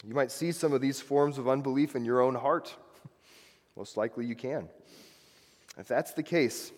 You 0.05 0.15
might 0.15 0.33
see 0.33 0.53
some 0.53 0.73
of 0.73 0.81
these 0.81 1.01
forms 1.01 1.39
of 1.39 1.49
unbelief 1.49 1.95
in 1.95 2.05
your 2.05 2.21
own 2.21 2.35
heart. 2.35 2.75
Most 3.77 3.97
likely 3.97 4.27
you 4.27 4.35
can. 4.35 4.69
If 5.79 5.89
that's 5.89 6.13
the 6.13 6.23
case, 6.23 6.73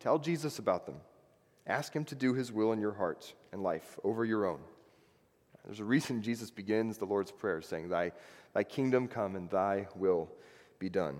tell 0.00 0.18
Jesus 0.18 0.58
about 0.58 0.86
them. 0.86 0.96
Ask 1.66 1.94
him 1.94 2.04
to 2.06 2.14
do 2.14 2.34
his 2.34 2.50
will 2.50 2.72
in 2.72 2.80
your 2.80 2.92
heart 2.92 3.32
and 3.52 3.62
life 3.62 3.98
over 4.02 4.24
your 4.24 4.46
own. 4.46 4.60
There's 5.64 5.80
a 5.80 5.84
reason 5.84 6.22
Jesus 6.22 6.50
begins 6.50 6.98
the 6.98 7.04
Lord's 7.04 7.30
Prayer 7.30 7.60
saying, 7.60 7.88
Thy, 7.88 8.12
thy 8.54 8.64
kingdom 8.64 9.08
come 9.08 9.36
and 9.36 9.48
thy 9.50 9.86
will 9.94 10.28
be 10.78 10.88
done 10.88 11.18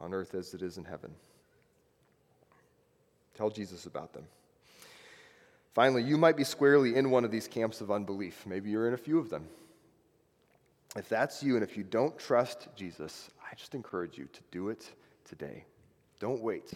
on 0.00 0.14
earth 0.14 0.34
as 0.34 0.54
it 0.54 0.62
is 0.62 0.76
in 0.78 0.84
heaven. 0.84 1.10
Tell 3.34 3.50
Jesus 3.50 3.86
about 3.86 4.12
them. 4.12 4.24
Finally, 5.72 6.02
you 6.02 6.16
might 6.16 6.36
be 6.36 6.44
squarely 6.44 6.96
in 6.96 7.10
one 7.10 7.24
of 7.24 7.30
these 7.30 7.46
camps 7.46 7.80
of 7.80 7.90
unbelief. 7.90 8.44
Maybe 8.46 8.70
you're 8.70 8.88
in 8.88 8.94
a 8.94 8.98
few 8.98 9.18
of 9.18 9.30
them. 9.30 9.48
If 10.96 11.08
that's 11.08 11.42
you, 11.42 11.54
and 11.54 11.62
if 11.62 11.76
you 11.76 11.84
don't 11.84 12.18
trust 12.18 12.68
Jesus, 12.74 13.30
I 13.40 13.54
just 13.54 13.74
encourage 13.74 14.16
you 14.16 14.26
to 14.32 14.40
do 14.50 14.68
it 14.70 14.90
today. 15.24 15.64
Don't 16.18 16.42
wait. 16.42 16.72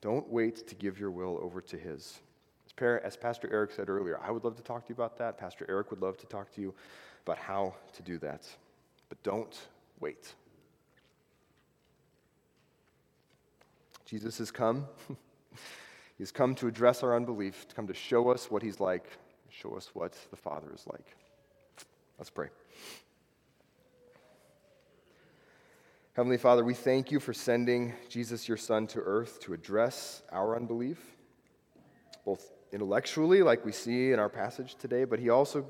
Don't 0.00 0.28
wait 0.28 0.66
to 0.68 0.74
give 0.74 0.98
your 0.98 1.10
will 1.10 1.38
over 1.42 1.60
to 1.60 1.76
His. 1.76 2.20
As 3.04 3.14
Pastor 3.14 3.46
Eric 3.52 3.72
said 3.72 3.90
earlier, 3.90 4.18
I 4.22 4.30
would 4.30 4.42
love 4.42 4.56
to 4.56 4.62
talk 4.62 4.86
to 4.86 4.88
you 4.88 4.94
about 4.94 5.18
that. 5.18 5.36
Pastor 5.36 5.66
Eric 5.68 5.90
would 5.90 6.00
love 6.00 6.16
to 6.16 6.26
talk 6.26 6.50
to 6.54 6.62
you 6.62 6.74
about 7.26 7.36
how 7.36 7.74
to 7.92 8.02
do 8.02 8.16
that. 8.18 8.48
But 9.10 9.22
don't 9.22 9.54
wait. 9.98 10.32
Jesus 14.06 14.38
has 14.38 14.50
come. 14.50 14.86
he's 16.18 16.32
come 16.32 16.54
to 16.54 16.68
address 16.68 17.02
our 17.02 17.14
unbelief, 17.14 17.68
to 17.68 17.74
come 17.74 17.86
to 17.86 17.94
show 17.94 18.30
us 18.30 18.50
what 18.50 18.62
he's 18.62 18.80
like, 18.80 19.04
show 19.50 19.76
us 19.76 19.90
what 19.92 20.16
the 20.30 20.36
Father 20.36 20.72
is 20.74 20.86
like. 20.86 21.16
Let's 22.18 22.30
pray. 22.30 22.48
Heavenly 26.14 26.38
Father, 26.38 26.64
we 26.64 26.74
thank 26.74 27.10
you 27.10 27.20
for 27.20 27.32
sending 27.32 27.94
Jesus, 28.08 28.48
your 28.48 28.56
Son, 28.56 28.86
to 28.88 29.00
earth 29.00 29.40
to 29.40 29.54
address 29.54 30.22
our 30.30 30.56
unbelief, 30.56 30.98
both 32.24 32.52
intellectually, 32.72 33.42
like 33.42 33.64
we 33.64 33.72
see 33.72 34.12
in 34.12 34.18
our 34.18 34.28
passage 34.28 34.74
today, 34.74 35.04
but 35.04 35.18
he 35.18 35.30
also 35.30 35.64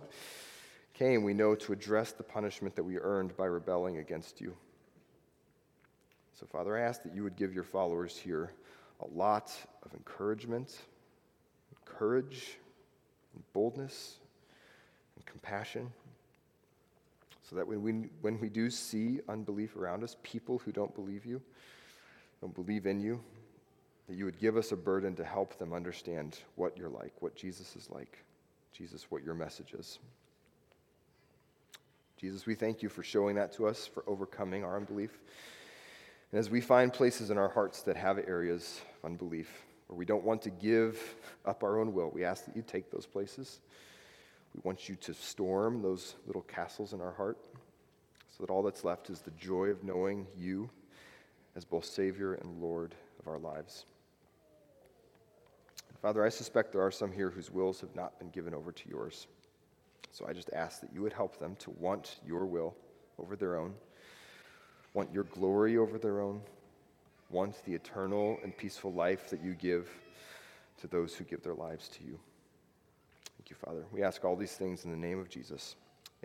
came, 0.94 1.22
we 1.24 1.34
know, 1.34 1.54
to 1.54 1.72
address 1.72 2.12
the 2.12 2.22
punishment 2.22 2.74
that 2.76 2.82
we 2.82 2.98
earned 2.98 3.36
by 3.36 3.46
rebelling 3.46 3.98
against 3.98 4.40
you. 4.40 4.56
So, 6.32 6.46
Father, 6.46 6.76
I 6.76 6.80
ask 6.80 7.02
that 7.02 7.14
you 7.14 7.22
would 7.22 7.36
give 7.36 7.54
your 7.54 7.64
followers 7.64 8.16
here 8.16 8.50
a 9.00 9.06
lot 9.16 9.52
of 9.82 9.94
encouragement, 9.94 10.78
courage, 11.84 12.58
and 13.34 13.42
boldness, 13.52 14.18
and 15.16 15.26
compassion, 15.26 15.92
so 17.50 17.56
that 17.56 17.66
when 17.66 17.82
we, 17.82 17.92
when 18.20 18.38
we 18.38 18.48
do 18.48 18.70
see 18.70 19.18
unbelief 19.28 19.74
around 19.74 20.04
us, 20.04 20.16
people 20.22 20.60
who 20.64 20.70
don't 20.70 20.94
believe 20.94 21.26
you, 21.26 21.42
don't 22.40 22.54
believe 22.54 22.86
in 22.86 23.00
you, 23.00 23.20
that 24.08 24.14
you 24.14 24.24
would 24.24 24.38
give 24.38 24.56
us 24.56 24.70
a 24.70 24.76
burden 24.76 25.16
to 25.16 25.24
help 25.24 25.58
them 25.58 25.72
understand 25.72 26.38
what 26.54 26.78
you're 26.78 26.88
like, 26.88 27.12
what 27.18 27.34
Jesus 27.34 27.74
is 27.74 27.90
like, 27.90 28.18
Jesus, 28.72 29.10
what 29.10 29.24
your 29.24 29.34
message 29.34 29.74
is. 29.76 29.98
Jesus, 32.16 32.46
we 32.46 32.54
thank 32.54 32.84
you 32.84 32.88
for 32.88 33.02
showing 33.02 33.34
that 33.34 33.52
to 33.54 33.66
us, 33.66 33.84
for 33.84 34.04
overcoming 34.06 34.62
our 34.62 34.76
unbelief. 34.76 35.18
And 36.30 36.38
as 36.38 36.50
we 36.50 36.60
find 36.60 36.92
places 36.92 37.30
in 37.30 37.38
our 37.38 37.48
hearts 37.48 37.82
that 37.82 37.96
have 37.96 38.18
areas 38.18 38.80
of 39.02 39.10
unbelief, 39.10 39.64
where 39.88 39.96
we 39.96 40.04
don't 40.04 40.22
want 40.22 40.40
to 40.42 40.50
give 40.50 41.16
up 41.44 41.64
our 41.64 41.80
own 41.80 41.92
will, 41.94 42.12
we 42.14 42.22
ask 42.22 42.44
that 42.44 42.54
you 42.54 42.62
take 42.62 42.92
those 42.92 43.06
places. 43.06 43.58
We 44.54 44.60
want 44.64 44.88
you 44.88 44.96
to 44.96 45.14
storm 45.14 45.82
those 45.82 46.16
little 46.26 46.42
castles 46.42 46.92
in 46.92 47.00
our 47.00 47.12
heart 47.12 47.38
so 48.28 48.44
that 48.44 48.50
all 48.50 48.62
that's 48.62 48.84
left 48.84 49.10
is 49.10 49.20
the 49.20 49.30
joy 49.32 49.66
of 49.66 49.84
knowing 49.84 50.26
you 50.36 50.70
as 51.56 51.64
both 51.64 51.84
Savior 51.84 52.34
and 52.34 52.60
Lord 52.60 52.94
of 53.18 53.28
our 53.28 53.38
lives. 53.38 53.84
Father, 56.02 56.24
I 56.24 56.30
suspect 56.30 56.72
there 56.72 56.82
are 56.82 56.90
some 56.90 57.12
here 57.12 57.28
whose 57.28 57.50
wills 57.50 57.80
have 57.80 57.94
not 57.94 58.18
been 58.18 58.30
given 58.30 58.54
over 58.54 58.72
to 58.72 58.88
yours. 58.88 59.26
So 60.12 60.26
I 60.26 60.32
just 60.32 60.50
ask 60.52 60.80
that 60.80 60.92
you 60.92 61.02
would 61.02 61.12
help 61.12 61.38
them 61.38 61.56
to 61.56 61.70
want 61.70 62.20
your 62.26 62.46
will 62.46 62.74
over 63.18 63.36
their 63.36 63.56
own, 63.56 63.74
want 64.94 65.12
your 65.12 65.24
glory 65.24 65.76
over 65.76 65.98
their 65.98 66.20
own, 66.20 66.40
want 67.28 67.54
the 67.64 67.74
eternal 67.74 68.38
and 68.42 68.56
peaceful 68.56 68.92
life 68.92 69.28
that 69.30 69.42
you 69.42 69.54
give 69.54 69.88
to 70.80 70.86
those 70.86 71.14
who 71.14 71.24
give 71.24 71.42
their 71.42 71.54
lives 71.54 71.88
to 71.88 72.04
you. 72.04 72.18
Thank 73.40 73.48
you, 73.48 73.56
Father. 73.56 73.86
We 73.90 74.02
ask 74.02 74.22
all 74.22 74.36
these 74.36 74.52
things 74.52 74.84
in 74.84 74.90
the 74.90 74.98
name 74.98 75.18
of 75.18 75.30
Jesus. 75.30 75.76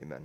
Amen. 0.04 0.24